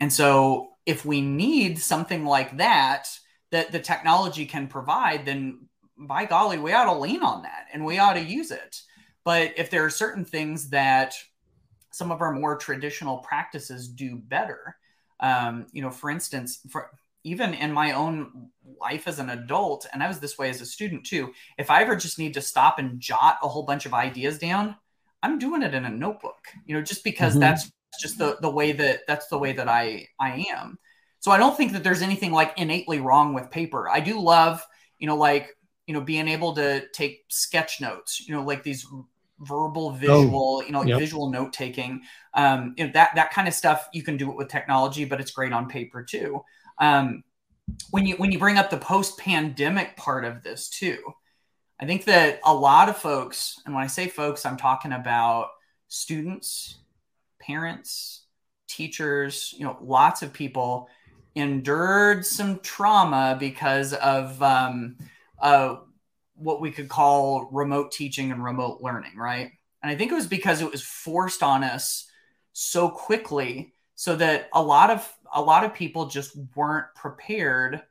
And 0.00 0.12
so, 0.12 0.70
if 0.86 1.04
we 1.04 1.20
need 1.20 1.78
something 1.78 2.24
like 2.24 2.56
that, 2.58 3.08
that 3.50 3.72
the 3.72 3.80
technology 3.80 4.46
can 4.46 4.68
provide, 4.68 5.24
then 5.24 5.68
by 5.96 6.24
golly, 6.24 6.58
we 6.58 6.72
ought 6.72 6.92
to 6.92 6.98
lean 6.98 7.22
on 7.22 7.42
that 7.42 7.66
and 7.72 7.84
we 7.84 7.98
ought 7.98 8.14
to 8.14 8.22
use 8.22 8.50
it. 8.50 8.80
But 9.24 9.52
if 9.56 9.70
there 9.70 9.84
are 9.84 9.90
certain 9.90 10.24
things 10.24 10.70
that 10.70 11.14
some 11.90 12.12
of 12.12 12.20
our 12.20 12.32
more 12.32 12.56
traditional 12.56 13.18
practices 13.18 13.88
do 13.88 14.16
better, 14.16 14.76
um, 15.20 15.66
you 15.72 15.82
know, 15.82 15.90
for 15.90 16.10
instance, 16.10 16.60
for 16.70 16.90
even 17.24 17.54
in 17.54 17.72
my 17.72 17.92
own 17.92 18.50
life 18.80 19.08
as 19.08 19.18
an 19.18 19.30
adult, 19.30 19.86
and 19.92 20.02
I 20.02 20.08
was 20.08 20.20
this 20.20 20.38
way 20.38 20.50
as 20.50 20.60
a 20.60 20.66
student 20.66 21.04
too, 21.04 21.32
if 21.58 21.70
I 21.70 21.82
ever 21.82 21.96
just 21.96 22.18
need 22.18 22.34
to 22.34 22.40
stop 22.40 22.78
and 22.78 23.00
jot 23.00 23.38
a 23.42 23.48
whole 23.48 23.64
bunch 23.64 23.86
of 23.86 23.94
ideas 23.94 24.38
down, 24.38 24.76
I'm 25.22 25.38
doing 25.38 25.62
it 25.62 25.74
in 25.74 25.84
a 25.84 25.90
notebook, 25.90 26.46
you 26.64 26.74
know, 26.74 26.82
just 26.82 27.04
because 27.04 27.32
mm-hmm. 27.32 27.40
that's 27.40 27.70
just 28.00 28.18
the, 28.18 28.36
the 28.40 28.50
way 28.50 28.72
that 28.72 29.00
that's 29.06 29.28
the 29.28 29.38
way 29.38 29.52
that 29.52 29.68
I, 29.68 30.06
I 30.20 30.46
am. 30.50 30.78
So 31.20 31.32
I 31.32 31.38
don't 31.38 31.56
think 31.56 31.72
that 31.72 31.82
there's 31.82 32.02
anything 32.02 32.32
like 32.32 32.56
innately 32.56 33.00
wrong 33.00 33.34
with 33.34 33.50
paper. 33.50 33.88
I 33.88 34.00
do 34.00 34.20
love, 34.20 34.64
you 34.98 35.08
know, 35.08 35.16
like, 35.16 35.48
you 35.86 35.94
know, 35.94 36.00
being 36.00 36.28
able 36.28 36.54
to 36.54 36.86
take 36.92 37.24
sketch 37.28 37.80
notes, 37.80 38.26
you 38.28 38.34
know, 38.34 38.44
like 38.44 38.62
these 38.62 38.86
verbal 39.40 39.88
oh, 39.88 39.90
visual 39.90 40.60
oh, 40.62 40.66
you 40.66 40.72
know 40.72 40.82
yep. 40.82 40.98
visual 40.98 41.30
note 41.30 41.52
taking 41.52 42.02
um 42.34 42.74
you 42.76 42.84
know, 42.84 42.90
that 42.92 43.14
that 43.14 43.30
kind 43.30 43.46
of 43.46 43.54
stuff 43.54 43.88
you 43.92 44.02
can 44.02 44.16
do 44.16 44.30
it 44.30 44.36
with 44.36 44.48
technology 44.48 45.04
but 45.04 45.20
it's 45.20 45.30
great 45.30 45.52
on 45.52 45.68
paper 45.68 46.02
too 46.02 46.42
um, 46.80 47.22
when 47.90 48.06
you 48.06 48.16
when 48.16 48.32
you 48.32 48.38
bring 48.38 48.58
up 48.58 48.70
the 48.70 48.78
post 48.78 49.18
pandemic 49.18 49.96
part 49.96 50.24
of 50.24 50.42
this 50.42 50.68
too, 50.68 50.98
I 51.80 51.86
think 51.86 52.04
that 52.04 52.40
a 52.44 52.54
lot 52.54 52.88
of 52.88 52.96
folks, 52.96 53.60
and 53.64 53.74
when 53.74 53.84
I 53.84 53.88
say 53.88 54.08
folks, 54.08 54.46
I'm 54.46 54.56
talking 54.56 54.92
about 54.92 55.48
students, 55.88 56.78
parents, 57.40 58.24
teachers, 58.68 59.54
you 59.56 59.64
know, 59.64 59.78
lots 59.80 60.22
of 60.22 60.32
people 60.32 60.88
endured 61.34 62.26
some 62.26 62.58
trauma 62.60 63.36
because 63.38 63.94
of 63.94 64.42
um, 64.42 64.96
uh, 65.40 65.76
what 66.34 66.60
we 66.60 66.70
could 66.70 66.88
call 66.88 67.48
remote 67.52 67.92
teaching 67.92 68.32
and 68.32 68.42
remote 68.42 68.80
learning, 68.80 69.16
right? 69.16 69.52
And 69.82 69.90
I 69.90 69.96
think 69.96 70.10
it 70.10 70.16
was 70.16 70.26
because 70.26 70.60
it 70.60 70.70
was 70.70 70.82
forced 70.82 71.42
on 71.42 71.62
us 71.62 72.10
so 72.52 72.88
quickly 72.88 73.74
so 73.94 74.16
that 74.16 74.48
a 74.52 74.62
lot 74.62 74.90
of 74.90 75.12
a 75.34 75.42
lot 75.42 75.64
of 75.64 75.74
people 75.74 76.06
just 76.06 76.36
weren't 76.54 76.86
prepared 76.94 77.82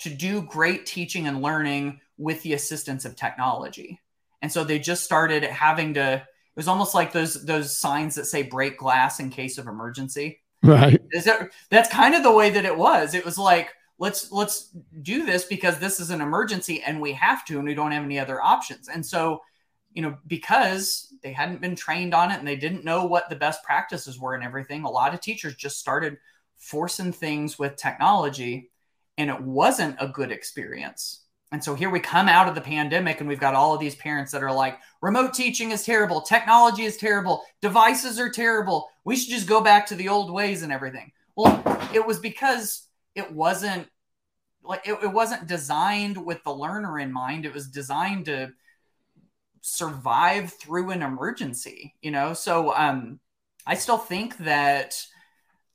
to 0.00 0.10
do 0.10 0.42
great 0.42 0.86
teaching 0.86 1.28
and 1.28 1.42
learning 1.42 2.00
with 2.18 2.42
the 2.42 2.54
assistance 2.54 3.04
of 3.04 3.16
technology. 3.16 4.00
And 4.40 4.50
so 4.50 4.64
they 4.64 4.78
just 4.78 5.04
started 5.04 5.44
having 5.44 5.94
to 5.94 6.14
it 6.14 6.56
was 6.56 6.68
almost 6.68 6.94
like 6.94 7.12
those 7.12 7.44
those 7.44 7.78
signs 7.78 8.14
that 8.16 8.26
say 8.26 8.42
break 8.42 8.78
glass 8.78 9.20
in 9.20 9.30
case 9.30 9.58
of 9.58 9.68
emergency. 9.68 10.40
Right. 10.62 11.00
Is 11.10 11.24
that, 11.24 11.50
that's 11.70 11.88
kind 11.88 12.14
of 12.14 12.22
the 12.22 12.32
way 12.32 12.50
that 12.50 12.64
it 12.64 12.76
was. 12.76 13.14
It 13.14 13.24
was 13.24 13.38
like 13.38 13.70
let's 13.98 14.30
let's 14.30 14.74
do 15.02 15.24
this 15.24 15.44
because 15.44 15.78
this 15.78 15.98
is 15.98 16.10
an 16.10 16.20
emergency 16.20 16.82
and 16.82 17.00
we 17.00 17.12
have 17.14 17.44
to 17.46 17.58
and 17.58 17.66
we 17.66 17.74
don't 17.74 17.92
have 17.92 18.04
any 18.04 18.18
other 18.18 18.42
options. 18.42 18.88
And 18.88 19.04
so 19.04 19.40
you 19.94 20.02
know, 20.02 20.16
because 20.26 21.12
they 21.22 21.32
hadn't 21.32 21.60
been 21.60 21.76
trained 21.76 22.14
on 22.14 22.30
it 22.30 22.38
and 22.38 22.48
they 22.48 22.56
didn't 22.56 22.84
know 22.84 23.04
what 23.04 23.28
the 23.28 23.36
best 23.36 23.62
practices 23.62 24.18
were 24.18 24.34
and 24.34 24.42
everything, 24.42 24.84
a 24.84 24.90
lot 24.90 25.12
of 25.12 25.20
teachers 25.20 25.54
just 25.54 25.78
started 25.78 26.16
forcing 26.62 27.12
things 27.12 27.58
with 27.58 27.76
technology 27.76 28.70
and 29.18 29.28
it 29.28 29.40
wasn't 29.40 29.96
a 30.00 30.08
good 30.08 30.30
experience. 30.30 31.24
And 31.50 31.62
so 31.62 31.74
here 31.74 31.90
we 31.90 32.00
come 32.00 32.28
out 32.28 32.48
of 32.48 32.54
the 32.54 32.62
pandemic 32.62 33.20
and 33.20 33.28
we've 33.28 33.38
got 33.38 33.54
all 33.54 33.74
of 33.74 33.80
these 33.80 33.96
parents 33.96 34.32
that 34.32 34.42
are 34.42 34.54
like, 34.54 34.78
remote 35.02 35.34
teaching 35.34 35.70
is 35.72 35.84
terrible, 35.84 36.22
technology 36.22 36.84
is 36.84 36.96
terrible, 36.96 37.42
devices 37.60 38.18
are 38.18 38.30
terrible. 38.30 38.88
We 39.04 39.16
should 39.16 39.34
just 39.34 39.48
go 39.48 39.60
back 39.60 39.86
to 39.86 39.94
the 39.94 40.08
old 40.08 40.32
ways 40.32 40.62
and 40.62 40.72
everything. 40.72 41.12
Well, 41.36 41.62
it 41.92 42.06
was 42.06 42.18
because 42.18 42.86
it 43.14 43.30
wasn't 43.30 43.88
like 44.64 44.86
it, 44.86 44.96
it 45.02 45.12
wasn't 45.12 45.48
designed 45.48 46.24
with 46.24 46.42
the 46.44 46.54
learner 46.54 46.98
in 46.98 47.12
mind. 47.12 47.44
It 47.44 47.52
was 47.52 47.68
designed 47.68 48.26
to 48.26 48.52
survive 49.60 50.52
through 50.52 50.90
an 50.90 51.02
emergency, 51.02 51.94
you 52.00 52.12
know? 52.12 52.32
So 52.32 52.72
um, 52.74 53.18
I 53.66 53.74
still 53.74 53.98
think 53.98 54.38
that 54.38 55.04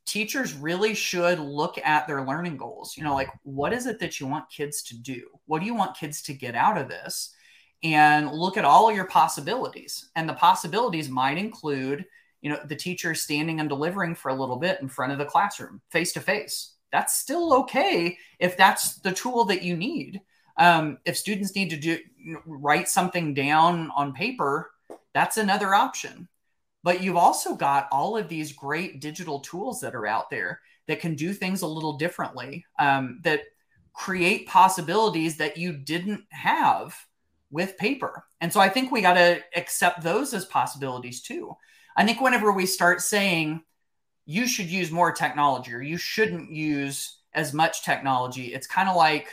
teachers 0.07 0.53
really 0.53 0.95
should 0.95 1.37
look 1.37 1.77
at 1.83 2.07
their 2.07 2.25
learning 2.25 2.57
goals. 2.57 2.97
You 2.97 3.03
know, 3.03 3.13
like 3.13 3.29
what 3.43 3.73
is 3.73 3.85
it 3.85 3.99
that 3.99 4.19
you 4.19 4.25
want 4.25 4.49
kids 4.49 4.81
to 4.83 4.97
do? 4.97 5.27
What 5.45 5.59
do 5.59 5.65
you 5.65 5.75
want 5.75 5.97
kids 5.97 6.21
to 6.23 6.33
get 6.33 6.55
out 6.55 6.77
of 6.77 6.87
this? 6.87 7.33
And 7.83 8.31
look 8.31 8.57
at 8.57 8.65
all 8.65 8.91
your 8.91 9.05
possibilities. 9.05 10.09
And 10.15 10.27
the 10.27 10.33
possibilities 10.33 11.09
might 11.09 11.37
include, 11.37 12.05
you 12.41 12.49
know, 12.49 12.59
the 12.65 12.75
teacher 12.75 13.13
standing 13.13 13.59
and 13.59 13.69
delivering 13.69 14.15
for 14.15 14.29
a 14.29 14.35
little 14.35 14.55
bit 14.55 14.81
in 14.81 14.87
front 14.87 15.11
of 15.11 15.19
the 15.19 15.25
classroom, 15.25 15.81
face 15.91 16.13
to 16.13 16.21
face. 16.21 16.73
That's 16.91 17.19
still 17.19 17.53
okay 17.53 18.17
if 18.39 18.57
that's 18.57 18.95
the 18.99 19.11
tool 19.11 19.43
that 19.45 19.61
you 19.61 19.75
need. 19.75 20.21
Um, 20.57 20.97
if 21.05 21.17
students 21.17 21.53
need 21.53 21.69
to 21.69 21.77
do 21.77 21.99
write 22.45 22.89
something 22.89 23.33
down 23.33 23.91
on 23.95 24.13
paper, 24.13 24.71
that's 25.13 25.37
another 25.37 25.75
option. 25.75 26.27
But 26.87 27.03
you've 27.03 27.17
also 27.17 27.53
got 27.53 27.89
all 27.91 28.15
of 28.15 28.29
these 28.29 28.53
great 28.53 29.01
digital 29.01 29.41
tools 29.41 29.81
that 29.81 29.93
are 29.93 30.07
out 30.07 30.29
there 30.29 30.61
that 30.87 31.01
can 31.01 31.15
do 31.15 31.33
things 31.33 31.61
a 31.61 31.67
little 31.67 31.97
differently, 31.97 32.65
um, 32.79 33.19
that 33.23 33.41
create 33.91 34.47
possibilities 34.47 35.35
that 35.35 35.57
you 35.57 35.73
didn't 35.73 36.23
have 36.29 36.95
with 37.51 37.77
paper. 37.77 38.23
And 38.39 38.53
so 38.53 38.61
I 38.61 38.69
think 38.69 38.89
we 38.89 39.01
got 39.01 39.15
to 39.15 39.41
accept 39.53 40.01
those 40.01 40.33
as 40.33 40.45
possibilities 40.45 41.21
too. 41.21 41.57
I 41.97 42.05
think 42.05 42.21
whenever 42.21 42.53
we 42.53 42.65
start 42.65 43.01
saying 43.01 43.63
you 44.25 44.47
should 44.47 44.67
use 44.67 44.89
more 44.89 45.11
technology 45.11 45.73
or 45.73 45.81
you 45.81 45.97
shouldn't 45.97 46.53
use 46.53 47.17
as 47.33 47.53
much 47.53 47.83
technology, 47.83 48.53
it's 48.53 48.65
kind 48.65 48.87
of 48.87 48.95
like 48.95 49.27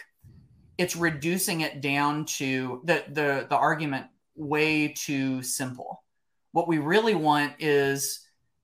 it's 0.77 0.97
reducing 0.97 1.61
it 1.61 1.81
down 1.81 2.25
to 2.25 2.81
the 2.83 3.05
the 3.07 3.47
the 3.49 3.57
argument 3.57 4.07
way 4.35 4.89
too 4.89 5.41
simple. 5.45 6.04
What 6.55 6.69
we 6.69 6.79
really 6.79 7.17
want 7.17 7.55
is 7.59 8.21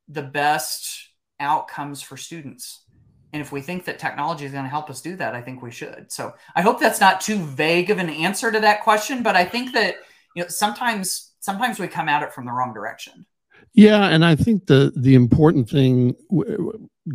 the 0.07 0.23
best 0.23 1.09
outcomes 1.41 2.01
for 2.01 2.17
students. 2.17 2.85
And 3.33 3.43
if 3.43 3.51
we 3.51 3.61
think 3.61 3.85
that 3.87 3.99
technology 3.99 4.45
is 4.45 4.53
going 4.53 4.63
to 4.63 4.71
help 4.71 4.89
us 4.91 5.01
do 5.01 5.17
that, 5.17 5.35
I 5.35 5.43
think 5.43 5.61
we 5.61 5.73
should. 5.73 6.07
So 6.13 6.33
I 6.55 6.63
hope 6.63 6.79
that's 6.79 7.01
not 7.01 7.21
too 7.21 7.43
vague 7.43 7.91
of 7.91 7.99
an 7.99 8.09
answer 8.09 8.53
to 8.53 8.61
that 8.61 8.85
question, 8.85 9.25
but 9.25 9.35
I 9.35 9.45
think 9.45 9.73
that 9.73 9.97
you 10.37 10.43
know 10.45 10.49
sometimes 10.49 11.33
sometimes 11.41 11.81
we 11.81 11.89
come 11.89 12.09
at 12.09 12.23
it 12.23 12.33
from 12.33 12.47
the 12.47 12.53
wrong 12.53 12.73
direction. 12.73 13.27
Yeah, 13.75 14.05
and 14.07 14.25
I 14.25 14.37
think 14.37 14.67
the 14.67 14.93
the 14.95 15.17
important 15.17 15.69
thing 15.69 16.15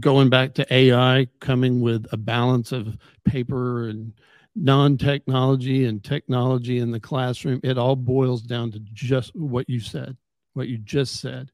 going 0.01 0.29
back 0.29 0.55
to 0.55 0.73
AI 0.73 1.27
coming 1.39 1.79
with 1.79 2.05
a 2.11 2.17
balance 2.17 2.73
of 2.73 2.97
paper 3.23 3.87
and 3.87 4.11
non-technology 4.57 5.85
and 5.85 6.03
technology 6.03 6.79
in 6.79 6.91
the 6.91 6.99
classroom 6.99 7.61
it 7.63 7.77
all 7.77 7.95
boils 7.95 8.41
down 8.41 8.71
to 8.71 8.79
just 8.93 9.35
what 9.35 9.69
you 9.69 9.81
said 9.81 10.15
what 10.55 10.67
you 10.67 10.77
just 10.77 11.19
said 11.21 11.51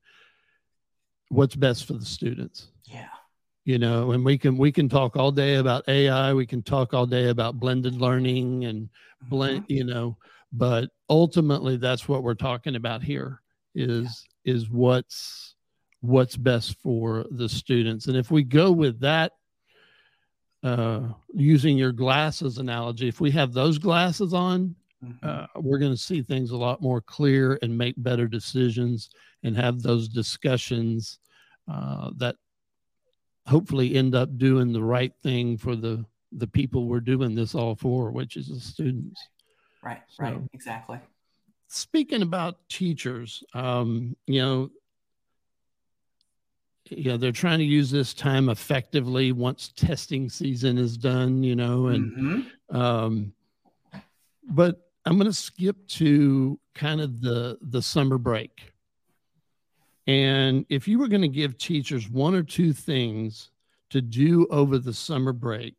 what's 1.30 1.56
best 1.56 1.86
for 1.86 1.94
the 1.94 2.06
students 2.06 2.68
yeah 2.86 3.08
you 3.66 3.78
know 3.78 4.12
and 4.12 4.24
we 4.24 4.38
can 4.38 4.58
we 4.58 4.72
can 4.72 4.90
talk 4.90 5.16
all 5.16 5.32
day 5.32 5.56
about 5.56 5.88
ai 5.88 6.34
we 6.34 6.46
can 6.46 6.62
talk 6.62 6.94
all 6.94 7.06
day 7.06 7.30
about 7.30 7.60
blended 7.60 7.96
learning 7.96 8.66
and 8.66 8.90
blend 9.24 9.64
mm-hmm. 9.64 9.74
you 9.74 9.84
know 9.84 10.18
but 10.54 10.90
ultimately 11.10 11.78
that's 11.78 12.08
what 12.08 12.24
we're 12.24 12.34
talking 12.34 12.76
about 12.76 13.04
here 13.04 13.42
is 13.76 14.26
yeah. 14.44 14.54
is 14.54 14.70
what's 14.70 15.56
what's 16.02 16.36
best 16.36 16.76
for 16.82 17.26
the 17.32 17.48
students 17.48 18.08
and 18.08 18.18
if 18.18 18.32
we 18.32 18.44
go 18.44 18.72
with 18.72 19.00
that 19.02 19.34
uh, 20.64 21.02
using 21.34 21.78
your 21.78 21.92
glasses 21.92 22.58
analogy, 22.58 23.08
if 23.08 23.20
we 23.20 23.32
have 23.32 23.54
those 23.54 23.78
glasses 23.78 24.34
on, 24.34 24.76
mm-hmm. 25.04 25.28
uh, 25.28 25.48
we're 25.62 25.80
going 25.80 25.92
to 25.92 25.98
see 25.98 26.22
things 26.22 26.52
a 26.52 26.58
lot 26.58 26.82
more 26.82 27.02
clear 27.02 27.58
and 27.62 27.78
make 27.78 27.96
better 27.98 28.28
decisions 28.28 29.10
and 29.44 29.56
have 29.56 29.82
those 29.82 30.08
discussions 30.08 31.20
uh, 31.72 32.12
that 32.18 32.36
hopefully 33.48 33.96
end 33.96 34.16
up 34.16 34.38
doing 34.38 34.72
the 34.72 34.84
right 34.84 35.14
thing 35.24 35.58
for 35.58 35.76
the 35.76 36.06
the 36.34 36.48
people 36.48 36.88
we're 36.88 37.02
doing 37.02 37.36
this 37.36 37.54
all 37.56 37.76
for, 37.76 38.10
which 38.10 38.38
is 38.38 38.48
the 38.48 38.60
students. 38.60 39.22
Right, 39.84 40.02
so, 40.08 40.24
right, 40.24 40.38
exactly. 40.54 40.98
Speaking 41.68 42.22
about 42.22 42.58
teachers, 42.70 43.44
um, 43.54 44.16
you 44.28 44.42
know, 44.42 44.70
you 46.90 47.12
know 47.12 47.18
they're 47.18 47.32
trying 47.32 47.60
to 47.60 47.66
use 47.66 47.90
this 47.90 48.14
time 48.14 48.50
effectively 48.50 49.32
once 49.32 49.72
testing 49.76 50.30
season 50.30 50.78
is 50.78 50.98
done 50.98 51.42
you 51.42 51.56
know 51.56 51.88
and 51.88 52.12
mm-hmm. 52.12 52.76
um 52.76 53.32
but 54.50 54.91
i'm 55.06 55.18
going 55.18 55.30
to 55.30 55.34
skip 55.34 55.88
to 55.88 56.60
kind 56.76 57.02
of 57.02 57.22
the 57.22 57.58
the 57.62 57.82
summer 57.82 58.18
break. 58.18 58.74
And 60.08 60.66
if 60.70 60.88
you 60.88 60.98
were 60.98 61.08
going 61.08 61.22
to 61.22 61.28
give 61.28 61.58
teachers 61.58 62.10
one 62.10 62.34
or 62.34 62.44
two 62.44 62.74
things 62.74 63.52
to 63.92 64.02
do 64.02 64.48
over 64.50 64.80
the 64.80 64.94
summer 64.94 65.32
break 65.32 65.76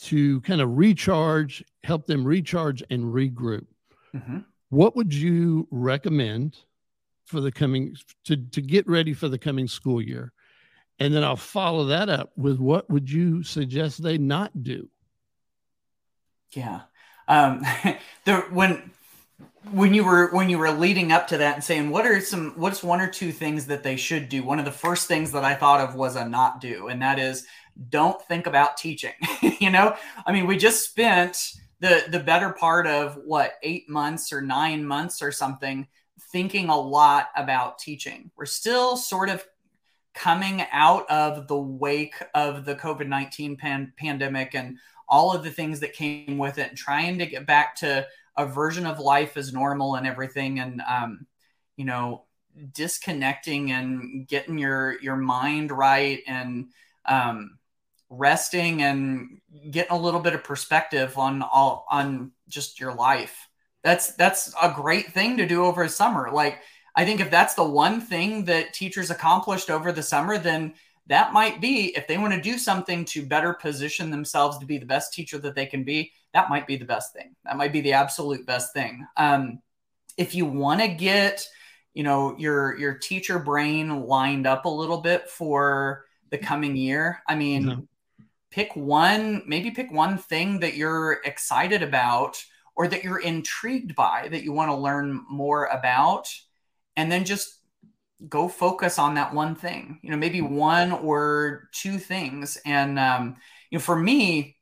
to 0.00 0.40
kind 0.42 0.60
of 0.60 0.76
recharge 0.76 1.64
help 1.82 2.06
them 2.06 2.24
recharge 2.24 2.82
and 2.88 3.02
regroup 3.04 3.66
mm-hmm. 4.14 4.38
what 4.68 4.94
would 4.94 5.12
you 5.12 5.66
recommend 5.72 6.56
for 7.24 7.40
the 7.40 7.50
coming 7.50 7.96
to 8.24 8.36
to 8.36 8.62
get 8.62 8.86
ready 8.88 9.12
for 9.12 9.28
the 9.28 9.38
coming 9.38 9.66
school 9.66 10.00
year? 10.00 10.32
And 11.00 11.12
then 11.12 11.24
i'll 11.24 11.36
follow 11.36 11.86
that 11.86 12.08
up 12.08 12.32
with 12.36 12.58
what 12.58 12.88
would 12.88 13.10
you 13.10 13.42
suggest 13.42 14.02
they 14.02 14.18
not 14.18 14.62
do? 14.62 14.88
Yeah 16.52 16.82
um 17.28 17.62
the 18.24 18.36
when 18.50 18.90
when 19.70 19.94
you 19.94 20.04
were 20.04 20.30
when 20.30 20.48
you 20.48 20.58
were 20.58 20.70
leading 20.70 21.12
up 21.12 21.28
to 21.28 21.38
that 21.38 21.54
and 21.54 21.64
saying 21.64 21.90
what 21.90 22.06
are 22.06 22.20
some 22.20 22.52
what's 22.56 22.82
one 22.82 23.00
or 23.00 23.08
two 23.08 23.30
things 23.30 23.66
that 23.66 23.82
they 23.82 23.96
should 23.96 24.28
do 24.28 24.42
one 24.42 24.58
of 24.58 24.64
the 24.64 24.72
first 24.72 25.06
things 25.06 25.30
that 25.32 25.44
i 25.44 25.54
thought 25.54 25.80
of 25.80 25.94
was 25.94 26.16
a 26.16 26.28
not 26.28 26.60
do 26.60 26.88
and 26.88 27.02
that 27.02 27.18
is 27.18 27.46
don't 27.90 28.20
think 28.22 28.46
about 28.46 28.76
teaching 28.76 29.12
you 29.60 29.70
know 29.70 29.94
i 30.26 30.32
mean 30.32 30.46
we 30.46 30.56
just 30.56 30.88
spent 30.88 31.52
the 31.80 32.04
the 32.10 32.18
better 32.18 32.50
part 32.50 32.86
of 32.86 33.18
what 33.24 33.54
eight 33.62 33.88
months 33.88 34.32
or 34.32 34.40
nine 34.40 34.84
months 34.84 35.22
or 35.22 35.30
something 35.30 35.86
thinking 36.32 36.68
a 36.68 36.78
lot 36.78 37.28
about 37.36 37.78
teaching. 37.78 38.30
We're 38.36 38.46
still 38.46 38.96
sort 38.96 39.28
of 39.28 39.44
coming 40.14 40.64
out 40.72 41.08
of 41.10 41.46
the 41.46 41.58
wake 41.58 42.14
of 42.34 42.64
the 42.64 42.74
COVID 42.74 43.06
19 43.06 43.56
pan- 43.56 43.92
pandemic 43.96 44.54
and 44.54 44.78
all 45.08 45.34
of 45.34 45.44
the 45.44 45.50
things 45.50 45.80
that 45.80 45.92
came 45.92 46.38
with 46.38 46.58
it, 46.58 46.68
and 46.68 46.78
trying 46.78 47.18
to 47.18 47.26
get 47.26 47.46
back 47.46 47.76
to 47.76 48.06
a 48.36 48.46
version 48.46 48.86
of 48.86 49.00
life 49.00 49.36
as 49.36 49.52
normal 49.52 49.96
and 49.96 50.06
everything. 50.06 50.60
And, 50.60 50.80
um, 50.88 51.26
you 51.76 51.84
know, 51.84 52.24
disconnecting 52.72 53.72
and 53.72 54.26
getting 54.26 54.58
your 54.58 55.00
your 55.00 55.16
mind 55.16 55.70
right 55.70 56.20
and 56.26 56.66
um, 57.04 57.58
resting 58.10 58.82
and 58.82 59.40
getting 59.70 59.92
a 59.92 59.98
little 59.98 60.20
bit 60.20 60.34
of 60.34 60.44
perspective 60.44 61.16
on 61.16 61.42
all 61.42 61.86
on 61.90 62.32
just 62.48 62.80
your 62.80 62.94
life 62.94 63.48
that's 63.82 64.14
that's 64.14 64.54
a 64.60 64.72
great 64.74 65.12
thing 65.12 65.36
to 65.36 65.46
do 65.46 65.64
over 65.64 65.82
a 65.82 65.88
summer. 65.88 66.30
Like 66.32 66.60
I 66.94 67.04
think 67.04 67.20
if 67.20 67.30
that's 67.30 67.54
the 67.54 67.64
one 67.64 68.00
thing 68.00 68.44
that 68.46 68.74
teachers 68.74 69.10
accomplished 69.10 69.70
over 69.70 69.92
the 69.92 70.02
summer, 70.02 70.38
then 70.38 70.74
that 71.08 71.32
might 71.32 71.60
be 71.60 71.96
if 71.96 72.06
they 72.06 72.18
want 72.18 72.34
to 72.34 72.40
do 72.40 72.58
something 72.58 73.04
to 73.06 73.26
better 73.26 73.54
position 73.54 74.10
themselves 74.10 74.58
to 74.58 74.66
be 74.66 74.78
the 74.78 74.86
best 74.86 75.12
teacher 75.12 75.38
that 75.38 75.54
they 75.54 75.66
can 75.66 75.84
be. 75.84 76.12
That 76.34 76.50
might 76.50 76.66
be 76.66 76.76
the 76.76 76.84
best 76.84 77.12
thing. 77.14 77.34
That 77.44 77.56
might 77.56 77.72
be 77.72 77.80
the 77.80 77.94
absolute 77.94 78.46
best 78.46 78.74
thing. 78.74 79.06
Um, 79.16 79.60
if 80.18 80.34
you 80.34 80.44
want 80.44 80.80
to 80.80 80.88
get 80.88 81.48
you 81.94 82.02
know 82.02 82.36
your 82.38 82.78
your 82.78 82.94
teacher 82.94 83.38
brain 83.38 84.02
lined 84.02 84.46
up 84.46 84.66
a 84.66 84.68
little 84.68 84.98
bit 84.98 85.28
for 85.30 86.04
the 86.30 86.38
coming 86.38 86.76
year 86.76 87.22
i 87.26 87.34
mean 87.34 87.64
mm-hmm. 87.64 88.24
pick 88.50 88.74
one 88.76 89.42
maybe 89.46 89.70
pick 89.70 89.90
one 89.90 90.18
thing 90.18 90.60
that 90.60 90.76
you're 90.76 91.20
excited 91.24 91.82
about 91.82 92.42
or 92.76 92.86
that 92.86 93.02
you're 93.02 93.20
intrigued 93.20 93.96
by 93.96 94.28
that 94.30 94.44
you 94.44 94.52
want 94.52 94.70
to 94.70 94.76
learn 94.76 95.24
more 95.28 95.64
about 95.66 96.28
and 96.96 97.10
then 97.10 97.24
just 97.24 97.57
go 98.26 98.48
focus 98.48 98.98
on 98.98 99.14
that 99.14 99.32
one 99.32 99.54
thing 99.54 100.00
you 100.02 100.10
know 100.10 100.16
maybe 100.16 100.40
one 100.40 100.92
or 100.92 101.68
two 101.72 101.98
things. 101.98 102.58
And 102.64 102.98
um, 102.98 103.36
you 103.70 103.78
know 103.78 103.82
for 103.82 103.96
me 103.96 104.56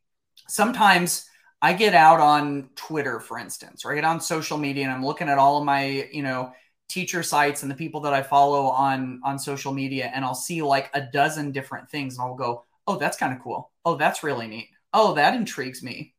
sometimes 0.49 1.29
i 1.63 1.73
get 1.73 1.95
out 1.95 2.21
on 2.21 2.69
twitter 2.77 3.19
for 3.19 3.39
instance 3.39 3.85
or 3.85 3.91
i 3.91 3.95
get 3.95 4.05
on 4.05 4.21
social 4.21 4.59
media 4.59 4.85
and 4.85 4.93
i'm 4.93 5.05
looking 5.05 5.29
at 5.29 5.39
all 5.39 5.59
of 5.59 5.65
my 5.65 6.07
you 6.13 6.23
know 6.23 6.53
teacher 6.89 7.23
sites 7.23 7.63
and 7.63 7.71
the 7.71 7.75
people 7.75 8.01
that 8.01 8.13
i 8.13 8.23
follow 8.23 8.67
on 8.67 9.21
on 9.25 9.39
social 9.39 9.73
media 9.73 10.11
and 10.15 10.25
i'll 10.25 10.35
see 10.35 10.63
like 10.63 10.91
a 10.95 11.01
dozen 11.01 11.51
different 11.51 11.91
things 11.91 12.17
and 12.17 12.23
i'll 12.23 12.37
go 12.37 12.65
oh 12.87 12.97
that's 12.97 13.17
kind 13.17 13.33
of 13.33 13.43
cool. 13.43 13.71
Oh 13.85 13.97
that's 13.97 14.23
really 14.23 14.47
neat. 14.47 14.69
Oh 14.93 15.15
that 15.15 15.35
intrigues 15.35 15.83
me. 15.83 16.15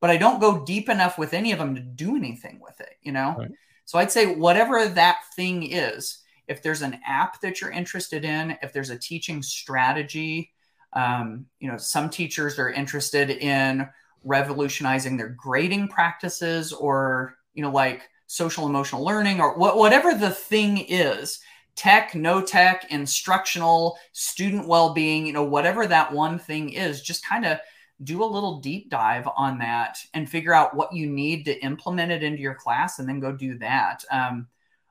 But 0.00 0.10
i 0.10 0.16
don't 0.16 0.40
go 0.40 0.64
deep 0.64 0.88
enough 0.88 1.18
with 1.18 1.32
any 1.34 1.52
of 1.52 1.58
them 1.58 1.74
to 1.74 1.80
do 1.80 2.16
anything 2.16 2.60
with 2.60 2.80
it 2.80 2.94
you 3.02 3.12
know? 3.12 3.34
Right. 3.38 3.50
so 3.86 3.98
i'd 3.98 4.12
say 4.12 4.34
whatever 4.34 4.86
that 4.86 5.20
thing 5.34 5.62
is 5.70 6.18
if 6.48 6.62
there's 6.62 6.82
an 6.82 6.98
app 7.06 7.40
that 7.40 7.60
you're 7.60 7.70
interested 7.70 8.24
in, 8.24 8.56
if 8.62 8.72
there's 8.72 8.90
a 8.90 8.98
teaching 8.98 9.42
strategy, 9.42 10.52
um, 10.92 11.46
you 11.58 11.70
know, 11.70 11.76
some 11.76 12.08
teachers 12.10 12.58
are 12.58 12.70
interested 12.70 13.30
in 13.30 13.88
revolutionizing 14.22 15.16
their 15.16 15.30
grading 15.30 15.88
practices 15.88 16.72
or, 16.72 17.36
you 17.54 17.62
know, 17.62 17.70
like 17.70 18.02
social 18.26 18.66
emotional 18.66 19.04
learning 19.04 19.40
or 19.40 19.54
wh- 19.54 19.76
whatever 19.76 20.14
the 20.14 20.30
thing 20.30 20.78
is 20.78 21.40
tech, 21.76 22.14
no 22.14 22.40
tech, 22.40 22.86
instructional, 22.90 23.98
student 24.12 24.68
well 24.68 24.94
being, 24.94 25.26
you 25.26 25.32
know, 25.32 25.42
whatever 25.42 25.86
that 25.86 26.12
one 26.12 26.38
thing 26.38 26.72
is, 26.72 27.02
just 27.02 27.26
kind 27.26 27.44
of 27.44 27.58
do 28.02 28.22
a 28.22 28.26
little 28.26 28.60
deep 28.60 28.90
dive 28.90 29.28
on 29.36 29.58
that 29.58 29.98
and 30.14 30.28
figure 30.28 30.54
out 30.54 30.76
what 30.76 30.92
you 30.92 31.08
need 31.08 31.44
to 31.44 31.64
implement 31.64 32.12
it 32.12 32.22
into 32.22 32.40
your 32.40 32.54
class 32.54 32.98
and 32.98 33.08
then 33.08 33.20
go 33.20 33.32
do 33.32 33.58
that. 33.58 34.04
Um, 34.10 34.46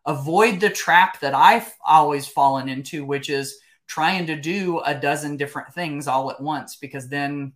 avoid 0.05 0.59
the 0.59 0.69
trap 0.69 1.19
that 1.21 1.33
I've 1.33 1.71
always 1.85 2.27
fallen 2.27 2.69
into, 2.69 3.05
which 3.05 3.29
is 3.29 3.57
trying 3.87 4.27
to 4.27 4.35
do 4.35 4.79
a 4.79 4.95
dozen 4.95 5.37
different 5.37 5.73
things 5.73 6.07
all 6.07 6.31
at 6.31 6.41
once, 6.41 6.75
because 6.75 7.09
then 7.09 7.53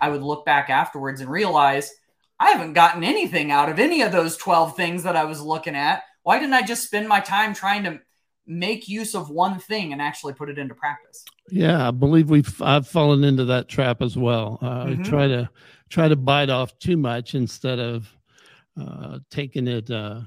I 0.00 0.08
would 0.10 0.22
look 0.22 0.44
back 0.44 0.70
afterwards 0.70 1.20
and 1.20 1.30
realize 1.30 1.90
I 2.38 2.50
haven't 2.50 2.72
gotten 2.72 3.04
anything 3.04 3.50
out 3.50 3.68
of 3.68 3.78
any 3.78 4.02
of 4.02 4.12
those 4.12 4.36
12 4.36 4.76
things 4.76 5.02
that 5.02 5.16
I 5.16 5.24
was 5.24 5.42
looking 5.42 5.76
at. 5.76 6.02
Why 6.22 6.38
didn't 6.38 6.54
I 6.54 6.62
just 6.62 6.84
spend 6.84 7.08
my 7.08 7.20
time 7.20 7.54
trying 7.54 7.84
to 7.84 8.00
make 8.46 8.88
use 8.88 9.14
of 9.14 9.30
one 9.30 9.58
thing 9.58 9.92
and 9.92 10.00
actually 10.02 10.32
put 10.32 10.48
it 10.48 10.58
into 10.58 10.74
practice? 10.74 11.24
Yeah, 11.50 11.88
I 11.88 11.90
believe 11.90 12.30
we've 12.30 12.60
I've 12.62 12.86
fallen 12.86 13.24
into 13.24 13.46
that 13.46 13.68
trap 13.68 14.02
as 14.02 14.16
well. 14.16 14.58
Uh, 14.62 14.84
mm-hmm. 14.86 15.02
Try 15.02 15.28
to 15.28 15.50
try 15.88 16.08
to 16.08 16.16
bite 16.16 16.50
off 16.50 16.78
too 16.78 16.96
much 16.96 17.34
instead 17.34 17.78
of 17.78 18.08
uh, 18.80 19.18
taking 19.30 19.66
it 19.66 19.90
uh, 19.90 20.20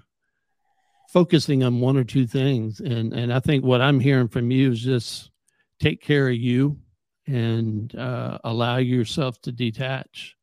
focusing 1.13 1.63
on 1.63 1.79
one 1.79 1.95
or 1.95 2.03
two 2.03 2.25
things. 2.25 2.79
And 2.79 3.13
and 3.13 3.31
I 3.31 3.39
think 3.39 3.63
what 3.63 3.81
I'm 3.81 3.99
hearing 3.99 4.27
from 4.27 4.49
you 4.51 4.71
is 4.71 4.81
just 4.81 5.29
take 5.79 6.01
care 6.01 6.27
of 6.27 6.35
you 6.35 6.77
and 7.27 7.95
uh, 7.95 8.39
allow 8.43 8.77
yourself 8.77 9.39
to 9.41 9.51
detach. 9.51 10.35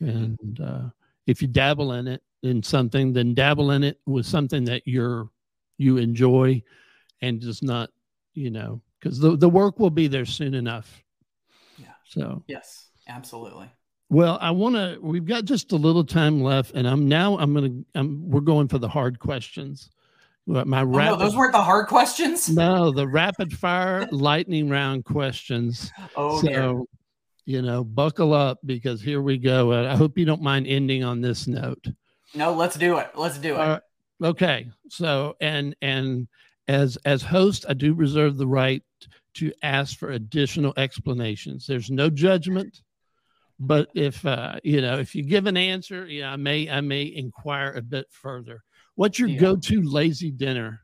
And 0.00 0.60
uh, 0.64 0.88
if 1.26 1.42
you 1.42 1.48
dabble 1.48 1.92
in 1.92 2.06
it 2.06 2.22
in 2.42 2.62
something, 2.62 3.12
then 3.12 3.34
dabble 3.34 3.72
in 3.72 3.82
it 3.82 4.00
with 4.06 4.24
something 4.24 4.64
that 4.64 4.82
you're 4.86 5.28
you 5.76 5.98
enjoy 5.98 6.62
and 7.20 7.40
does 7.40 7.62
not, 7.62 7.90
you 8.34 8.50
know, 8.50 8.80
because 9.00 9.18
the, 9.18 9.36
the 9.36 9.48
work 9.48 9.80
will 9.80 9.90
be 9.90 10.06
there 10.06 10.24
soon 10.24 10.54
enough. 10.54 11.02
Yeah. 11.78 11.94
So 12.06 12.44
yes, 12.46 12.90
absolutely. 13.08 13.70
Well, 14.08 14.38
I 14.40 14.50
want 14.50 14.74
to. 14.76 14.98
We've 15.00 15.24
got 15.24 15.46
just 15.46 15.72
a 15.72 15.76
little 15.76 16.04
time 16.04 16.42
left, 16.42 16.74
and 16.74 16.86
I'm 16.86 17.08
now. 17.08 17.38
I'm 17.38 17.54
gonna. 17.54 17.82
I'm. 17.94 18.28
We're 18.30 18.40
going 18.40 18.68
for 18.68 18.78
the 18.78 18.88
hard 18.88 19.18
questions. 19.18 19.90
My 20.46 20.80
oh, 20.80 20.84
no, 20.84 21.16
those 21.16 21.36
weren't 21.36 21.52
the 21.52 21.62
hard 21.62 21.86
questions. 21.86 22.48
No, 22.48 22.90
the 22.90 23.06
rapid 23.06 23.52
fire 23.52 24.08
lightning 24.10 24.68
round 24.68 25.04
questions. 25.04 25.92
Oh, 26.16 26.40
so 26.40 26.46
dear. 26.46 26.82
you 27.46 27.62
know, 27.62 27.84
buckle 27.84 28.34
up 28.34 28.58
because 28.64 29.00
here 29.00 29.22
we 29.22 29.38
go. 29.38 29.72
I 29.72 29.94
hope 29.94 30.18
you 30.18 30.24
don't 30.24 30.42
mind 30.42 30.66
ending 30.66 31.04
on 31.04 31.20
this 31.20 31.46
note. 31.46 31.86
No, 32.34 32.52
let's 32.52 32.76
do 32.76 32.98
it. 32.98 33.10
Let's 33.14 33.38
do 33.38 33.54
it. 33.54 33.60
Uh, 33.60 33.80
okay. 34.22 34.68
So, 34.88 35.36
and 35.40 35.76
and 35.80 36.28
as 36.68 36.98
as 37.04 37.22
host, 37.22 37.64
I 37.68 37.74
do 37.74 37.94
reserve 37.94 38.36
the 38.36 38.46
right 38.46 38.82
to 39.34 39.52
ask 39.62 39.98
for 39.98 40.10
additional 40.10 40.74
explanations. 40.76 41.66
There's 41.66 41.90
no 41.90 42.10
judgment, 42.10 42.82
but 43.58 43.88
if 43.94 44.24
uh, 44.26 44.56
you 44.64 44.80
know, 44.80 44.98
if 44.98 45.14
you 45.14 45.22
give 45.22 45.46
an 45.46 45.56
answer, 45.56 46.06
yeah, 46.06 46.32
I 46.32 46.36
may 46.36 46.68
I 46.68 46.80
may 46.80 47.02
inquire 47.02 47.72
a 47.74 47.82
bit 47.82 48.06
further. 48.10 48.62
What's 48.94 49.18
your 49.18 49.28
yeah. 49.28 49.40
go-to 49.40 49.82
lazy 49.82 50.30
dinner? 50.30 50.80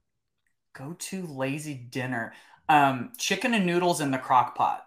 Go-to 0.75 1.27
lazy 1.27 1.75
dinner. 1.75 2.33
Um, 2.69 3.13
chicken 3.19 3.55
and 3.55 3.67
noodles 3.67 4.01
in 4.01 4.11
the 4.11 4.19
crock 4.19 4.55
pot. 4.55 4.87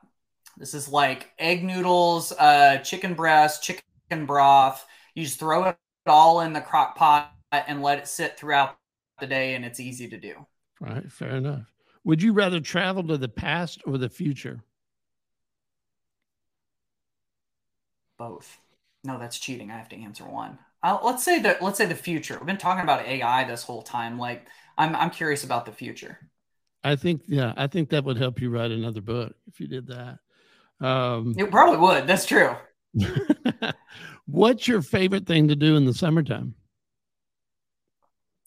This 0.58 0.74
is 0.74 0.90
like 0.90 1.32
egg 1.40 1.64
noodles, 1.64 2.32
uh, 2.34 2.78
chicken 2.78 3.14
breast, 3.14 3.64
chicken 3.64 4.26
broth. 4.26 4.86
You 5.16 5.24
just 5.24 5.40
throw 5.40 5.66
it 5.66 5.78
all 6.06 6.42
in 6.42 6.54
the 6.54 6.62
crock 6.62 6.96
pot 6.96 7.34
and 7.52 7.82
let 7.82 8.00
it 8.00 8.08
sit 8.08 8.38
throughout 8.38 8.78
the 9.20 9.28
day, 9.28 9.56
and 9.56 9.66
it's 9.66 9.80
easy 9.80 10.08
to 10.10 10.18
do. 10.18 10.46
Right, 10.80 11.12
fair 11.12 11.36
enough. 11.36 11.72
Would 12.04 12.22
you 12.22 12.34
rather 12.34 12.60
travel 12.60 13.04
to 13.08 13.18
the 13.18 13.30
past 13.30 13.82
or 13.86 13.98
the 13.98 14.10
future? 14.10 14.64
Both. 18.18 18.60
No, 19.04 19.18
that's 19.18 19.40
cheating. 19.40 19.72
I 19.72 19.78
have 19.78 19.90
to 19.90 20.02
answer 20.02 20.26
one. 20.26 20.60
Uh, 20.84 20.98
let's 21.04 21.24
say 21.24 21.40
that 21.40 21.62
let's 21.62 21.78
say 21.78 21.86
the 21.86 21.96
future. 21.96 22.38
We've 22.38 22.46
been 22.48 22.58
talking 22.58 22.84
about 22.84 23.06
AI 23.06 23.44
this 23.44 23.64
whole 23.64 23.84
time. 23.84 24.18
Like, 24.18 24.48
I'm 24.78 24.96
I'm 24.96 25.12
curious 25.12 25.44
about 25.44 25.66
the 25.66 25.72
future. 25.72 26.18
I 26.84 26.96
think 26.96 27.24
yeah, 27.28 27.54
I 27.56 27.68
think 27.68 27.90
that 27.90 28.04
would 28.04 28.18
help 28.18 28.42
you 28.42 28.50
write 28.50 28.72
another 28.72 29.02
book 29.02 29.36
if 29.48 29.60
you 29.60 29.68
did 29.68 29.88
that. 29.88 30.18
Um, 30.86 31.36
it 31.38 31.52
probably 31.52 31.78
would. 31.78 32.08
That's 32.08 32.26
true. 32.26 32.56
What's 34.26 34.68
your 34.68 34.82
favorite 34.82 35.28
thing 35.28 35.48
to 35.50 35.56
do 35.56 35.76
in 35.76 35.86
the 35.86 35.94
summertime? 35.94 36.56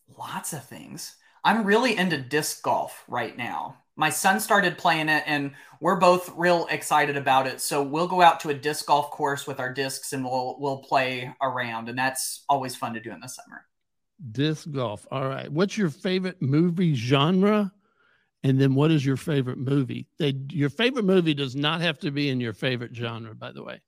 Lots 0.08 0.54
of 0.54 0.64
things. 0.64 1.16
I'm 1.44 1.64
really 1.64 1.94
into 1.96 2.16
disc 2.18 2.62
golf 2.62 3.04
right 3.06 3.36
now 3.36 3.83
my 3.96 4.10
son 4.10 4.40
started 4.40 4.78
playing 4.78 5.08
it 5.08 5.22
and 5.26 5.52
we're 5.80 5.96
both 5.96 6.32
real 6.36 6.66
excited 6.70 7.16
about 7.16 7.46
it. 7.46 7.60
So 7.60 7.82
we'll 7.82 8.08
go 8.08 8.22
out 8.22 8.40
to 8.40 8.48
a 8.50 8.54
disc 8.54 8.86
golf 8.86 9.10
course 9.10 9.46
with 9.46 9.60
our 9.60 9.72
discs 9.72 10.12
and 10.12 10.24
we'll 10.24 10.56
we'll 10.58 10.78
play 10.78 11.32
around 11.42 11.88
and 11.88 11.98
that's 11.98 12.44
always 12.48 12.74
fun 12.74 12.94
to 12.94 13.00
do 13.00 13.12
in 13.12 13.20
the 13.20 13.28
summer. 13.28 13.66
Disc 14.32 14.70
golf. 14.70 15.06
All 15.10 15.26
right. 15.28 15.50
What's 15.50 15.76
your 15.76 15.90
favorite 15.90 16.40
movie 16.40 16.94
genre? 16.94 17.72
And 18.44 18.60
then 18.60 18.74
what 18.74 18.90
is 18.90 19.04
your 19.04 19.16
favorite 19.16 19.58
movie? 19.58 20.06
They, 20.18 20.34
your 20.50 20.70
favorite 20.70 21.04
movie 21.04 21.34
does 21.34 21.56
not 21.56 21.80
have 21.80 21.98
to 22.00 22.10
be 22.10 22.28
in 22.30 22.40
your 22.40 22.52
favorite 22.52 22.94
genre 22.94 23.34
by 23.34 23.52
the 23.52 23.62
way. 23.62 23.80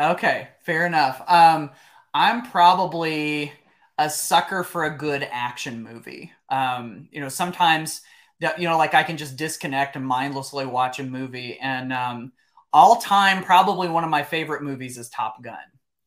Okay 0.00 0.48
fair 0.62 0.86
enough. 0.86 1.22
Um 1.28 1.70
i'm 2.14 2.42
probably 2.50 3.52
a 3.98 4.08
sucker 4.08 4.64
for 4.64 4.84
a 4.84 4.96
good 4.96 5.26
action 5.30 5.82
movie. 5.82 6.32
Um 6.48 7.08
you 7.12 7.20
know 7.20 7.28
sometimes 7.28 8.00
that 8.40 8.58
you 8.58 8.68
know 8.68 8.76
like 8.76 8.94
i 8.94 9.02
can 9.02 9.16
just 9.16 9.36
disconnect 9.36 9.96
and 9.96 10.06
mindlessly 10.06 10.66
watch 10.66 10.98
a 10.98 11.04
movie. 11.04 11.58
And 11.60 11.92
um, 11.92 12.32
all 12.72 12.96
time 12.96 13.44
probably 13.44 13.88
one 13.88 14.04
of 14.04 14.10
my 14.10 14.22
favorite 14.22 14.62
movies 14.62 14.98
is 14.98 15.08
top 15.08 15.42
gun. 15.42 15.58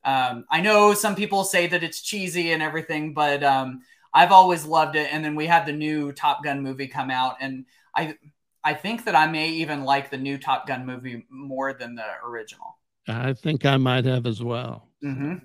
Um, 0.04 0.46
i 0.50 0.60
know 0.62 0.94
some 0.94 1.16
people 1.16 1.44
say 1.44 1.68
that 1.68 1.84
it's 1.84 2.02
cheesy 2.02 2.52
and 2.52 2.62
everything 2.62 3.14
but 3.14 3.44
um, 3.44 3.82
i've 4.14 4.32
always 4.32 4.66
loved 4.66 4.96
it. 4.96 5.14
And 5.14 5.24
then 5.24 5.36
we 5.36 5.46
had 5.46 5.66
the 5.66 5.72
new 5.72 6.12
top 6.12 6.44
gun 6.44 6.62
movie 6.62 6.88
come 6.88 7.10
out. 7.10 7.36
And 7.40 7.66
i 7.96 8.16
i 8.64 8.74
think 8.74 9.06
that 9.06 9.16
i 9.16 9.28
may 9.28 9.50
even 9.50 9.84
like 9.84 10.10
the 10.10 10.18
new 10.18 10.38
top 10.38 10.68
gun 10.68 10.86
movie 10.86 11.26
more 11.30 11.74
than 11.74 11.96
the 11.96 12.06
original. 12.26 12.78
I 13.08 13.34
think 13.34 13.66
i 13.66 13.78
might 13.78 14.06
have 14.06 14.26
as 14.26 14.42
well. 14.44 14.90
Mm-hmm. 15.04 15.36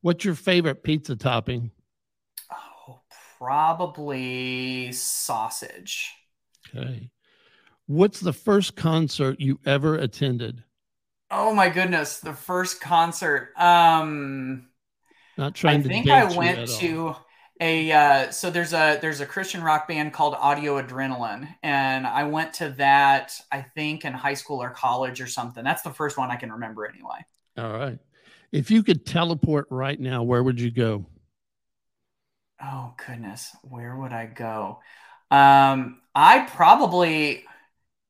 what's 0.00 0.24
your 0.24 0.36
favorite 0.36 0.82
pizza 0.82 1.16
topping? 1.16 1.70
Oh 2.52 3.00
probably 3.38 4.90
sausage 4.92 6.17
Okay. 6.74 7.10
What's 7.86 8.20
the 8.20 8.32
first 8.32 8.76
concert 8.76 9.40
you 9.40 9.60
ever 9.66 9.96
attended? 9.96 10.64
Oh 11.30 11.54
my 11.54 11.68
goodness, 11.68 12.20
the 12.20 12.32
first 12.34 12.80
concert. 12.80 13.52
Um 13.56 14.68
not 15.36 15.54
trying 15.54 15.66
I 15.66 15.78
to 15.82 15.90
think 15.90 16.10
I 16.10 16.24
went 16.24 16.66
to 16.78 17.16
a 17.60 17.92
uh, 17.92 18.30
so 18.32 18.50
there's 18.50 18.72
a 18.74 18.98
there's 19.02 19.20
a 19.20 19.26
Christian 19.26 19.62
rock 19.62 19.88
band 19.88 20.12
called 20.14 20.34
Audio 20.34 20.82
Adrenaline, 20.82 21.54
and 21.62 22.06
I 22.06 22.24
went 22.24 22.54
to 22.54 22.70
that 22.78 23.32
I 23.52 23.62
think 23.62 24.04
in 24.04 24.12
high 24.14 24.34
school 24.34 24.62
or 24.62 24.70
college 24.70 25.20
or 25.20 25.26
something. 25.28 25.64
That's 25.64 25.82
the 25.82 25.92
first 25.92 26.18
one 26.18 26.30
I 26.30 26.36
can 26.36 26.52
remember 26.52 26.86
anyway. 26.88 27.26
All 27.56 27.72
right. 27.72 27.98
If 28.52 28.70
you 28.70 28.82
could 28.82 29.04
teleport 29.04 29.66
right 29.70 29.98
now, 30.00 30.22
where 30.22 30.42
would 30.42 30.60
you 30.60 30.70
go? 30.70 31.06
Oh 32.60 32.94
goodness, 33.06 33.54
where 33.62 33.96
would 33.96 34.12
I 34.12 34.26
go? 34.26 34.80
Um, 35.30 36.00
I 36.14 36.46
probably 36.50 37.44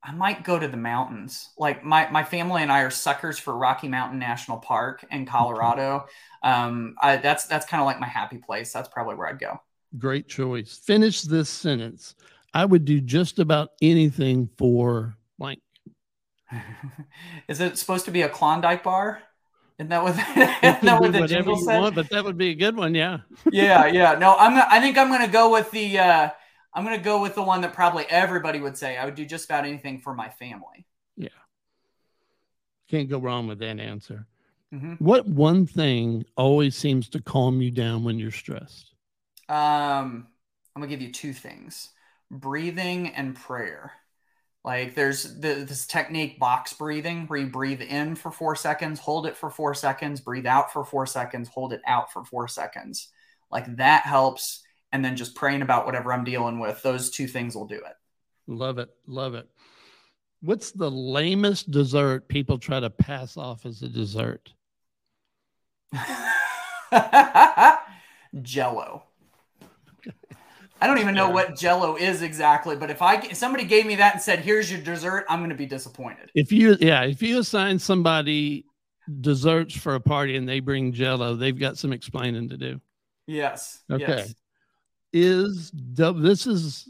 I 0.03 0.12
might 0.12 0.45
go 0.45 0.59
to 0.59 0.69
the 0.69 0.77
mountains. 0.77 1.51
Like 1.59 1.85
my 1.85 2.09
my 2.11 2.25
family 2.25 2.62
and 2.62 2.73
I 2.73 2.81
are 2.81 2.91
suckers 2.91 3.39
for 3.39 3.57
Rocky 3.57 3.89
Mountain 3.89 4.19
National 4.19 4.59
Park 4.59 5.05
in 5.11 5.27
Colorado. 5.27 6.07
Um, 6.43 6.97
I, 7.03 7.16
that's 7.16 7.47
that's 7.47 7.66
kind 7.66 7.81
of 7.81 7.87
like 7.87 8.01
my 8.01 8.07
happy 8.07 8.39
place. 8.39 8.73
That's 8.73 8.89
probably 8.89 9.16
where 9.16 9.29
I'd 9.29 9.39
go. 9.39 9.61
Great 9.99 10.29
choice. 10.29 10.81
Finish 10.85 11.23
this 11.23 11.49
sentence. 11.49 12.14
I 12.55 12.64
would 12.64 12.85
do 12.85 13.01
just 13.01 13.39
about 13.39 13.71
anything 13.83 14.49
for 14.57 15.16
blank. 15.39 15.61
Is 17.49 17.61
it 17.61 17.77
supposed 17.77 18.05
to 18.07 18.11
be 18.11 18.23
a 18.23 18.29
Klondike 18.29 18.83
bar? 18.83 19.21
Isn't 19.79 19.91
that 19.91 20.03
what, 20.03 20.12
isn't 20.19 20.85
that 20.85 21.01
what 21.01 21.12
the 21.12 21.27
jingle 21.27 21.57
said? 21.57 21.81
Want, 21.81 21.95
but 21.95 22.11
that 22.11 22.25
would 22.25 22.37
be 22.37 22.49
a 22.51 22.55
good 22.55 22.77
one, 22.77 22.95
yeah. 22.95 23.19
yeah, 23.53 23.87
yeah. 23.87 24.14
No, 24.14 24.35
I'm. 24.37 24.61
I 24.69 24.81
think 24.81 24.99
I'm 24.99 25.09
going 25.09 25.25
to 25.25 25.31
go 25.31 25.53
with 25.53 25.71
the. 25.71 25.99
Uh, 25.99 26.31
I'm 26.75 26.85
going 26.85 26.97
to 26.97 27.05
go 27.05 27.21
with 27.23 27.35
the 27.35 27.43
one 27.43 27.62
that 27.62 27.73
probably 27.73 28.05
everybody 28.09 28.61
would 28.61 28.77
say. 28.77 28.97
I 28.97 29.05
would 29.05 29.14
do 29.14 29.25
just 29.25 29.47
about 29.47 29.64
anything 29.64 30.01
for 30.01 30.14
my 30.14 30.29
family. 30.29 30.87
Yeah. 31.16 31.29
Can't 32.89 33.09
go 33.09 33.19
wrong 33.19 33.47
with 33.47 33.59
that 33.61 33.81
answer. 33.81 34.27
Mm-hmm. 34.73 34.95
What 34.95 35.27
one 35.27 35.66
thing 35.66 36.25
always 36.37 36.77
seems 36.77 37.09
to 37.11 37.23
calm 37.23 37.62
you 37.62 37.71
down 37.71 38.05
when 38.05 38.19
you're 38.19 38.31
stressed? 38.31 38.93
Um, 39.49 40.27
I'm 40.77 40.83
gonna 40.83 40.89
give 40.89 41.01
you 41.01 41.11
two 41.11 41.33
things: 41.33 41.89
breathing 42.31 43.09
and 43.14 43.35
prayer. 43.35 43.93
Like 44.64 44.95
there's 44.95 45.41
the, 45.41 45.64
this 45.66 45.87
technique, 45.87 46.39
box 46.39 46.75
breathing, 46.75 47.27
where 47.27 47.39
you 47.39 47.47
breathe 47.47 47.81
in 47.81 48.14
for 48.14 48.31
four 48.31 48.55
seconds, 48.55 49.01
hold 49.01 49.27
it 49.27 49.37
for 49.37 49.49
four 49.49 49.73
seconds, 49.73 50.21
breathe 50.21 50.47
out 50.47 50.73
for 50.73 50.85
four 50.85 51.07
seconds, 51.07 51.49
hold 51.49 51.73
it 51.73 51.81
out 51.87 52.12
for 52.12 52.25
four 52.25 52.49
seconds. 52.49 53.09
Like 53.51 53.77
that 53.77 54.03
helps. 54.03 54.62
And 54.93 55.05
then 55.05 55.16
just 55.16 55.34
praying 55.34 55.62
about 55.62 55.86
whatever 55.86 56.12
I'm 56.12 56.24
dealing 56.24 56.59
with. 56.59 56.82
Those 56.82 57.11
two 57.11 57.26
things 57.26 57.55
will 57.55 57.66
do 57.66 57.76
it. 57.76 57.95
Love 58.47 58.78
it. 58.78 58.89
Love 59.07 59.34
it. 59.34 59.49
What's 60.41 60.70
the 60.70 60.91
lamest 60.91 61.70
dessert 61.70 62.28
people 62.28 62.59
try 62.59 62.80
to 62.80 62.91
pass 62.91 63.36
off 63.36 63.66
as 63.66 63.82
a 63.82 63.89
dessert? 63.89 64.53
Jello. 68.43 69.05
I 70.80 70.86
don't 70.86 70.99
even 70.99 71.14
know 71.14 71.28
what 71.28 71.57
Jello 71.57 71.97
is 71.97 72.22
exactly, 72.22 72.76
but 72.76 72.89
if 72.89 73.03
I 73.03 73.16
if 73.16 73.36
somebody 73.36 73.64
gave 73.64 73.84
me 73.84 73.97
that 73.97 74.14
and 74.14 74.22
said, 74.22 74.39
"Here's 74.41 74.70
your 74.70 74.80
dessert," 74.80 75.26
I'm 75.28 75.41
going 75.41 75.51
to 75.51 75.57
be 75.57 75.66
disappointed. 75.66 76.30
If 76.34 76.53
you 76.53 76.76
yeah, 76.80 77.03
if 77.03 77.20
you 77.20 77.41
assign 77.41 77.80
somebody 77.80 78.64
desserts 79.20 79.76
for 79.76 79.97
a 79.97 80.01
party 80.01 80.36
and 80.36 80.49
they 80.49 80.61
bring 80.61 80.93
Jello, 80.93 81.34
they've 81.34 81.59
got 81.59 81.78
some 81.78 81.93
explaining 81.93 82.51
to 82.51 82.57
do. 82.57 82.80
Yes. 83.26 83.80
Okay. 83.91 84.05
Yes. 84.07 84.34
Is 85.13 85.71
this 85.73 86.47
is 86.47 86.89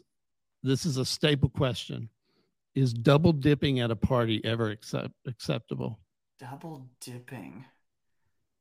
this 0.62 0.84
is 0.84 0.96
a 0.96 1.04
staple 1.04 1.48
question? 1.48 2.08
Is 2.74 2.92
double 2.92 3.32
dipping 3.32 3.80
at 3.80 3.90
a 3.90 3.96
party 3.96 4.40
ever 4.44 4.70
accept, 4.70 5.12
acceptable? 5.26 5.98
Double 6.38 6.88
dipping. 7.00 7.64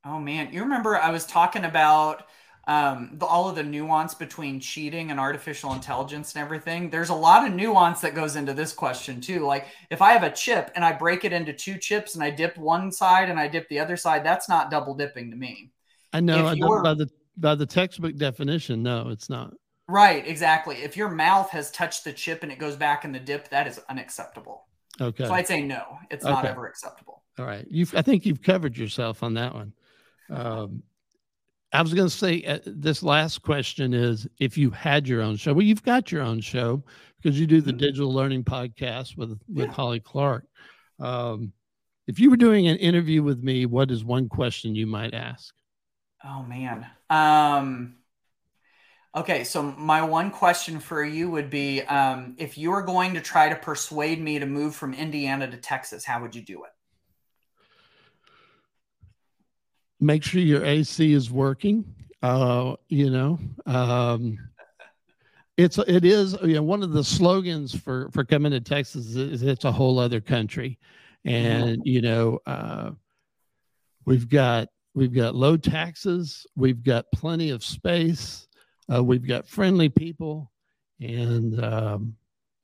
Oh 0.05 0.19
man, 0.19 0.53
you 0.53 0.61
remember 0.61 0.95
I 0.95 1.11
was 1.11 1.25
talking 1.25 1.65
about 1.65 2.23
um, 2.67 3.11
the, 3.13 3.25
all 3.25 3.49
of 3.49 3.55
the 3.55 3.63
nuance 3.63 4.13
between 4.13 4.59
cheating 4.59 5.09
and 5.09 5.19
artificial 5.19 5.73
intelligence 5.73 6.35
and 6.35 6.43
everything. 6.43 6.89
There's 6.89 7.09
a 7.09 7.15
lot 7.15 7.47
of 7.47 7.53
nuance 7.53 8.01
that 8.01 8.13
goes 8.13 8.35
into 8.35 8.53
this 8.53 8.73
question 8.73 9.21
too. 9.21 9.45
Like 9.45 9.67
if 9.89 10.01
I 10.01 10.11
have 10.11 10.23
a 10.23 10.31
chip 10.31 10.71
and 10.75 10.83
I 10.83 10.91
break 10.91 11.23
it 11.23 11.33
into 11.33 11.53
two 11.53 11.77
chips 11.77 12.15
and 12.15 12.23
I 12.23 12.29
dip 12.29 12.57
one 12.57 12.91
side 12.91 13.29
and 13.29 13.39
I 13.39 13.47
dip 13.47 13.69
the 13.69 13.79
other 13.79 13.97
side, 13.97 14.25
that's 14.25 14.49
not 14.49 14.69
double 14.69 14.95
dipping 14.95 15.31
to 15.31 15.37
me. 15.37 15.71
I 16.11 16.19
know. 16.19 16.45
I 16.45 16.55
by 16.55 16.93
the 16.93 17.09
by 17.37 17.55
the 17.55 17.65
textbook 17.65 18.15
definition, 18.15 18.83
no, 18.83 19.09
it's 19.09 19.29
not. 19.29 19.53
Right, 19.87 20.27
exactly. 20.27 20.77
If 20.77 20.97
your 20.97 21.09
mouth 21.09 21.49
has 21.51 21.71
touched 21.71 22.03
the 22.03 22.11
chip 22.11 22.43
and 22.43 22.51
it 22.51 22.59
goes 22.59 22.75
back 22.75 23.05
in 23.05 23.11
the 23.11 23.19
dip, 23.19 23.49
that 23.49 23.67
is 23.67 23.79
unacceptable. 23.89 24.65
Okay. 24.99 25.25
So 25.25 25.33
I'd 25.33 25.47
say 25.47 25.61
no, 25.61 25.99
it's 26.09 26.25
okay. 26.25 26.33
not 26.33 26.45
ever 26.45 26.67
acceptable. 26.67 27.23
All 27.39 27.45
right. 27.45 27.65
You've 27.69 27.93
I 27.95 28.01
think 28.01 28.25
you've 28.25 28.41
covered 28.41 28.77
yourself 28.77 29.23
on 29.23 29.35
that 29.35 29.53
one. 29.53 29.73
Um, 30.29 30.83
I 31.71 31.81
was 31.81 31.93
going 31.93 32.09
to 32.09 32.15
say 32.15 32.43
uh, 32.43 32.59
this 32.65 33.03
last 33.03 33.41
question 33.41 33.93
is 33.93 34.27
if 34.39 34.57
you 34.57 34.71
had 34.71 35.07
your 35.07 35.21
own 35.21 35.35
show. 35.35 35.53
Well, 35.53 35.65
you've 35.65 35.83
got 35.83 36.11
your 36.11 36.21
own 36.21 36.41
show 36.41 36.83
because 37.21 37.39
you 37.39 37.45
do 37.45 37.61
the 37.61 37.71
mm-hmm. 37.71 37.79
digital 37.79 38.13
learning 38.13 38.43
podcast 38.43 39.17
with 39.17 39.39
with 39.47 39.67
yeah. 39.67 39.71
Holly 39.71 39.99
Clark. 39.99 40.45
Um, 40.99 41.53
if 42.07 42.19
you 42.19 42.29
were 42.29 42.37
doing 42.37 42.67
an 42.67 42.77
interview 42.77 43.21
with 43.21 43.43
me, 43.43 43.65
what 43.65 43.91
is 43.91 44.03
one 44.03 44.29
question 44.29 44.75
you 44.75 44.87
might 44.87 45.13
ask? 45.13 45.53
Oh 46.23 46.43
man. 46.43 46.87
Um, 47.09 47.95
okay, 49.15 49.43
so 49.43 49.61
my 49.61 50.03
one 50.03 50.31
question 50.31 50.79
for 50.79 51.03
you 51.03 51.29
would 51.31 51.49
be 51.49 51.81
um, 51.81 52.35
if 52.37 52.57
you 52.57 52.71
were 52.71 52.83
going 52.83 53.13
to 53.15 53.21
try 53.21 53.49
to 53.49 53.55
persuade 53.55 54.21
me 54.21 54.39
to 54.39 54.45
move 54.45 54.75
from 54.75 54.93
Indiana 54.93 55.49
to 55.49 55.57
Texas, 55.57 56.05
how 56.05 56.21
would 56.21 56.35
you 56.35 56.41
do 56.41 56.63
it? 56.63 56.71
make 59.99 60.23
sure 60.23 60.41
your 60.41 60.63
AC 60.63 61.13
is 61.13 61.31
working. 61.31 61.85
Uh, 62.21 62.75
you 62.89 63.09
know, 63.09 63.39
um, 63.65 64.37
it's 65.55 65.77
it 65.77 66.05
is 66.05 66.35
you 66.43 66.55
know 66.55 66.63
one 66.63 66.83
of 66.83 66.91
the 66.91 67.03
slogans 67.03 67.75
for 67.75 68.09
for 68.11 68.23
coming 68.23 68.51
to 68.51 68.59
Texas 68.59 69.15
is 69.15 69.43
it's 69.43 69.65
a 69.65 69.71
whole 69.71 69.99
other 69.99 70.21
country, 70.21 70.77
and 71.25 71.81
you 71.85 72.01
know 72.01 72.39
uh, 72.45 72.91
we've 74.05 74.29
got 74.29 74.69
we've 74.97 75.13
got 75.13 75.35
low 75.35 75.55
taxes, 75.55 76.45
we've 76.55 76.83
got 76.83 77.05
plenty 77.13 77.51
of 77.51 77.63
space, 77.63 78.47
uh, 78.91 79.03
we've 79.03 79.27
got 79.27 79.47
friendly 79.47 79.89
people, 79.89 80.51
and 80.99 81.63
um, 81.63 82.15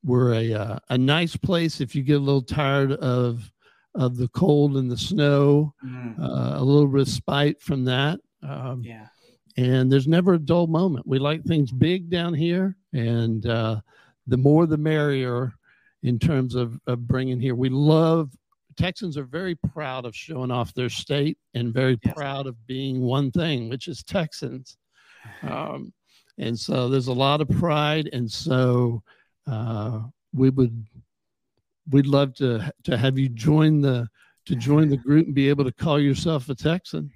we're 0.03 0.33
a 0.33 0.53
uh, 0.53 0.79
a 0.89 0.97
nice 0.97 1.37
place 1.37 1.79
if 1.79 1.95
you 1.95 2.01
get 2.01 2.17
a 2.17 2.19
little 2.19 2.41
tired 2.41 2.93
of 2.93 3.49
of 3.93 4.17
the 4.17 4.27
cold 4.29 4.77
and 4.77 4.89
the 4.89 4.97
snow, 4.97 5.75
mm. 5.85 6.19
uh, 6.19 6.59
a 6.59 6.63
little 6.63 6.87
respite 6.87 7.61
from 7.61 7.85
that. 7.85 8.19
Um, 8.41 8.81
yeah. 8.83 9.05
And 9.55 9.91
there's 9.91 10.07
never 10.07 10.33
a 10.33 10.39
dull 10.39 10.65
moment. 10.65 11.05
We 11.05 11.19
like 11.19 11.43
things 11.43 11.71
big 11.71 12.09
down 12.09 12.33
here, 12.33 12.75
and 12.93 13.45
uh, 13.45 13.81
the 14.25 14.37
more 14.37 14.65
the 14.65 14.77
merrier 14.77 15.53
in 16.01 16.17
terms 16.17 16.55
of, 16.55 16.79
of 16.87 17.07
bringing 17.07 17.39
here. 17.39 17.53
We 17.53 17.69
love 17.69 18.31
Texans 18.77 19.17
are 19.17 19.25
very 19.25 19.55
proud 19.55 20.05
of 20.05 20.15
showing 20.15 20.51
off 20.51 20.73
their 20.73 20.89
state 20.89 21.37
and 21.53 21.73
very 21.73 21.97
yes. 22.03 22.13
proud 22.13 22.47
of 22.47 22.67
being 22.67 23.01
one 23.01 23.31
thing, 23.31 23.69
which 23.69 23.87
is 23.87 24.03
Texans. 24.03 24.77
Um, 25.41 25.93
and 26.37 26.59
so 26.59 26.89
there's 26.89 27.07
a 27.07 27.13
lot 27.13 27.39
of 27.39 27.47
pride. 27.47 28.09
And 28.11 28.29
so 28.29 29.01
uh, 29.47 30.01
we 30.33 30.49
would 30.49 30.85
we'd 31.91 32.07
love 32.07 32.33
to 32.35 32.71
to 32.83 32.97
have 32.97 33.17
you 33.17 33.29
join 33.29 33.81
the 33.81 34.07
to 34.45 34.55
join 34.55 34.89
the 34.89 34.97
group 34.97 35.27
and 35.27 35.35
be 35.35 35.47
able 35.47 35.63
to 35.63 35.71
call 35.71 35.99
yourself 35.99 36.49
a 36.49 36.55
Texan. 36.55 37.09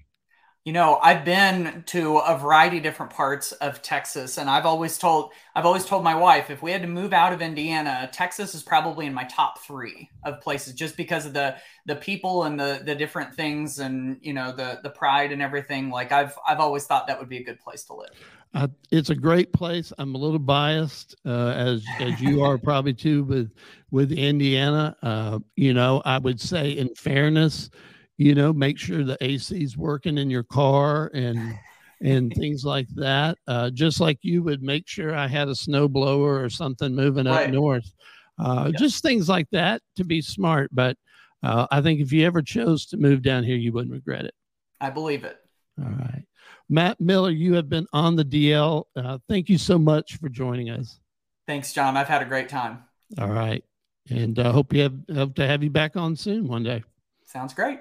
You 0.67 0.73
know, 0.73 0.99
I've 1.01 1.23
been 1.23 1.85
to 1.85 2.17
a 2.17 2.37
variety 2.37 2.75
of 2.75 2.83
different 2.83 3.13
parts 3.13 3.53
of 3.53 3.81
Texas, 3.81 4.37
and 4.37 4.49
I've 4.49 4.65
always 4.65 4.97
told 4.97 5.31
I've 5.55 5.65
always 5.65 5.85
told 5.85 6.03
my 6.03 6.13
wife 6.13 6.49
if 6.49 6.61
we 6.61 6.73
had 6.73 6.81
to 6.81 6.89
move 6.89 7.13
out 7.13 7.31
of 7.31 7.41
Indiana, 7.41 8.09
Texas 8.11 8.53
is 8.53 8.63
probably 8.63 9.05
in 9.05 9.13
my 9.13 9.23
top 9.23 9.59
three 9.59 10.09
of 10.25 10.41
places, 10.41 10.73
just 10.73 10.97
because 10.97 11.25
of 11.25 11.31
the 11.31 11.55
the 11.85 11.95
people 11.95 12.43
and 12.43 12.59
the 12.59 12.81
the 12.83 12.93
different 12.93 13.33
things, 13.33 13.79
and 13.79 14.17
you 14.21 14.33
know 14.33 14.51
the 14.51 14.81
the 14.83 14.89
pride 14.89 15.31
and 15.31 15.41
everything. 15.41 15.89
Like 15.89 16.11
I've 16.11 16.37
I've 16.45 16.59
always 16.59 16.83
thought 16.83 17.07
that 17.07 17.17
would 17.17 17.29
be 17.29 17.37
a 17.37 17.43
good 17.45 17.61
place 17.61 17.85
to 17.85 17.93
live. 17.93 18.09
Uh, 18.53 18.67
it's 18.91 19.09
a 19.09 19.15
great 19.15 19.53
place. 19.53 19.93
I'm 19.97 20.15
a 20.15 20.17
little 20.17 20.37
biased, 20.37 21.15
uh, 21.25 21.53
as 21.55 21.85
as 22.01 22.19
you 22.19 22.43
are 22.43 22.57
probably 22.61 22.93
too, 22.93 23.23
with 23.23 23.53
with 23.91 24.11
Indiana. 24.11 24.97
Uh, 25.01 25.39
you 25.55 25.73
know, 25.73 26.01
I 26.03 26.17
would 26.17 26.41
say, 26.41 26.71
in 26.71 26.93
fairness, 26.93 27.69
you 28.17 28.33
know, 28.35 28.51
make 28.51 28.77
sure 28.77 29.03
the 29.03 29.17
AC 29.21 29.63
is 29.63 29.77
working 29.77 30.17
in 30.17 30.29
your 30.29 30.43
car 30.43 31.11
and 31.13 31.57
and 32.01 32.33
things 32.35 32.65
like 32.65 32.87
that. 32.95 33.37
Uh, 33.47 33.69
just 33.69 33.99
like 33.99 34.19
you 34.21 34.43
would 34.43 34.61
make 34.61 34.87
sure 34.87 35.15
I 35.15 35.27
had 35.27 35.47
a 35.47 35.55
snow 35.55 35.87
blower 35.87 36.41
or 36.41 36.49
something 36.49 36.95
moving 36.95 37.25
right. 37.25 37.47
up 37.47 37.53
north. 37.53 37.91
Uh, 38.39 38.69
yeah. 38.71 38.77
Just 38.77 39.01
things 39.01 39.29
like 39.29 39.49
that 39.51 39.81
to 39.95 40.03
be 40.03 40.21
smart. 40.21 40.69
But 40.71 40.97
uh, 41.43 41.67
I 41.71 41.81
think 41.81 41.99
if 41.99 42.11
you 42.11 42.25
ever 42.25 42.41
chose 42.41 42.85
to 42.87 42.97
move 42.97 43.21
down 43.21 43.43
here, 43.43 43.55
you 43.55 43.71
wouldn't 43.71 43.93
regret 43.93 44.25
it. 44.25 44.33
I 44.79 44.89
believe 44.89 45.23
it. 45.23 45.37
All 45.79 45.89
right. 45.89 46.23
Matt 46.69 46.99
Miller, 46.99 47.31
you 47.31 47.53
have 47.53 47.69
been 47.69 47.87
on 47.93 48.15
the 48.15 48.25
DL. 48.25 48.83
Uh, 48.95 49.19
thank 49.29 49.49
you 49.49 49.57
so 49.57 49.77
much 49.77 50.17
for 50.17 50.27
joining 50.27 50.69
us. 50.69 50.99
Thanks, 51.47 51.71
John. 51.71 51.95
I've 51.95 52.09
had 52.09 52.21
a 52.21 52.25
great 52.25 52.49
time. 52.49 52.83
All 53.17 53.29
right. 53.29 53.63
And 54.09 54.37
I 54.37 54.43
uh, 54.43 54.51
hope 54.51 54.73
you 54.73 54.81
have 54.81 54.95
hope 55.13 55.35
to 55.35 55.47
have 55.47 55.63
you 55.63 55.69
back 55.69 55.95
on 55.95 56.15
soon 56.15 56.47
one 56.47 56.63
day. 56.63 56.83
Sounds 57.25 57.53
great. 57.53 57.79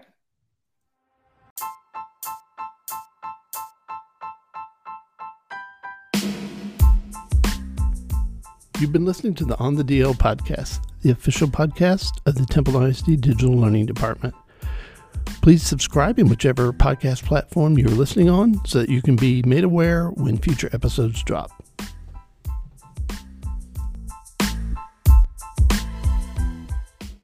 You've 8.78 8.92
been 8.92 9.06
listening 9.06 9.32
to 9.36 9.46
the 9.46 9.58
On 9.58 9.74
the 9.74 9.82
DL 9.82 10.14
podcast, 10.14 10.80
the 11.00 11.10
official 11.10 11.48
podcast 11.48 12.20
of 12.26 12.34
the 12.34 12.44
Temple 12.44 12.82
ISD 12.82 13.22
Digital 13.22 13.54
Learning 13.56 13.86
Department. 13.86 14.34
Please 15.40 15.62
subscribe 15.62 16.18
in 16.18 16.28
whichever 16.28 16.74
podcast 16.74 17.24
platform 17.24 17.78
you're 17.78 17.88
listening 17.88 18.28
on 18.28 18.62
so 18.66 18.80
that 18.80 18.90
you 18.90 19.00
can 19.00 19.16
be 19.16 19.42
made 19.44 19.64
aware 19.64 20.08
when 20.08 20.36
future 20.36 20.68
episodes 20.74 21.22
drop. 21.22 21.55